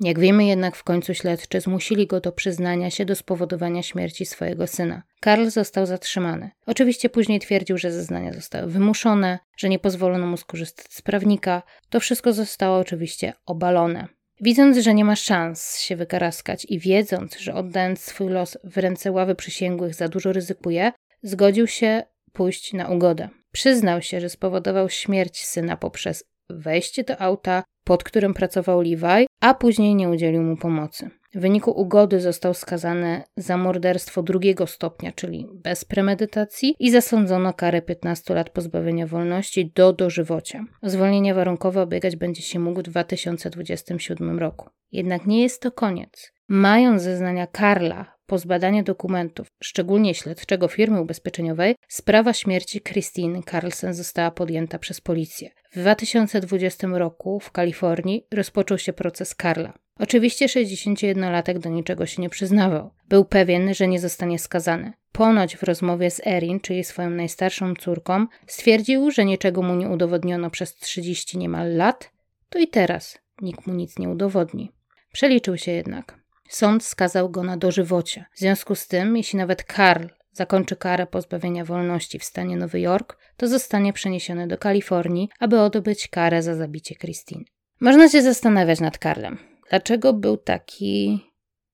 Jak 0.00 0.18
wiemy 0.18 0.44
jednak 0.44 0.76
w 0.76 0.84
końcu 0.84 1.14
śledczy 1.14 1.60
zmusili 1.60 2.06
go 2.06 2.20
do 2.20 2.32
przyznania 2.32 2.90
się 2.90 3.04
do 3.04 3.16
spowodowania 3.16 3.82
śmierci 3.82 4.26
swojego 4.26 4.66
syna. 4.66 5.02
Karl 5.20 5.48
został 5.48 5.86
zatrzymany. 5.86 6.50
Oczywiście 6.66 7.08
później 7.08 7.40
twierdził, 7.40 7.78
że 7.78 7.92
zeznania 7.92 8.32
zostały 8.32 8.70
wymuszone, 8.70 9.38
że 9.56 9.68
nie 9.68 9.78
pozwolono 9.78 10.26
mu 10.26 10.36
skorzystać 10.36 10.92
z 10.92 11.02
prawnika. 11.02 11.62
To 11.90 12.00
wszystko 12.00 12.32
zostało 12.32 12.78
oczywiście 12.78 13.32
obalone. 13.46 14.08
Widząc, 14.40 14.78
że 14.78 14.94
nie 14.94 15.04
ma 15.04 15.16
szans 15.16 15.78
się 15.78 15.96
wykaraskać 15.96 16.66
i 16.68 16.78
wiedząc, 16.78 17.38
że 17.38 17.54
oddając 17.54 18.00
swój 18.00 18.28
los 18.28 18.58
w 18.64 18.78
ręce 18.78 19.12
ławy 19.12 19.34
przysięgłych 19.34 19.94
za 19.94 20.08
dużo 20.08 20.32
ryzykuje, 20.32 20.92
zgodził 21.22 21.66
się 21.66 22.02
pójść 22.32 22.72
na 22.72 22.88
ugodę. 22.88 23.28
Przyznał 23.52 24.02
się, 24.02 24.20
że 24.20 24.28
spowodował 24.28 24.88
śmierć 24.88 25.44
syna 25.44 25.76
poprzez 25.76 26.24
wejście 26.50 27.04
do 27.04 27.20
auta, 27.20 27.62
pod 27.84 28.04
którym 28.04 28.34
pracował 28.34 28.80
Levi, 28.80 29.26
a 29.40 29.54
później 29.54 29.94
nie 29.94 30.08
udzielił 30.08 30.42
mu 30.42 30.56
pomocy. 30.56 31.10
W 31.34 31.40
wyniku 31.40 31.70
ugody 31.70 32.20
został 32.20 32.54
skazany 32.54 33.22
za 33.36 33.56
morderstwo 33.56 34.22
drugiego 34.22 34.66
stopnia, 34.66 35.12
czyli 35.12 35.46
bez 35.54 35.84
premedytacji 35.84 36.74
i 36.78 36.90
zasądzono 36.90 37.52
karę 37.52 37.82
15 37.82 38.34
lat 38.34 38.50
pozbawienia 38.50 39.06
wolności 39.06 39.72
do 39.74 39.92
dożywocia. 39.92 40.64
Zwolnienie 40.82 41.34
warunkowe 41.34 41.82
obiegać 41.82 42.16
będzie 42.16 42.42
się 42.42 42.58
mógł 42.58 42.80
w 42.80 42.82
2027 42.82 44.38
roku. 44.38 44.70
Jednak 44.92 45.26
nie 45.26 45.42
jest 45.42 45.62
to 45.62 45.70
koniec. 45.70 46.32
Mając 46.48 47.02
zeznania 47.02 47.46
Karla 47.46 48.14
po 48.32 48.38
zbadaniu 48.38 48.82
dokumentów, 48.82 49.46
szczególnie 49.62 50.14
śledczego 50.14 50.68
firmy 50.68 51.00
ubezpieczeniowej, 51.00 51.74
sprawa 51.88 52.32
śmierci 52.32 52.80
Christine 52.80 53.42
Carlsen 53.42 53.94
została 53.94 54.30
podjęta 54.30 54.78
przez 54.78 55.00
policję. 55.00 55.50
W 55.72 55.78
2020 55.78 56.86
roku 56.86 57.40
w 57.40 57.50
Kalifornii 57.50 58.26
rozpoczął 58.30 58.78
się 58.78 58.92
proces 58.92 59.34
Karla. 59.34 59.72
Oczywiście 59.98 60.46
61-latek 60.46 61.58
do 61.58 61.68
niczego 61.68 62.06
się 62.06 62.22
nie 62.22 62.30
przyznawał. 62.30 62.90
Był 63.08 63.24
pewien, 63.24 63.74
że 63.74 63.88
nie 63.88 64.00
zostanie 64.00 64.38
skazany. 64.38 64.92
Ponoć 65.12 65.56
w 65.56 65.62
rozmowie 65.62 66.10
z 66.10 66.26
Erin, 66.26 66.60
czyli 66.60 66.84
swoją 66.84 67.10
najstarszą 67.10 67.74
córką, 67.74 68.26
stwierdził, 68.46 69.10
że 69.10 69.24
niczego 69.24 69.62
mu 69.62 69.74
nie 69.74 69.88
udowodniono 69.88 70.50
przez 70.50 70.74
30 70.74 71.38
niemal 71.38 71.76
lat, 71.76 72.10
to 72.48 72.58
i 72.58 72.68
teraz 72.68 73.18
nikt 73.42 73.66
mu 73.66 73.74
nic 73.74 73.98
nie 73.98 74.08
udowodni. 74.08 74.72
Przeliczył 75.12 75.56
się 75.56 75.72
jednak. 75.72 76.21
Sąd 76.52 76.84
skazał 76.84 77.30
go 77.30 77.42
na 77.42 77.56
dożywocie. 77.56 78.24
W 78.34 78.38
związku 78.38 78.74
z 78.74 78.86
tym, 78.86 79.16
jeśli 79.16 79.38
nawet 79.38 79.64
Karl 79.64 80.06
zakończy 80.32 80.76
karę 80.76 81.06
pozbawienia 81.06 81.64
wolności 81.64 82.18
w 82.18 82.24
stanie 82.24 82.56
Nowy 82.56 82.80
Jork, 82.80 83.18
to 83.36 83.48
zostanie 83.48 83.92
przeniesiony 83.92 84.46
do 84.46 84.58
Kalifornii, 84.58 85.28
aby 85.40 85.60
odbyć 85.60 86.08
karę 86.08 86.42
za 86.42 86.54
zabicie 86.54 86.94
Christine. 86.94 87.44
Można 87.80 88.08
się 88.08 88.22
zastanawiać 88.22 88.80
nad 88.80 88.98
Karlem. 88.98 89.38
Dlaczego 89.70 90.12
był 90.12 90.36
taki 90.36 91.20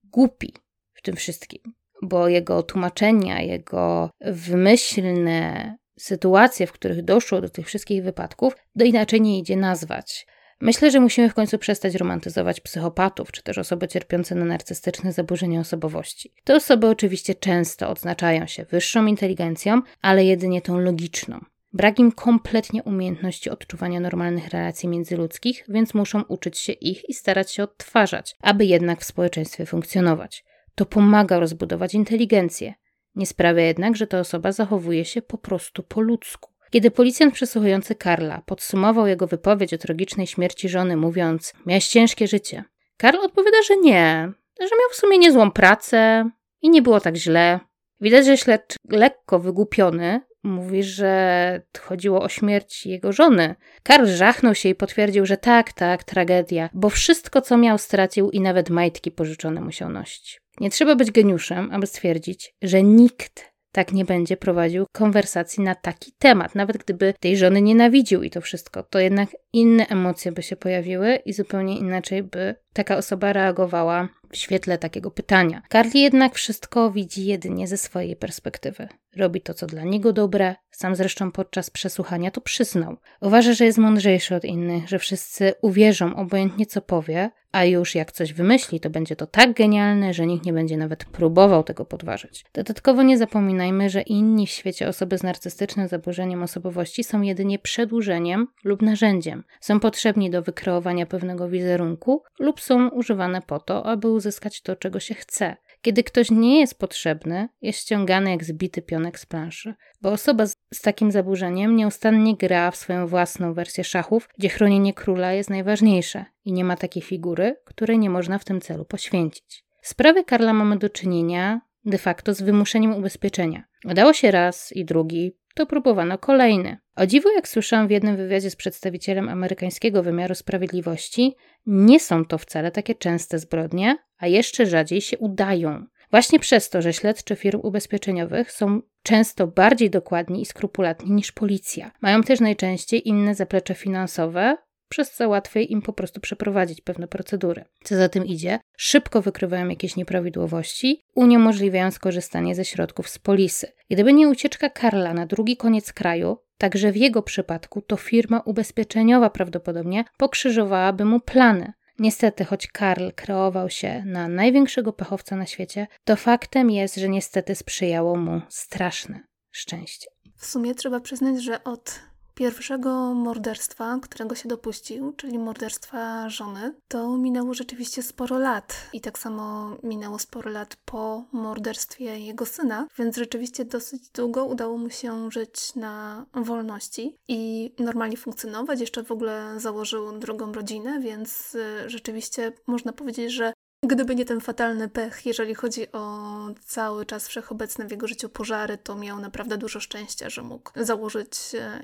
głupi 0.04 0.54
w 0.94 1.02
tym 1.02 1.16
wszystkim? 1.16 1.60
Bo 2.02 2.28
jego 2.28 2.62
tłumaczenia, 2.62 3.40
jego 3.40 4.10
wymyślne 4.20 5.76
sytuacje, 5.98 6.66
w 6.66 6.72
których 6.72 7.04
doszło 7.04 7.40
do 7.40 7.48
tych 7.48 7.66
wszystkich 7.66 8.02
wypadków, 8.02 8.56
do 8.74 8.84
inaczej 8.84 9.20
nie 9.20 9.38
idzie 9.38 9.56
nazwać. 9.56 10.26
Myślę, 10.60 10.90
że 10.90 11.00
musimy 11.00 11.30
w 11.30 11.34
końcu 11.34 11.58
przestać 11.58 11.94
romantyzować 11.94 12.60
psychopatów, 12.60 13.32
czy 13.32 13.42
też 13.42 13.58
osoby 13.58 13.88
cierpiące 13.88 14.34
na 14.34 14.44
narcystyczne 14.44 15.12
zaburzenia 15.12 15.60
osobowości. 15.60 16.32
Te 16.44 16.56
osoby 16.56 16.86
oczywiście 16.86 17.34
często 17.34 17.88
odznaczają 17.90 18.46
się 18.46 18.64
wyższą 18.64 19.06
inteligencją, 19.06 19.82
ale 20.02 20.24
jedynie 20.24 20.62
tą 20.62 20.78
logiczną. 20.78 21.40
Brak 21.72 21.98
im 21.98 22.12
kompletnie 22.12 22.82
umiejętności 22.82 23.50
odczuwania 23.50 24.00
normalnych 24.00 24.48
relacji 24.48 24.88
międzyludzkich, 24.88 25.64
więc 25.68 25.94
muszą 25.94 26.22
uczyć 26.22 26.58
się 26.58 26.72
ich 26.72 27.08
i 27.08 27.14
starać 27.14 27.52
się 27.52 27.62
odtwarzać, 27.62 28.36
aby 28.40 28.64
jednak 28.64 29.00
w 29.00 29.04
społeczeństwie 29.04 29.66
funkcjonować. 29.66 30.44
To 30.74 30.86
pomaga 30.86 31.40
rozbudować 31.40 31.94
inteligencję. 31.94 32.74
Nie 33.14 33.26
sprawia 33.26 33.62
jednak, 33.62 33.96
że 33.96 34.06
ta 34.06 34.20
osoba 34.20 34.52
zachowuje 34.52 35.04
się 35.04 35.22
po 35.22 35.38
prostu 35.38 35.82
po 35.82 36.00
ludzku. 36.00 36.50
Kiedy 36.70 36.90
policjant 36.90 37.34
przesłuchujący 37.34 37.94
Karla 37.94 38.42
podsumował 38.46 39.06
jego 39.06 39.26
wypowiedź 39.26 39.74
o 39.74 39.78
tragicznej 39.78 40.26
śmierci 40.26 40.68
żony, 40.68 40.96
mówiąc: 40.96 41.52
Miałeś 41.66 41.88
ciężkie 41.88 42.26
życie. 42.26 42.64
Karl 42.96 43.16
odpowiada, 43.16 43.62
że 43.68 43.76
nie, 43.76 44.32
że 44.60 44.66
miał 44.66 44.90
w 44.92 44.96
sumie 44.96 45.18
niezłą 45.18 45.50
pracę 45.50 46.30
i 46.62 46.70
nie 46.70 46.82
było 46.82 47.00
tak 47.00 47.16
źle. 47.16 47.60
Widać, 48.00 48.26
że 48.26 48.36
śledczy 48.36 48.76
lekko 48.88 49.38
wygłupiony 49.38 50.20
mówi, 50.42 50.82
że 50.82 51.62
chodziło 51.80 52.22
o 52.22 52.28
śmierć 52.28 52.86
jego 52.86 53.12
żony. 53.12 53.54
Karl 53.82 54.06
żachnął 54.06 54.54
się 54.54 54.68
i 54.68 54.74
potwierdził, 54.74 55.26
że 55.26 55.36
tak, 55.36 55.72
tak, 55.72 56.04
tragedia, 56.04 56.70
bo 56.74 56.90
wszystko, 56.90 57.40
co 57.40 57.56
miał, 57.56 57.78
stracił 57.78 58.30
i 58.30 58.40
nawet 58.40 58.70
majtki 58.70 59.10
pożyczone 59.10 59.60
musiał 59.60 59.90
nosić. 59.90 60.40
Nie 60.60 60.70
trzeba 60.70 60.96
być 60.96 61.10
geniuszem, 61.10 61.70
aby 61.72 61.86
stwierdzić, 61.86 62.54
że 62.62 62.82
nikt 62.82 63.52
tak 63.78 63.92
nie 63.92 64.04
będzie 64.04 64.36
prowadził 64.36 64.86
konwersacji 64.92 65.64
na 65.64 65.74
taki 65.74 66.12
temat. 66.18 66.54
Nawet 66.54 66.76
gdyby 66.76 67.14
tej 67.20 67.36
żony 67.36 67.62
nienawidził 67.62 68.22
i 68.22 68.30
to 68.30 68.40
wszystko, 68.40 68.82
to 68.82 68.98
jednak 68.98 69.28
inne 69.52 69.86
emocje 69.86 70.32
by 70.32 70.42
się 70.42 70.56
pojawiły 70.56 71.16
i 71.16 71.32
zupełnie 71.32 71.78
inaczej 71.78 72.22
by 72.22 72.54
taka 72.72 72.96
osoba 72.96 73.32
reagowała 73.32 74.08
w 74.30 74.36
świetle 74.36 74.78
takiego 74.78 75.10
pytania. 75.10 75.62
Carly 75.72 75.98
jednak 75.98 76.34
wszystko 76.34 76.90
widzi 76.90 77.26
jedynie 77.26 77.68
ze 77.68 77.76
swojej 77.76 78.16
perspektywy. 78.16 78.88
Robi 79.16 79.40
to, 79.40 79.54
co 79.54 79.66
dla 79.66 79.82
niego 79.82 80.12
dobre, 80.12 80.54
sam 80.78 80.96
zresztą 80.96 81.32
podczas 81.32 81.70
przesłuchania 81.70 82.30
to 82.30 82.40
przyznał. 82.40 82.96
Uważa, 83.20 83.52
że 83.52 83.64
jest 83.64 83.78
mądrzejszy 83.78 84.34
od 84.34 84.44
innych, 84.44 84.88
że 84.88 84.98
wszyscy 84.98 85.54
uwierzą 85.62 86.16
obojętnie 86.16 86.66
co 86.66 86.80
powie, 86.80 87.30
a 87.52 87.64
już 87.64 87.94
jak 87.94 88.12
coś 88.12 88.32
wymyśli, 88.32 88.80
to 88.80 88.90
będzie 88.90 89.16
to 89.16 89.26
tak 89.26 89.52
genialne, 89.52 90.14
że 90.14 90.26
nikt 90.26 90.46
nie 90.46 90.52
będzie 90.52 90.76
nawet 90.76 91.04
próbował 91.04 91.64
tego 91.64 91.84
podważyć. 91.84 92.44
Dodatkowo 92.52 93.02
nie 93.02 93.18
zapominajmy, 93.18 93.90
że 93.90 94.02
inni 94.02 94.46
w 94.46 94.50
świecie 94.50 94.88
osoby 94.88 95.18
z 95.18 95.22
narcystycznym 95.22 95.88
zaburzeniem 95.88 96.42
osobowości 96.42 97.04
są 97.04 97.22
jedynie 97.22 97.58
przedłużeniem 97.58 98.46
lub 98.64 98.82
narzędziem. 98.82 99.44
Są 99.60 99.80
potrzebni 99.80 100.30
do 100.30 100.42
wykreowania 100.42 101.06
pewnego 101.06 101.48
wizerunku 101.48 102.22
lub 102.38 102.60
są 102.60 102.88
używane 102.88 103.42
po 103.42 103.60
to, 103.60 103.86
aby 103.86 104.08
uzyskać 104.08 104.60
to, 104.60 104.76
czego 104.76 105.00
się 105.00 105.14
chce. 105.14 105.56
Kiedy 105.82 106.04
ktoś 106.04 106.30
nie 106.30 106.60
jest 106.60 106.78
potrzebny, 106.78 107.48
jest 107.62 107.78
ściągany 107.78 108.30
jak 108.30 108.44
zbity 108.44 108.82
pionek 108.82 109.18
z 109.18 109.26
planszy, 109.26 109.74
bo 110.02 110.12
osoba 110.12 110.46
z, 110.46 110.56
z, 110.74 110.80
takim 110.80 111.12
zaburzeniem 111.12 111.76
nieustannie 111.76 112.36
gra 112.36 112.70
w 112.70 112.76
swoją 112.76 113.06
własną 113.06 113.54
wersję 113.54 113.84
szachów, 113.84 114.28
gdzie 114.38 114.48
chronienie 114.48 114.94
króla 114.94 115.32
jest 115.32 115.50
najważniejsze 115.50 116.24
i 116.44 116.52
nie 116.52 116.64
ma 116.64 116.76
takiej 116.76 117.02
figury, 117.02 117.56
której 117.64 117.98
nie 117.98 118.10
można 118.10 118.38
w 118.38 118.44
tym 118.44 118.60
celu 118.60 118.84
poświęcić. 118.84 119.64
W 119.82 119.88
sprawie 119.88 120.24
Karla 120.24 120.52
mamy 120.52 120.78
do 120.78 120.88
czynienia 120.88 121.60
de 121.84 121.98
facto 121.98 122.34
z 122.34 122.42
wymuszeniem 122.42 122.94
ubezpieczenia. 122.94 123.64
Udało 123.84 124.12
się 124.12 124.30
raz 124.30 124.72
i 124.72 124.84
drugi, 124.84 125.36
to 125.58 125.66
próbowano 125.66 126.18
kolejny. 126.18 126.78
O 126.96 127.06
dziwo, 127.06 127.30
jak 127.30 127.48
słyszałam 127.48 127.88
w 127.88 127.90
jednym 127.90 128.16
wywiadzie 128.16 128.50
z 128.50 128.56
przedstawicielem 128.56 129.28
amerykańskiego 129.28 130.02
wymiaru 130.02 130.34
sprawiedliwości, 130.34 131.36
nie 131.66 132.00
są 132.00 132.24
to 132.24 132.38
wcale 132.38 132.70
takie 132.70 132.94
częste 132.94 133.38
zbrodnie, 133.38 133.96
a 134.18 134.26
jeszcze 134.26 134.66
rzadziej 134.66 135.00
się 135.00 135.18
udają. 135.18 135.86
Właśnie 136.10 136.38
przez 136.38 136.70
to, 136.70 136.82
że 136.82 136.92
śledczy 136.92 137.36
firm 137.36 137.60
ubezpieczeniowych 137.62 138.52
są 138.52 138.80
często 139.02 139.46
bardziej 139.46 139.90
dokładni 139.90 140.42
i 140.42 140.46
skrupulatni 140.46 141.10
niż 141.10 141.32
policja. 141.32 141.90
Mają 142.02 142.22
też 142.22 142.40
najczęściej 142.40 143.08
inne 143.08 143.34
zaplecze 143.34 143.74
finansowe, 143.74 144.56
przez 144.88 145.10
co 145.10 145.28
łatwiej 145.28 145.72
im 145.72 145.82
po 145.82 145.92
prostu 145.92 146.20
przeprowadzić 146.20 146.80
pewne 146.80 147.08
procedury. 147.08 147.64
Co 147.84 147.96
za 147.96 148.08
tym 148.08 148.26
idzie, 148.26 148.58
szybko 148.76 149.22
wykrywają 149.22 149.68
jakieś 149.68 149.96
nieprawidłowości, 149.96 151.02
uniemożliwiając 151.14 151.98
korzystanie 151.98 152.54
ze 152.54 152.64
środków 152.64 153.08
z 153.08 153.18
polisy. 153.18 153.72
Gdyby 153.90 154.12
nie 154.12 154.28
ucieczka 154.28 154.70
Karla 154.70 155.14
na 155.14 155.26
drugi 155.26 155.56
koniec 155.56 155.92
kraju, 155.92 156.36
także 156.58 156.92
w 156.92 156.96
jego 156.96 157.22
przypadku 157.22 157.82
to 157.82 157.96
firma 157.96 158.40
ubezpieczeniowa 158.40 159.30
prawdopodobnie 159.30 160.04
pokrzyżowałaby 160.16 161.04
mu 161.04 161.20
plany. 161.20 161.72
Niestety, 161.98 162.44
choć 162.44 162.66
Karl 162.66 163.10
kreował 163.14 163.70
się 163.70 164.02
na 164.06 164.28
największego 164.28 164.92
pechowca 164.92 165.36
na 165.36 165.46
świecie, 165.46 165.86
to 166.04 166.16
faktem 166.16 166.70
jest, 166.70 166.96
że 166.96 167.08
niestety 167.08 167.54
sprzyjało 167.54 168.16
mu 168.16 168.40
straszne 168.48 169.20
szczęście. 169.50 170.06
W 170.36 170.46
sumie 170.46 170.74
trzeba 170.74 171.00
przyznać, 171.00 171.42
że 171.42 171.64
od 171.64 172.00
pierwszego 172.38 173.14
morderstwa, 173.14 173.98
którego 174.02 174.34
się 174.34 174.48
dopuścił, 174.48 175.12
czyli 175.12 175.38
morderstwa 175.38 176.28
żony, 176.28 176.74
to 176.88 177.16
minęło 177.16 177.54
rzeczywiście 177.54 178.02
sporo 178.02 178.38
lat. 178.38 178.76
I 178.92 179.00
tak 179.00 179.18
samo 179.18 179.76
minęło 179.82 180.18
sporo 180.18 180.50
lat 180.50 180.76
po 180.84 181.24
morderstwie 181.32 182.18
jego 182.18 182.46
syna, 182.46 182.86
więc 182.98 183.16
rzeczywiście 183.16 183.64
dosyć 183.64 184.10
długo 184.10 184.44
udało 184.44 184.78
mu 184.78 184.90
się 184.90 185.30
żyć 185.30 185.74
na 185.74 186.26
wolności 186.34 187.16
i 187.28 187.72
normalnie 187.78 188.16
funkcjonować. 188.16 188.80
Jeszcze 188.80 189.02
w 189.04 189.12
ogóle 189.12 189.54
założył 189.56 190.18
drugą 190.18 190.52
rodzinę, 190.52 191.00
więc 191.00 191.54
y, 191.54 191.90
rzeczywiście 191.90 192.52
można 192.66 192.92
powiedzieć, 192.92 193.32
że 193.32 193.52
Gdyby 193.82 194.14
nie 194.14 194.24
ten 194.24 194.40
fatalny 194.40 194.88
pech, 194.88 195.26
jeżeli 195.26 195.54
chodzi 195.54 195.92
o 195.92 196.28
cały 196.64 197.06
czas 197.06 197.28
wszechobecne 197.28 197.86
w 197.86 197.90
jego 197.90 198.08
życiu 198.08 198.28
pożary, 198.28 198.78
to 198.78 198.94
miał 198.94 199.20
naprawdę 199.20 199.58
dużo 199.58 199.80
szczęścia, 199.80 200.30
że 200.30 200.42
mógł 200.42 200.70
założyć 200.76 201.38
e, 201.54 201.80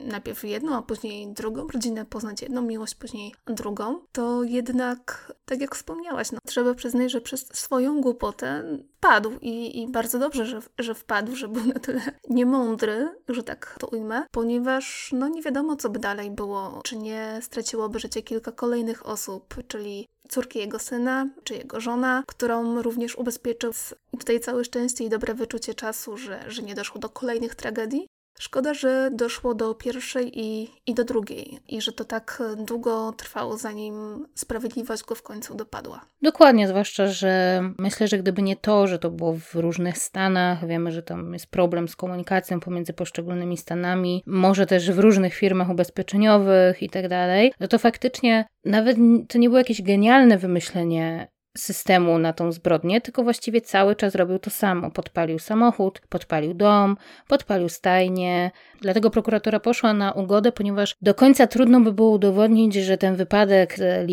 najpierw 0.00 0.44
jedną, 0.44 0.76
a 0.76 0.82
później 0.82 1.32
drugą 1.32 1.68
rodzinę, 1.68 2.04
poznać 2.04 2.42
jedną 2.42 2.62
miłość, 2.62 2.94
później 2.94 3.34
drugą. 3.46 4.00
To 4.12 4.42
jednak, 4.42 5.32
tak 5.44 5.60
jak 5.60 5.74
wspomniałaś, 5.74 6.32
no, 6.32 6.38
trzeba 6.46 6.74
przyznać, 6.74 7.10
że 7.10 7.20
przez 7.20 7.46
swoją 7.52 8.00
głupotę 8.00 8.64
wpadł 9.04 9.32
i, 9.40 9.82
i 9.82 9.88
bardzo 9.88 10.18
dobrze, 10.18 10.46
że, 10.46 10.62
że 10.78 10.94
wpadł, 10.94 11.36
że 11.36 11.48
był 11.48 11.66
na 11.66 11.80
tyle 11.80 12.00
niemądry, 12.28 13.08
że 13.28 13.42
tak 13.42 13.76
to 13.80 13.86
ujmę, 13.86 14.26
ponieważ 14.30 15.10
no 15.12 15.28
nie 15.28 15.42
wiadomo, 15.42 15.76
co 15.76 15.90
by 15.90 15.98
dalej 15.98 16.30
było, 16.30 16.80
czy 16.84 16.96
nie 16.96 17.38
straciłoby 17.42 17.98
życie 17.98 18.22
kilka 18.22 18.52
kolejnych 18.52 19.06
osób, 19.06 19.54
czyli 19.68 20.08
córki 20.28 20.58
jego 20.58 20.78
syna, 20.78 21.28
czy 21.44 21.54
jego 21.54 21.80
żona, 21.80 22.22
którą 22.26 22.82
również 22.82 23.16
ubezpieczył. 23.16 23.72
I 24.12 24.18
tutaj 24.18 24.40
całe 24.40 24.64
szczęście 24.64 25.04
i 25.04 25.08
dobre 25.08 25.34
wyczucie 25.34 25.74
czasu, 25.74 26.16
że, 26.16 26.44
że 26.48 26.62
nie 26.62 26.74
doszło 26.74 27.00
do 27.00 27.08
kolejnych 27.08 27.54
tragedii. 27.54 28.06
Szkoda, 28.38 28.74
że 28.74 29.10
doszło 29.12 29.54
do 29.54 29.74
pierwszej 29.74 30.40
i, 30.40 30.70
i 30.86 30.94
do 30.94 31.04
drugiej, 31.04 31.58
i 31.68 31.80
że 31.80 31.92
to 31.92 32.04
tak 32.04 32.42
długo 32.58 33.12
trwało, 33.12 33.56
zanim 33.56 34.26
sprawiedliwość 34.34 35.04
go 35.04 35.14
w 35.14 35.22
końcu 35.22 35.54
dopadła. 35.54 36.00
Dokładnie, 36.22 36.68
zwłaszcza, 36.68 37.06
że 37.06 37.62
myślę, 37.78 38.08
że 38.08 38.18
gdyby 38.18 38.42
nie 38.42 38.56
to, 38.56 38.86
że 38.86 38.98
to 38.98 39.10
było 39.10 39.34
w 39.34 39.54
różnych 39.54 39.98
stanach, 39.98 40.66
wiemy, 40.66 40.92
że 40.92 41.02
tam 41.02 41.32
jest 41.32 41.46
problem 41.46 41.88
z 41.88 41.96
komunikacją 41.96 42.60
pomiędzy 42.60 42.92
poszczególnymi 42.92 43.56
stanami, 43.56 44.22
może 44.26 44.66
też 44.66 44.90
w 44.90 44.98
różnych 44.98 45.34
firmach 45.34 45.70
ubezpieczeniowych 45.70 46.82
i 46.82 46.90
tak 46.90 47.08
dalej, 47.08 47.52
no 47.60 47.68
to 47.68 47.78
faktycznie 47.78 48.46
nawet 48.64 48.96
to 49.28 49.38
nie 49.38 49.48
było 49.48 49.58
jakieś 49.58 49.82
genialne 49.82 50.38
wymyślenie 50.38 51.28
systemu 51.58 52.18
na 52.18 52.32
tą 52.32 52.52
zbrodnię, 52.52 53.00
tylko 53.00 53.22
właściwie 53.22 53.60
cały 53.60 53.96
czas 53.96 54.14
robił 54.14 54.38
to 54.38 54.50
samo. 54.50 54.90
Podpalił 54.90 55.38
samochód, 55.38 56.00
podpalił 56.08 56.54
dom, 56.54 56.96
podpalił 57.28 57.68
stajnie. 57.68 58.50
Dlatego 58.80 59.10
prokuratura 59.10 59.60
poszła 59.60 59.92
na 59.92 60.12
ugodę, 60.12 60.52
ponieważ 60.52 60.96
do 61.02 61.14
końca 61.14 61.46
trudno 61.46 61.80
by 61.80 61.92
było 61.92 62.10
udowodnić, 62.10 62.74
że 62.74 62.98
ten 62.98 63.16
wypadek 63.16 63.78
z 63.78 64.06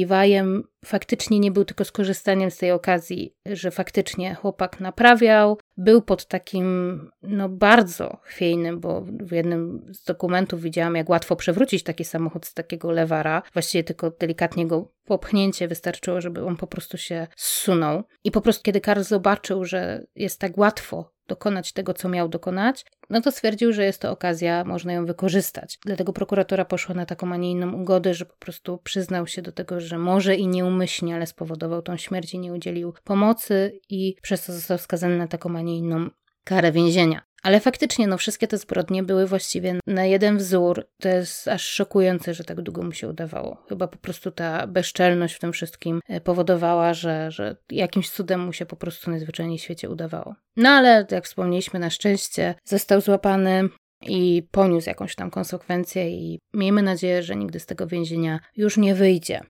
faktycznie 0.85 1.39
nie 1.39 1.51
był 1.51 1.65
tylko 1.65 1.85
skorzystaniem 1.85 2.51
z 2.51 2.57
tej 2.57 2.71
okazji, 2.71 3.35
że 3.45 3.71
faktycznie 3.71 4.35
chłopak 4.35 4.79
naprawiał, 4.79 5.57
był 5.77 6.01
pod 6.01 6.25
takim 6.25 7.09
no 7.23 7.49
bardzo 7.49 8.17
chwiejnym, 8.23 8.79
bo 8.79 9.01
w 9.01 9.31
jednym 9.31 9.85
z 9.93 10.03
dokumentów 10.03 10.61
widziałam, 10.61 10.95
jak 10.95 11.09
łatwo 11.09 11.35
przewrócić 11.35 11.83
taki 11.83 12.05
samochód 12.05 12.45
z 12.45 12.53
takiego 12.53 12.91
lewara. 12.91 13.41
Właściwie 13.53 13.83
tylko 13.83 14.11
delikatnie 14.11 14.67
go 14.67 14.91
popchnięcie 15.05 15.67
wystarczyło, 15.67 16.21
żeby 16.21 16.45
on 16.45 16.57
po 16.57 16.67
prostu 16.67 16.97
się 16.97 17.27
zsunął. 17.35 18.03
I 18.23 18.31
po 18.31 18.41
prostu, 18.41 18.63
kiedy 18.63 18.81
Karl 18.81 19.01
zobaczył, 19.01 19.65
że 19.65 20.05
jest 20.15 20.39
tak 20.39 20.57
łatwo 20.57 21.11
dokonać 21.31 21.73
tego, 21.73 21.93
co 21.93 22.09
miał 22.09 22.29
dokonać, 22.29 22.85
no 23.09 23.21
to 23.21 23.31
stwierdził, 23.31 23.73
że 23.73 23.85
jest 23.85 24.01
to 24.01 24.11
okazja, 24.11 24.63
można 24.63 24.93
ją 24.93 25.05
wykorzystać. 25.05 25.79
Dlatego 25.85 26.13
prokuratora 26.13 26.65
poszła 26.65 26.95
na 26.95 27.05
taką, 27.05 27.33
a 27.33 27.37
nie 27.37 27.51
inną 27.51 27.73
ugodę, 27.81 28.13
że 28.13 28.25
po 28.25 28.37
prostu 28.39 28.77
przyznał 28.77 29.27
się 29.27 29.41
do 29.41 29.51
tego, 29.51 29.79
że 29.79 29.97
może 29.97 30.35
i 30.35 30.47
nieumyślnie, 30.47 31.15
ale 31.15 31.25
spowodował 31.27 31.81
tą 31.81 31.97
śmierć 31.97 32.33
i 32.33 32.39
nie 32.39 32.53
udzielił 32.53 32.93
pomocy 33.03 33.79
i 33.89 34.15
przez 34.21 34.45
to 34.45 34.53
został 34.53 34.77
skazany 34.77 35.17
na 35.17 35.27
taką, 35.27 35.57
a 35.57 35.61
nie 35.61 35.77
inną 35.77 36.09
karę 36.43 36.71
więzienia. 36.71 37.21
Ale 37.41 37.59
faktycznie, 37.59 38.07
no 38.07 38.17
wszystkie 38.17 38.47
te 38.47 38.57
zbrodnie 38.57 39.03
były 39.03 39.27
właściwie 39.27 39.79
na 39.87 40.05
jeden 40.05 40.37
wzór. 40.37 40.87
To 40.99 41.09
jest 41.09 41.47
aż 41.47 41.63
szokujące, 41.63 42.33
że 42.33 42.43
tak 42.43 42.61
długo 42.61 42.83
mu 42.83 42.91
się 42.91 43.07
udawało. 43.07 43.63
Chyba 43.69 43.87
po 43.87 43.97
prostu 43.97 44.31
ta 44.31 44.67
bezczelność 44.67 45.35
w 45.35 45.39
tym 45.39 45.53
wszystkim 45.53 45.99
e, 46.07 46.21
powodowała, 46.21 46.93
że, 46.93 47.31
że 47.31 47.55
jakimś 47.69 48.09
cudem 48.09 48.39
mu 48.39 48.53
się 48.53 48.65
po 48.65 48.75
prostu 48.75 49.11
najzwyczajniej 49.11 49.59
w 49.59 49.61
świecie 49.61 49.89
udawało. 49.89 50.35
No 50.57 50.69
ale, 50.69 51.05
jak 51.11 51.25
wspomnieliśmy, 51.25 51.79
na 51.79 51.89
szczęście 51.89 52.55
został 52.63 53.01
złapany 53.01 53.69
i 54.01 54.47
poniósł 54.51 54.89
jakąś 54.89 55.15
tam 55.15 55.31
konsekwencję 55.31 56.09
i 56.09 56.39
miejmy 56.53 56.81
nadzieję, 56.81 57.23
że 57.23 57.35
nigdy 57.35 57.59
z 57.59 57.65
tego 57.65 57.87
więzienia 57.87 58.39
już 58.57 58.77
nie 58.77 58.95
wyjdzie. 58.95 59.41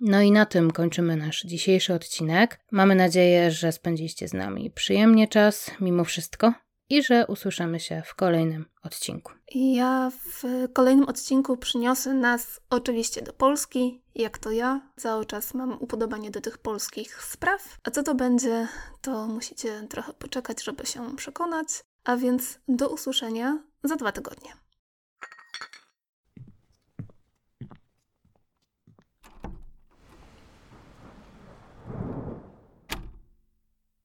No 0.00 0.20
i 0.20 0.32
na 0.32 0.46
tym 0.46 0.70
kończymy 0.70 1.16
nasz 1.16 1.42
dzisiejszy 1.42 1.94
odcinek. 1.94 2.60
Mamy 2.72 2.94
nadzieję, 2.94 3.50
że 3.50 3.72
spędziliście 3.72 4.28
z 4.28 4.32
nami 4.32 4.70
przyjemnie 4.70 5.28
czas 5.28 5.70
mimo 5.80 6.04
wszystko 6.04 6.52
i 6.90 7.02
że 7.02 7.26
usłyszymy 7.26 7.80
się 7.80 8.02
w 8.06 8.14
kolejnym 8.14 8.66
odcinku. 8.82 9.32
Ja 9.54 10.10
w 10.10 10.42
kolejnym 10.72 11.08
odcinku 11.08 11.56
przyniosę 11.56 12.14
nas 12.14 12.60
oczywiście 12.70 13.22
do 13.22 13.32
Polski, 13.32 14.02
jak 14.14 14.38
to 14.38 14.50
ja. 14.50 14.80
Cały 14.96 15.24
czas 15.24 15.54
mam 15.54 15.72
upodobanie 15.72 16.30
do 16.30 16.40
tych 16.40 16.58
polskich 16.58 17.24
spraw. 17.24 17.78
A 17.84 17.90
co 17.90 18.02
to 18.02 18.14
będzie, 18.14 18.68
to 19.00 19.26
musicie 19.26 19.86
trochę 19.88 20.12
poczekać, 20.12 20.64
żeby 20.64 20.86
się 20.86 21.16
przekonać. 21.16 21.68
A 22.04 22.16
więc 22.16 22.58
do 22.68 22.88
usłyszenia 22.88 23.58
za 23.84 23.96
dwa 23.96 24.12
tygodnie. 24.12 24.50